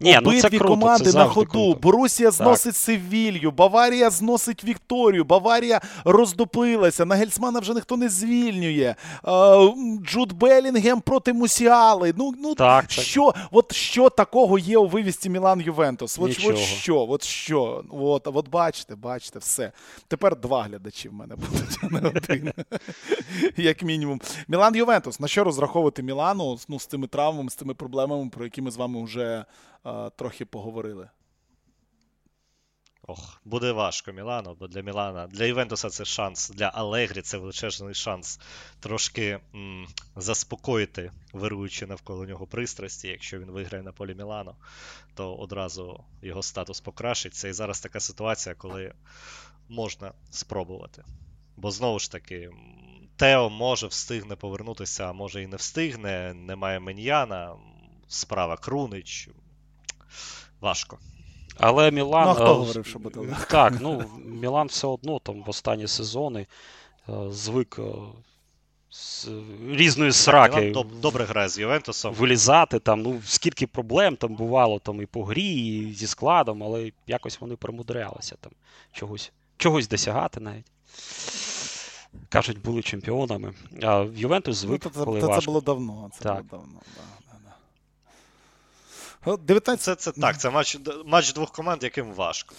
Ні, 0.00 0.18
ну 0.22 0.32
це 0.32 0.38
Обидві 0.38 0.58
круто, 0.58 0.74
команди 0.74 1.12
це 1.12 1.18
на 1.18 1.26
ходу. 1.26 1.46
круто. 1.50 1.80
Борусія 1.82 2.30
зносить 2.30 2.76
Севілью, 2.76 3.50
Баварія 3.50 4.10
зносить 4.10 4.64
Вікторію, 4.64 5.24
Баварія 5.24 5.80
роздоплилася. 6.04 7.04
Нагельсмана 7.04 7.60
вже 7.60 7.74
ніхто 7.74 7.96
не 7.96 8.08
звільнює. 8.08 8.94
Е, 9.28 9.74
Джуд 10.06 10.32
Белінгем 10.32 11.00
проти 11.00 11.32
Мусіали. 11.32 12.14
Ну, 12.16 12.34
ну 12.38 12.54
Так, 12.54 12.82
так. 12.86 12.90
що, 12.90 13.34
от 13.50 13.72
що 13.72 14.10
такого 14.10 14.58
є 14.58 14.78
у 14.78 14.86
вивісті 14.86 15.30
Мілан 15.30 15.60
Ювентус? 15.60 16.18
От, 16.18 16.30
от 16.46 16.58
що, 16.58 17.06
от 17.08 17.22
що. 17.24 17.84
От, 17.90 18.26
от 18.34 18.48
бачите, 18.48 18.94
бачите, 18.94 19.38
все. 19.38 19.72
Тепер 20.08 20.40
два 20.40 20.62
глядачі 20.62 21.08
в 21.08 21.12
мене 21.12 21.34
будуть, 21.36 21.78
а 21.82 21.86
не 21.88 22.08
один. 22.08 22.52
Як 23.56 23.82
мінімум. 23.82 24.20
Мілан 24.48 24.76
Ювентус. 24.76 25.20
На 25.20 25.28
що 25.28 25.44
розраховувати 25.44 26.02
Мілану 26.02 26.58
ну, 26.68 26.80
з 26.80 26.86
цими 26.86 27.06
травмами, 27.06 27.50
з 27.50 27.54
цими 27.54 27.74
проблемами, 27.74 28.30
про 28.30 28.44
які 28.44 28.62
ми 28.62 28.70
з 28.70 28.76
вами 28.76 29.04
вже 29.04 29.44
трохи 30.16 30.44
поговорили. 30.44 31.08
Ох, 33.08 33.40
буде 33.44 33.72
важко 33.72 34.12
Мілану, 34.12 34.56
бо 34.60 34.68
для 34.68 34.80
Мілана, 34.80 35.26
для 35.26 35.44
Івентуса 35.44 35.90
це 35.90 36.04
шанс, 36.04 36.50
для 36.50 36.66
Алегрі 36.74 37.22
це 37.22 37.38
величезний 37.38 37.94
шанс 37.94 38.40
трошки 38.80 39.40
м, 39.54 39.86
заспокоїти 40.16 41.10
вируючи 41.32 41.86
навколо 41.86 42.26
нього 42.26 42.46
пристрасті. 42.46 43.08
Якщо 43.08 43.38
він 43.38 43.50
виграє 43.50 43.82
на 43.84 43.92
полі 43.92 44.14
Мілану, 44.14 44.54
то 45.14 45.34
одразу 45.34 46.04
його 46.22 46.42
статус 46.42 46.80
покращиться. 46.80 47.48
І 47.48 47.52
зараз 47.52 47.80
така 47.80 48.00
ситуація, 48.00 48.54
коли 48.54 48.94
можна 49.68 50.12
спробувати. 50.30 51.04
Бо 51.56 51.70
знову 51.70 51.98
ж 51.98 52.12
таки, 52.12 52.50
Тео 53.16 53.50
може 53.50 53.86
встигне 53.86 54.36
повернутися, 54.36 55.08
а 55.08 55.12
може 55.12 55.42
і 55.42 55.46
не 55.46 55.56
встигне. 55.56 56.34
Немає 56.34 56.80
Меньяна, 56.80 57.56
справа 58.08 58.56
Крунич. 58.56 59.28
Важко. 60.60 60.98
Але 61.58 61.90
Мілан. 61.90 62.24
Ну, 62.24 62.30
а 62.30 62.34
хто 62.34 62.44
е, 62.44 62.54
говорив, 62.54 62.86
що 62.86 62.98
буде 62.98 63.20
легко? 63.20 63.46
Так, 63.50 63.74
ну 63.80 64.04
Мілан 64.24 64.66
все 64.66 64.86
одно 64.86 65.18
там 65.18 65.42
в 65.42 65.50
останні 65.50 65.88
сезони 65.88 66.46
е, 67.08 67.12
звик 67.30 67.76
е, 67.78 67.82
з 68.90 69.28
різної 69.70 70.12
сраки 70.12 70.60
Мілан 70.60 70.86
добре 71.00 71.24
грає 71.24 71.48
з 71.48 71.58
Ювентусом. 71.58 72.14
вилізати. 72.14 72.78
Там, 72.78 73.02
ну, 73.02 73.20
скільки 73.24 73.66
проблем 73.66 74.16
там 74.16 74.34
бувало 74.34 74.78
там 74.78 75.02
і 75.02 75.06
по 75.06 75.24
грі, 75.24 75.44
і 75.88 75.94
зі 75.94 76.06
складом, 76.06 76.62
але 76.62 76.92
якось 77.06 77.40
вони 77.40 77.56
примудрялися 77.56 78.36
там 78.40 78.52
чогось, 78.92 79.32
чогось 79.56 79.88
досягати 79.88 80.40
навіть. 80.40 80.66
Кажуть, 82.28 82.62
були 82.62 82.82
чемпіонами. 82.82 83.52
А 83.82 84.02
в 84.02 84.16
Ювентус 84.16 84.62
Ну, 84.62 84.68
звик, 84.68 84.82
то, 84.82 84.90
це, 84.90 85.04
коли 85.04 85.20
то 85.20 85.26
це 85.26 85.32
важко. 85.32 85.50
було 85.50 85.60
давно. 85.60 86.10
Це 86.12 86.20
Так. 86.24 86.44
було 86.44 86.62
давно. 86.62 86.80
Да, 86.96 87.02
19 89.26 90.00
Це, 90.00 90.12
це 90.12 90.20
так, 90.20 90.40
це 90.40 90.50
матч, 90.50 90.78
матч 91.06 91.32
двох 91.32 91.52
команд, 91.52 91.82
яким 91.82 92.12
важко. 92.12 92.54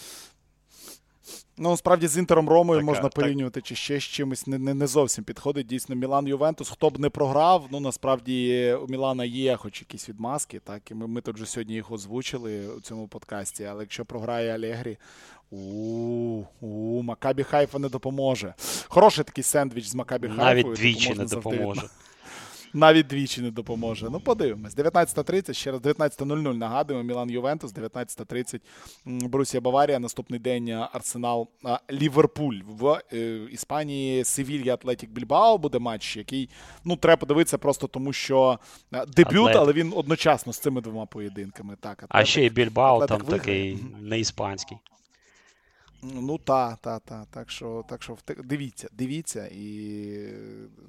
Ну, 1.59 1.78
справді 1.78 2.07
з 2.07 2.18
Інтером 2.18 2.49
Ромою 2.49 2.80
Така, 2.80 2.86
можна 2.86 3.03
так. 3.03 3.13
порівнювати 3.13 3.61
чи 3.61 3.76
ще 3.76 3.99
з 3.99 4.03
чимось. 4.03 4.47
Не, 4.47 4.57
не, 4.57 4.74
не 4.74 4.88
зовсім 4.88 5.24
підходить. 5.24 5.68
Дійсно, 5.68 5.95
Мілан 5.95 6.28
Ювентус. 6.28 6.70
Хто 6.70 6.89
б 6.89 6.99
не 6.99 7.09
програв, 7.09 7.68
ну 7.72 7.80
насправді 7.80 8.74
у 8.74 8.88
Мілана 8.88 9.26
є 9.26 9.55
хоч 9.55 9.82
якісь 9.82 10.09
відмазки. 10.09 10.59
Так, 10.59 10.91
і 10.91 10.93
ми, 10.93 11.07
ми 11.07 11.22
тут 11.22 11.36
вже 11.36 11.45
сьогодні 11.45 11.74
їх 11.74 11.91
озвучили 11.91 12.68
у 12.68 12.82
цьому 12.82 13.07
подкасті. 13.07 13.63
Але 13.63 13.84
якщо 13.84 14.05
програє 14.05 14.55
Алегрі, 14.55 14.97
у, 15.51 16.43
у 16.61 17.01
Макабі 17.01 17.43
Хайфа 17.43 17.80
не 17.80 17.89
допоможе. 17.89 18.53
Хороший 18.88 19.24
такий 19.24 19.43
сендвіч 19.43 19.88
з 19.88 19.95
Макабі 19.95 20.28
Хайфою. 20.28 20.45
Навіть 20.45 20.80
двічі 20.80 21.09
не 21.09 21.28
завжди 21.28 21.36
допоможе. 21.36 21.89
Навіть 22.74 23.07
двічі 23.07 23.41
не 23.41 23.51
допоможе. 23.51 24.07
Ну, 24.11 24.20
подивимось. 24.20 24.76
19.30, 24.78 25.53
ще 25.53 25.72
раз 25.72 25.82
19.00 25.82 26.53
нагадуємо. 26.57 27.03
Мілан 27.03 27.30
Ювентус, 27.30 27.74
19.30 27.74 28.59
м, 29.07 29.20
Борусія 29.20 29.61
Баварія. 29.61 29.99
Наступний 29.99 30.39
день 30.39 30.70
Арсенал 30.72 31.47
Ліверпуль. 31.91 32.55
В 32.68 33.01
е, 33.13 33.39
Іспанії 33.51 34.24
Севілья 34.24 34.74
Атлетік 34.74 35.09
Більбао 35.09 35.57
буде 35.57 35.80
матч, 35.80 36.18
який 36.18 36.49
ну, 36.86 36.95
треба 36.95 37.18
подивитися 37.20 37.57
просто 37.57 37.88
тому, 37.88 38.13
що 38.13 38.59
дебют, 38.91 39.18
Атлетик. 39.36 39.55
але 39.61 39.74
він 39.74 39.93
одночасно 39.95 40.53
з 40.53 40.59
цими 40.59 40.82
двома 40.82 41.05
поєдинками. 41.05 41.76
Так, 41.80 42.05
А 42.09 42.26
ще 42.26 42.45
й 42.45 42.49
Більбао 42.49 42.95
Атлетик 43.01 43.18
там 43.18 43.28
виграє. 43.28 43.39
такий 43.39 43.86
не 44.01 44.20
іспанський. 44.20 44.78
Ну 46.01 46.37
та, 46.37 46.75
та, 46.75 46.99
та. 46.99 47.25
Так 47.31 47.51
що, 47.51 47.83
так 47.89 48.03
що 48.03 48.17
дивіться, 48.43 48.87
дивіться, 48.91 49.47
і 49.47 50.33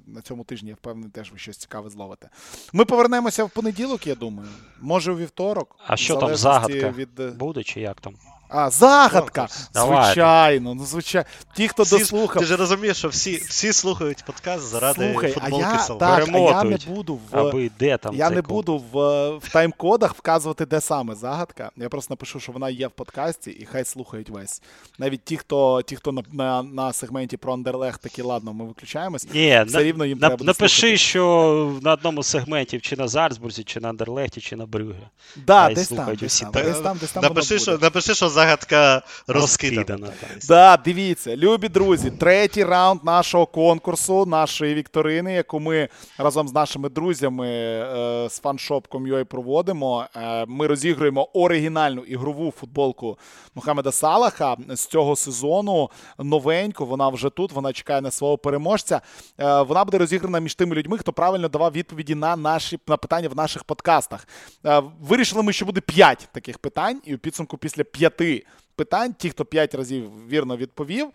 на 0.07 0.21
цьому 0.21 0.43
тижні 0.43 0.69
я 0.69 0.75
впевнений, 0.75 1.11
теж 1.11 1.31
ви 1.31 1.37
щось 1.37 1.57
цікаве 1.57 1.89
зловите. 1.89 2.29
Ми 2.73 2.85
повернемося 2.85 3.43
в 3.43 3.49
понеділок, 3.49 4.07
я 4.07 4.15
думаю. 4.15 4.49
Може, 4.81 5.11
у 5.11 5.17
вівторок. 5.17 5.75
А 5.87 5.97
що 5.97 6.15
там, 6.15 6.35
загадка? 6.35 6.89
Від... 6.89 7.19
е, 7.19 7.27
Буде 7.27 7.63
чи 7.63 7.81
як 7.81 8.01
там? 8.01 8.15
А, 8.51 8.69
загадка! 8.69 9.47
Конкурс. 9.47 9.69
Звичайно, 9.73 10.73
ну 10.75 10.85
звичайно. 10.85 11.27
Ті, 11.55 11.67
хто 11.67 11.83
Всі 11.83 11.97
дослухав. 11.97 12.39
Ти 12.41 12.45
ж 12.47 12.55
розумієш, 12.55 12.97
що 12.97 13.07
всі, 13.07 13.35
всі 13.37 13.73
слухають 13.73 14.23
подкаст 14.25 14.63
заради 14.67 15.11
Слухай, 15.11 15.33
а 15.37 15.39
футболки 15.39 15.65
я, 15.73 15.79
Салва. 15.79 15.99
так, 16.17 16.29
а 16.33 16.37
я 16.37 16.63
не 16.63 16.77
буду 16.87 17.15
в. 17.31 17.37
Аби 17.37 17.71
де 17.79 17.97
там 17.97 18.15
Я 18.15 18.29
не 18.29 18.35
конкурс? 18.41 18.53
буду 18.53 18.77
в, 18.77 19.29
в 19.37 19.55
тайм-кодах 19.55 20.11
вказувати, 20.17 20.65
де 20.65 20.81
саме 20.81 21.15
загадка. 21.15 21.71
Я 21.77 21.89
просто 21.89 22.11
напишу, 22.13 22.39
що 22.39 22.51
вона 22.51 22.69
є 22.69 22.87
в 22.87 22.91
подкасті, 22.91 23.51
і 23.51 23.65
хай 23.65 23.85
слухають 23.85 24.29
весь. 24.29 24.61
Навіть 24.99 25.23
ті, 25.23 25.37
хто, 25.37 25.81
ті, 25.81 25.95
хто 25.95 26.11
на, 26.11 26.23
на, 26.31 26.63
на 26.63 26.93
сегменті 26.93 27.37
про 27.37 27.53
Андерлех, 27.53 27.97
такі 27.97 28.21
ладно, 28.21 28.53
ми 28.53 28.65
виключаємось. 28.65 29.27
Ні, 29.33 29.63
Все 29.67 29.77
на- 29.77 29.83
рівно 29.83 30.05
їм 30.05 30.17
на- 30.17 30.27
треба 30.27 30.45
напиши, 30.45 30.79
слухати. 30.79 30.97
що 30.97 31.73
на 31.81 31.93
одному 31.93 32.23
з 32.23 32.27
сегментів 32.27 32.81
чи 32.81 32.95
на 32.95 33.07
Зальцбурзі, 33.07 33.63
чи 33.63 33.79
на 33.79 33.89
Андерлехті, 33.89 34.41
чи 34.41 34.55
на 34.55 34.65
Брюге. 34.65 35.09
Да, 35.35 35.69
десь 35.69 35.87
там, 35.89 36.15
десь 36.15 36.39
там, 36.41 36.51
десь 36.51 36.79
там, 36.79 36.97
десь 36.97 37.11
там 37.11 37.23
Напиши, 37.23 37.59
що, 37.59 37.77
напиши, 37.77 38.13
що 38.15 38.29
загадка 38.39 39.01
розкидана. 39.27 39.81
Розкидана. 39.81 40.07
так. 40.07 40.29
Да, 40.47 40.77
дивіться, 40.77 41.37
любі 41.37 41.67
друзі, 41.69 42.11
третій 42.11 42.63
раунд 42.63 43.03
нашого 43.03 43.45
конкурсу, 43.45 44.25
нашої 44.25 44.73
вікторини, 44.73 45.33
яку 45.33 45.59
ми 45.59 45.89
разом 46.17 46.47
з 46.47 46.53
нашими 46.53 46.89
друзями 46.89 47.47
е, 47.47 48.27
з 48.29 48.39
фаншоп.com.ua 48.39 49.23
проводимо. 49.23 50.05
Е, 50.15 50.45
ми 50.45 50.67
розігруємо 50.67 51.29
оригінальну 51.33 52.01
ігрову 52.01 52.53
футболку 52.59 53.17
Мухаммеда 53.55 53.91
Салаха 53.91 54.57
з 54.69 54.85
цього 54.85 55.15
сезону. 55.15 55.89
Новеньку, 56.19 56.85
вона 56.85 57.09
вже 57.09 57.29
тут, 57.29 57.51
вона 57.51 57.73
чекає 57.73 58.01
на 58.01 58.11
свого 58.11 58.37
переможця. 58.37 59.01
Е, 59.39 59.61
вона 59.61 59.85
буде 59.85 59.97
розіграна 59.97 60.39
між 60.39 60.55
тими 60.55 60.75
людьми, 60.75 60.97
хто 60.97 61.13
правильно 61.13 61.47
давав 61.47 61.71
відповіді 61.71 62.15
на 62.15 62.35
наші 62.35 62.79
на 62.87 62.97
питання 62.97 63.29
в 63.29 63.35
наших 63.35 63.63
подкастах. 63.63 64.27
Е, 64.65 64.83
вирішили 65.01 65.43
ми, 65.43 65.53
що 65.53 65.65
буде 65.65 65.81
5 65.81 66.29
таких 66.31 66.57
питань, 66.57 67.01
і 67.05 67.15
у 67.15 67.17
підсумку 67.17 67.57
після 67.57 67.83
п'яти 67.83 68.28
域 68.29 68.45
питань, 68.79 69.13
ті, 69.13 69.29
хто 69.29 69.45
5 69.45 69.75
разів 69.75 70.27
вірно 70.29 70.57
відповів, 70.57 71.07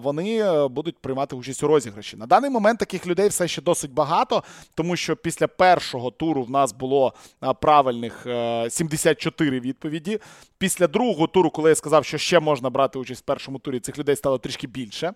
вони 0.00 0.38
е, 0.38 0.68
будуть 0.68 0.98
приймати 0.98 1.36
участь 1.36 1.62
у 1.62 1.66
розіграші. 1.66 2.16
На 2.16 2.26
даний 2.26 2.50
момент 2.50 2.78
таких 2.78 3.06
людей 3.06 3.28
все 3.28 3.48
ще 3.48 3.62
досить 3.62 3.92
багато, 3.92 4.42
тому 4.74 4.96
що 4.96 5.16
після 5.16 5.46
першого 5.46 6.10
туру 6.10 6.42
в 6.42 6.50
нас 6.50 6.72
було 6.72 7.14
правильних 7.60 8.26
е, 8.26 8.70
74 8.70 9.60
відповіді. 9.60 10.20
Після 10.58 10.86
другого 10.86 11.26
туру, 11.26 11.50
коли 11.50 11.70
я 11.70 11.74
сказав, 11.74 12.04
що 12.04 12.18
ще 12.18 12.40
можна 12.40 12.70
брати 12.70 12.98
участь 12.98 13.22
в 13.22 13.24
першому 13.24 13.58
турі, 13.58 13.80
цих 13.80 13.98
людей 13.98 14.16
стало 14.16 14.38
трішки 14.38 14.66
більше. 14.66 15.12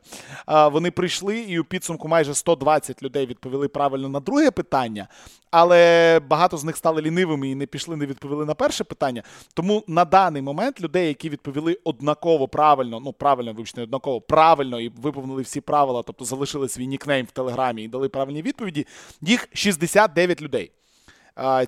Вони 0.47 0.91
прийшли, 0.91 1.39
і 1.39 1.59
у 1.59 1.64
підсумку 1.64 2.09
майже 2.09 2.34
120 2.34 3.03
людей 3.03 3.26
відповіли 3.26 3.68
правильно 3.68 4.09
на 4.09 4.20
друге 4.20 4.51
питання. 4.51 5.09
Але 5.51 6.20
багато 6.28 6.57
з 6.57 6.64
них 6.64 6.76
стали 6.76 7.03
лінивими 7.03 7.49
і 7.49 7.55
не 7.55 7.66
пішли, 7.66 7.97
не 7.97 8.07
відповіли 8.07 8.45
на 8.45 8.55
перше 8.55 8.84
питання. 8.84 9.22
Тому 9.55 9.84
на 9.87 10.05
даний 10.05 10.43
момент 10.43 10.80
людей, 10.80 11.09
які 11.09 11.28
відповіли 11.28 11.75
однаково 11.84 12.48
правильно, 12.48 13.00
ну 13.00 13.12
правильно, 13.12 13.52
вибачте, 13.52 13.80
не 13.80 13.84
однаково, 13.84 14.20
правильно 14.20 14.80
і 14.80 14.88
виповнили 14.88 15.42
всі 15.42 15.60
правила, 15.60 16.02
тобто 16.02 16.24
залишили 16.24 16.68
свій 16.68 16.86
нікнейм 16.86 17.26
в 17.26 17.30
Телеграмі 17.30 17.82
і 17.82 17.88
дали 17.88 18.08
правильні 18.08 18.42
відповіді, 18.42 18.86
їх 19.20 19.48
69 19.52 20.42
людей. 20.42 20.72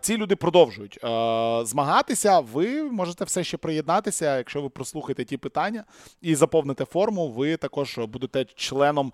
Ці 0.01 0.17
люди 0.17 0.37
продовжують 0.37 0.99
змагатися. 1.69 2.41
Ви 2.41 2.83
можете 2.83 3.25
все 3.25 3.45
ще 3.45 3.57
приєднатися, 3.57 4.37
якщо 4.37 4.63
ви 4.63 4.69
прослухаєте 4.69 5.25
ті 5.25 5.37
питання 5.37 5.85
і 6.23 6.35
заповните 6.35 6.85
форму. 6.85 7.29
Ви 7.29 7.57
також 7.57 7.99
будете 7.99 8.45
членом. 8.45 9.13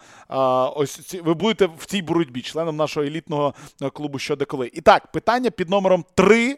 Ось 0.77 1.15
ви 1.15 1.35
будете 1.35 1.67
в 1.67 1.87
цій 1.87 2.03
боротьбі, 2.03 2.43
членом 2.43 2.77
нашого 2.77 3.07
елітного 3.07 3.55
клубу 3.93 4.19
щодеколи. 4.19 4.71
І 4.73 4.81
так, 4.81 5.13
питання 5.13 5.51
під 5.51 5.71
номером 5.71 6.05
3, 6.15 6.57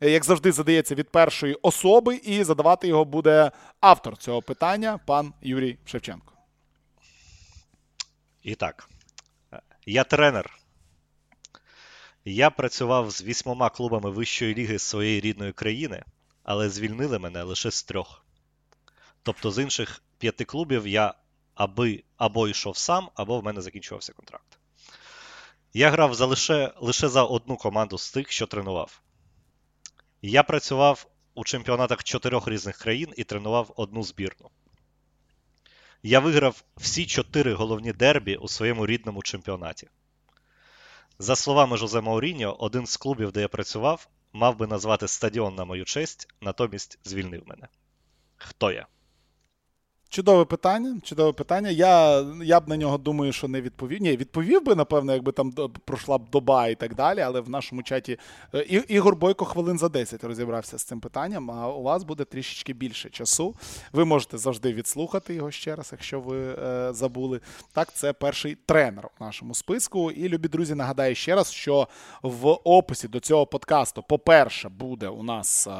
як 0.00 0.24
завжди, 0.24 0.52
задається 0.52 0.94
від 0.94 1.10
першої 1.10 1.54
особи, 1.54 2.16
і 2.16 2.44
задавати 2.44 2.88
його 2.88 3.04
буде 3.04 3.50
автор 3.80 4.16
цього 4.16 4.42
питання, 4.42 4.98
пан 5.06 5.32
Юрій 5.42 5.78
Шевченко. 5.84 6.32
І 8.42 8.54
так, 8.54 8.88
е, 9.52 9.60
я 9.86 10.04
тренер. 10.04 10.58
Я 12.24 12.50
працював 12.50 13.10
з 13.10 13.22
вісьмома 13.22 13.70
клубами 13.70 14.10
вищої 14.10 14.54
ліги 14.54 14.78
своєї 14.78 15.20
рідної 15.20 15.52
країни, 15.52 16.04
але 16.42 16.70
звільнили 16.70 17.18
мене 17.18 17.42
лише 17.42 17.70
з 17.70 17.82
трьох. 17.82 18.24
Тобто 19.22 19.50
з 19.50 19.62
інших 19.62 20.02
п'яти 20.18 20.44
клубів 20.44 20.86
я 20.86 21.14
аби 21.54 22.04
або 22.16 22.48
йшов 22.48 22.76
сам, 22.76 23.08
або 23.14 23.40
в 23.40 23.44
мене 23.44 23.60
закінчувався 23.60 24.12
контракт. 24.12 24.58
Я 25.72 25.90
грав 25.90 26.14
за 26.14 26.26
лише, 26.26 26.72
лише 26.80 27.08
за 27.08 27.24
одну 27.24 27.56
команду 27.56 27.98
з 27.98 28.12
тих, 28.12 28.30
що 28.30 28.46
тренував. 28.46 29.00
Я 30.22 30.42
працював 30.42 31.06
у 31.34 31.44
чемпіонатах 31.44 32.04
чотирьох 32.04 32.48
різних 32.48 32.76
країн 32.78 33.12
і 33.16 33.24
тренував 33.24 33.72
одну 33.76 34.02
збірну. 34.02 34.50
Я 36.02 36.20
виграв 36.20 36.64
всі 36.76 37.06
чотири 37.06 37.54
головні 37.54 37.92
дербі 37.92 38.36
у 38.36 38.48
своєму 38.48 38.86
рідному 38.86 39.22
чемпіонаті. 39.22 39.88
За 41.18 41.36
словами 41.36 41.76
Жозе 41.76 42.00
Мауріньо, 42.00 42.56
один 42.58 42.86
з 42.86 42.96
клубів, 42.96 43.32
де 43.32 43.40
я 43.40 43.48
працював, 43.48 44.08
мав 44.32 44.56
би 44.56 44.66
назвати 44.66 45.08
стадіон 45.08 45.54
на 45.54 45.64
мою 45.64 45.84
честь, 45.84 46.28
натомість 46.40 46.98
звільнив 47.04 47.42
мене. 47.46 47.68
Хто 48.36 48.72
я? 48.72 48.86
Чудове 50.10 50.44
питання. 50.44 51.00
Чудове 51.02 51.32
питання. 51.32 51.70
Я, 51.70 52.20
я 52.42 52.60
б 52.60 52.68
на 52.68 52.76
нього 52.76 52.98
думаю, 52.98 53.32
що 53.32 53.48
не 53.48 53.60
відповів. 53.60 54.02
Ні, 54.02 54.16
відповів 54.16 54.64
би, 54.64 54.74
напевно, 54.74 55.12
якби 55.12 55.32
там 55.32 55.52
пройшла 55.84 56.18
б 56.18 56.30
доба 56.30 56.68
і 56.68 56.74
так 56.74 56.94
далі, 56.94 57.20
але 57.20 57.40
в 57.40 57.50
нашому 57.50 57.82
чаті 57.82 58.18
е, 58.54 58.60
І- 58.68 58.94
Ігор 58.94 59.16
Бойко 59.16 59.44
хвилин 59.44 59.78
за 59.78 59.88
10 59.88 60.24
розібрався 60.24 60.78
з 60.78 60.82
цим 60.84 61.00
питанням, 61.00 61.50
а 61.50 61.68
у 61.68 61.82
вас 61.82 62.04
буде 62.04 62.24
трішечки 62.24 62.72
більше 62.72 63.10
часу. 63.10 63.54
Ви 63.92 64.04
можете 64.04 64.38
завжди 64.38 64.72
відслухати 64.72 65.34
його 65.34 65.50
ще 65.50 65.76
раз, 65.76 65.88
якщо 65.92 66.20
ви 66.20 66.38
е, 66.62 66.92
забули. 66.92 67.40
Так, 67.72 67.92
це 67.94 68.12
перший 68.12 68.54
тренер 68.66 69.08
у 69.20 69.24
нашому 69.24 69.54
списку. 69.54 70.10
І, 70.10 70.28
любі 70.28 70.48
друзі, 70.48 70.74
нагадаю 70.74 71.14
ще 71.14 71.34
раз, 71.34 71.52
що 71.52 71.88
в 72.22 72.46
описі 72.64 73.08
до 73.08 73.20
цього 73.20 73.46
подкасту, 73.46 74.02
по-перше, 74.08 74.68
буде 74.68 75.08
у 75.08 75.22
нас 75.22 75.66
е, 75.66 75.70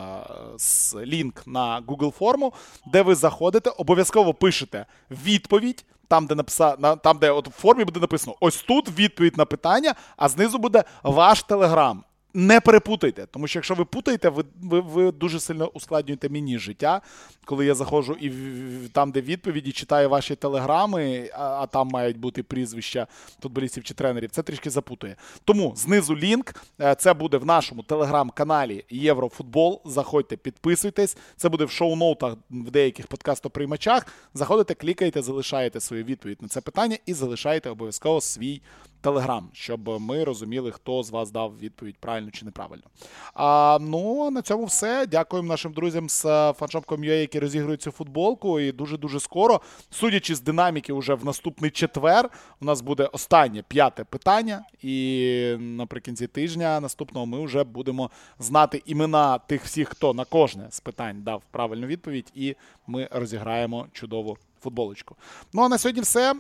с- 0.59 0.97
лінк 0.97 1.43
на 1.47 1.83
Google 1.89 2.11
форму, 2.11 2.53
де 2.93 3.03
ви 3.03 3.15
заходите, 3.15 3.71
обов'язково 3.71 4.18
пишете 4.25 4.87
відповідь. 5.11 5.85
Там, 6.09 6.27
де 6.27 6.35
написано, 6.35 6.97
там, 6.97 7.19
де 7.19 7.31
от 7.31 7.49
в 7.49 7.51
формі 7.51 7.85
буде 7.85 8.01
написано 8.01 8.37
ось 8.41 8.63
тут 8.63 8.99
відповідь 8.99 9.37
на 9.37 9.45
питання, 9.45 9.95
а 10.17 10.29
знизу 10.29 10.59
буде 10.59 10.85
ваш 11.03 11.43
телеграм. 11.43 12.05
Не 12.39 12.61
перепутайте, 12.61 13.27
тому 13.31 13.47
що 13.49 13.59
якщо 13.59 13.75
ви 13.75 13.85
путаєте, 13.85 14.29
ви, 14.29 14.45
ви, 14.63 14.81
ви 14.81 15.13
дуже 15.13 15.41
сильно 15.41 15.67
ускладнюєте 15.69 16.29
мені 16.29 16.59
життя, 16.59 17.01
коли 17.45 17.67
я 17.67 17.75
заходжу 17.75 18.13
і 18.21 18.29
в- 18.31 18.89
там, 18.93 19.13
де 19.13 19.21
відповіді, 19.21 19.73
читаю 19.73 20.09
ваші 20.09 20.35
телеграми, 20.35 21.31
а, 21.35 21.45
а 21.45 21.67
там 21.67 21.89
мають 21.89 22.19
бути 22.19 22.43
прізвища 22.43 23.07
футболістів 23.43 23.85
чи 23.85 23.95
тренерів, 23.95 24.31
це 24.31 24.43
трішки 24.43 24.71
запутує. 24.71 25.17
Тому 25.45 25.73
знизу 25.77 26.17
лінк. 26.17 26.55
е, 26.81 26.95
Це 26.95 27.15
буде 27.15 27.37
в 27.37 27.45
нашому 27.47 27.83
телеграм-каналі 27.83 28.85
Єврофутбол. 28.91 29.83
Заходьте, 29.85 30.37
підписуйтесь. 30.37 31.17
Це 31.37 31.49
буде 31.49 31.65
в 31.65 31.71
шоу-ноутах 31.71 32.35
в 32.51 32.71
деяких 32.71 33.07
подкастоприймачах. 33.07 34.07
Заходите, 34.35 34.75
клікаєте, 34.75 35.23
залишаєте 35.23 35.81
свою 35.81 36.05
відповідь 36.05 36.43
на 36.43 36.49
це 36.49 36.61
питання 36.61 36.97
і 37.07 37.15
залишаєте 37.15 37.71
обов'язково 37.71 38.21
свій 38.21 38.61
телеграм, 39.01 39.49
щоб 39.53 40.01
ми 40.01 40.25
розуміли, 40.25 40.71
хто 40.71 41.03
з 41.03 41.11
вас 41.11 41.31
дав 41.31 41.59
відповідь 41.59 41.97
правильно 42.01 42.31
чи 42.31 42.45
неправильно. 42.45 42.85
А, 43.35 43.79
ну, 43.81 44.31
на 44.31 44.43
цьому 44.43 44.65
все. 44.65 45.07
Дякуємо 45.07 45.49
нашим 45.49 45.73
друзям 45.73 46.09
з 46.09 46.23
фаншопком.ua, 46.53 47.13
які 47.13 47.39
розігрують 47.39 47.83
цю 47.83 47.91
футболку. 47.91 48.61
І 48.61 48.73
дуже-дуже 48.73 49.21
скоро, 49.21 49.61
судячи 49.91 50.35
з 50.35 50.41
динаміки, 50.41 50.93
уже 50.93 51.15
в 51.15 51.25
наступний 51.25 51.71
четвер, 51.71 52.31
у 52.61 52.65
нас 52.65 52.81
буде 52.81 53.05
останнє 53.05 53.65
п'яте 53.69 54.05
питання. 54.05 54.65
І 54.83 55.57
наприкінці 55.59 56.27
тижня 56.27 56.81
наступного 56.81 57.27
ми 57.27 57.45
вже 57.45 57.65
будемо 57.65 58.11
знати 58.39 58.83
імена 58.87 59.39
тих 59.39 59.65
всіх, 59.65 59.89
хто 59.89 60.15
на 60.15 60.25
кожне 60.25 60.67
з 60.71 60.81
питань 60.81 61.23
дав 61.23 61.43
правильну 61.51 61.87
відповідь, 61.87 62.33
і 62.35 62.57
ми 62.87 63.09
розіграємо 63.11 63.87
чудову 63.93 64.37
футболочку. 64.63 65.17
Ну 65.53 65.63
а 65.63 65.69
на 65.69 65.79
сьогодні 65.79 66.03
все. 66.03 66.35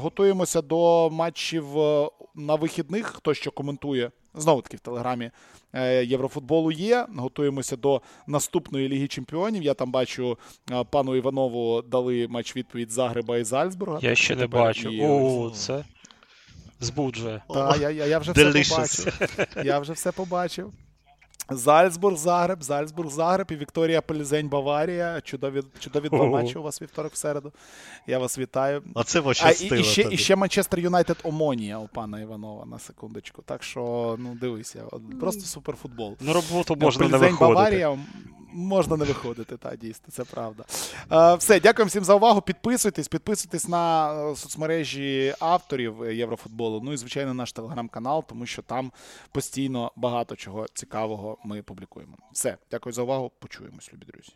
Готуємося 0.00 0.62
до 0.62 1.10
матчів 1.10 1.78
е, 1.78 2.08
на 2.34 2.54
вихідних. 2.54 3.06
Хто 3.06 3.34
що 3.34 3.50
коментує 3.50 4.10
знову 4.34 4.62
таки 4.62 4.76
в 4.76 4.80
телеграмі 4.80 5.30
е, 5.72 6.04
Єврофутболу 6.04 6.70
є. 6.72 7.06
Готуємося 7.16 7.76
до 7.76 8.02
наступної 8.26 8.88
Ліги 8.88 9.08
Чемпіонів. 9.08 9.62
Я 9.62 9.74
там 9.74 9.90
бачу 9.90 10.38
е, 10.72 10.84
пану 10.84 11.16
Іванову 11.16 11.82
дали 11.82 12.26
матч 12.28 12.56
відповідь 12.56 12.90
Загреба 12.90 13.38
і 13.38 13.44
Зальцбурга. 13.44 13.98
Я 14.02 14.14
ще 14.14 14.36
не 14.36 14.46
бачу. 14.46 14.88
і- 14.88 15.06
О, 15.06 15.50
це 15.54 15.84
збуджує. 16.80 17.42
Та, 17.54 17.76
я, 17.80 17.90
я, 17.90 18.06
я 18.06 18.18
вже 18.18 18.32
все 18.32 18.42
побачив. 18.76 19.30
Я 19.64 19.78
вже 19.78 19.92
все 19.92 20.12
побачив. 20.12 20.72
Зальцбург, 21.50 22.16
Загреб, 22.16 22.62
Зальцбург, 22.62 23.10
Загреб 23.10 23.46
і 23.50 23.56
Вікторія 23.56 24.00
Пельзень, 24.00 24.48
Баварія. 24.48 25.20
Чудові, 25.20 25.62
чудові 25.78 26.08
два 26.08 26.26
матчі 26.26 26.58
у 26.58 26.62
вас 26.62 26.82
вівторок 26.82 27.12
в 27.12 27.16
середу. 27.16 27.52
Я 28.06 28.18
вас 28.18 28.38
вітаю. 28.38 28.82
Оце 28.94 29.22
А, 29.42 29.50
і, 29.50 29.80
і, 29.80 29.84
ще, 29.84 30.08
і 30.10 30.16
ще 30.16 30.36
Манчестер 30.36 30.80
Юнайтед 30.80 31.16
Омонія 31.22 31.78
у 31.78 31.88
пана 31.88 32.20
Іванова 32.20 32.66
на 32.66 32.78
секундочку. 32.78 33.42
Так 33.42 33.62
що, 33.62 34.16
ну 34.18 34.34
дивися, 34.40 34.84
просто 35.20 35.42
суперфутбол. 35.42 36.16
На 36.20 36.32
роботу 36.32 36.76
можна 36.76 37.08
не 37.08 37.18
виходити. 37.18 37.44
Баварія 37.44 37.98
можна 38.56 38.96
не 38.96 39.04
виходити, 39.04 39.56
та 39.56 39.76
дійсно, 39.76 40.04
це 40.10 40.24
правда. 40.24 40.64
Е, 41.12 41.34
все, 41.34 41.60
дякуємо 41.60 41.88
всім 41.88 42.04
за 42.04 42.14
увагу. 42.14 42.40
Підписуйтесь, 42.40 43.08
підписуйтесь 43.08 43.68
на 43.68 44.12
е, 44.14 44.36
соцмережі 44.36 45.34
авторів 45.40 46.02
е, 46.02 46.14
Єврофутболу. 46.14 46.80
Ну 46.84 46.92
і 46.92 46.96
звичайно, 46.96 47.34
наш 47.34 47.52
телеграм-канал, 47.52 48.24
тому 48.28 48.46
що 48.46 48.62
там 48.62 48.92
постійно 49.32 49.92
багато 49.96 50.36
чого 50.36 50.66
цікавого 50.74 51.35
ми 51.44 51.62
публікуємо. 51.62 52.18
Все, 52.32 52.58
дякую 52.70 52.92
за 52.92 53.02
увагу. 53.02 53.32
Почуємось, 53.38 53.92
любі 53.92 54.06
друзі. 54.06 54.32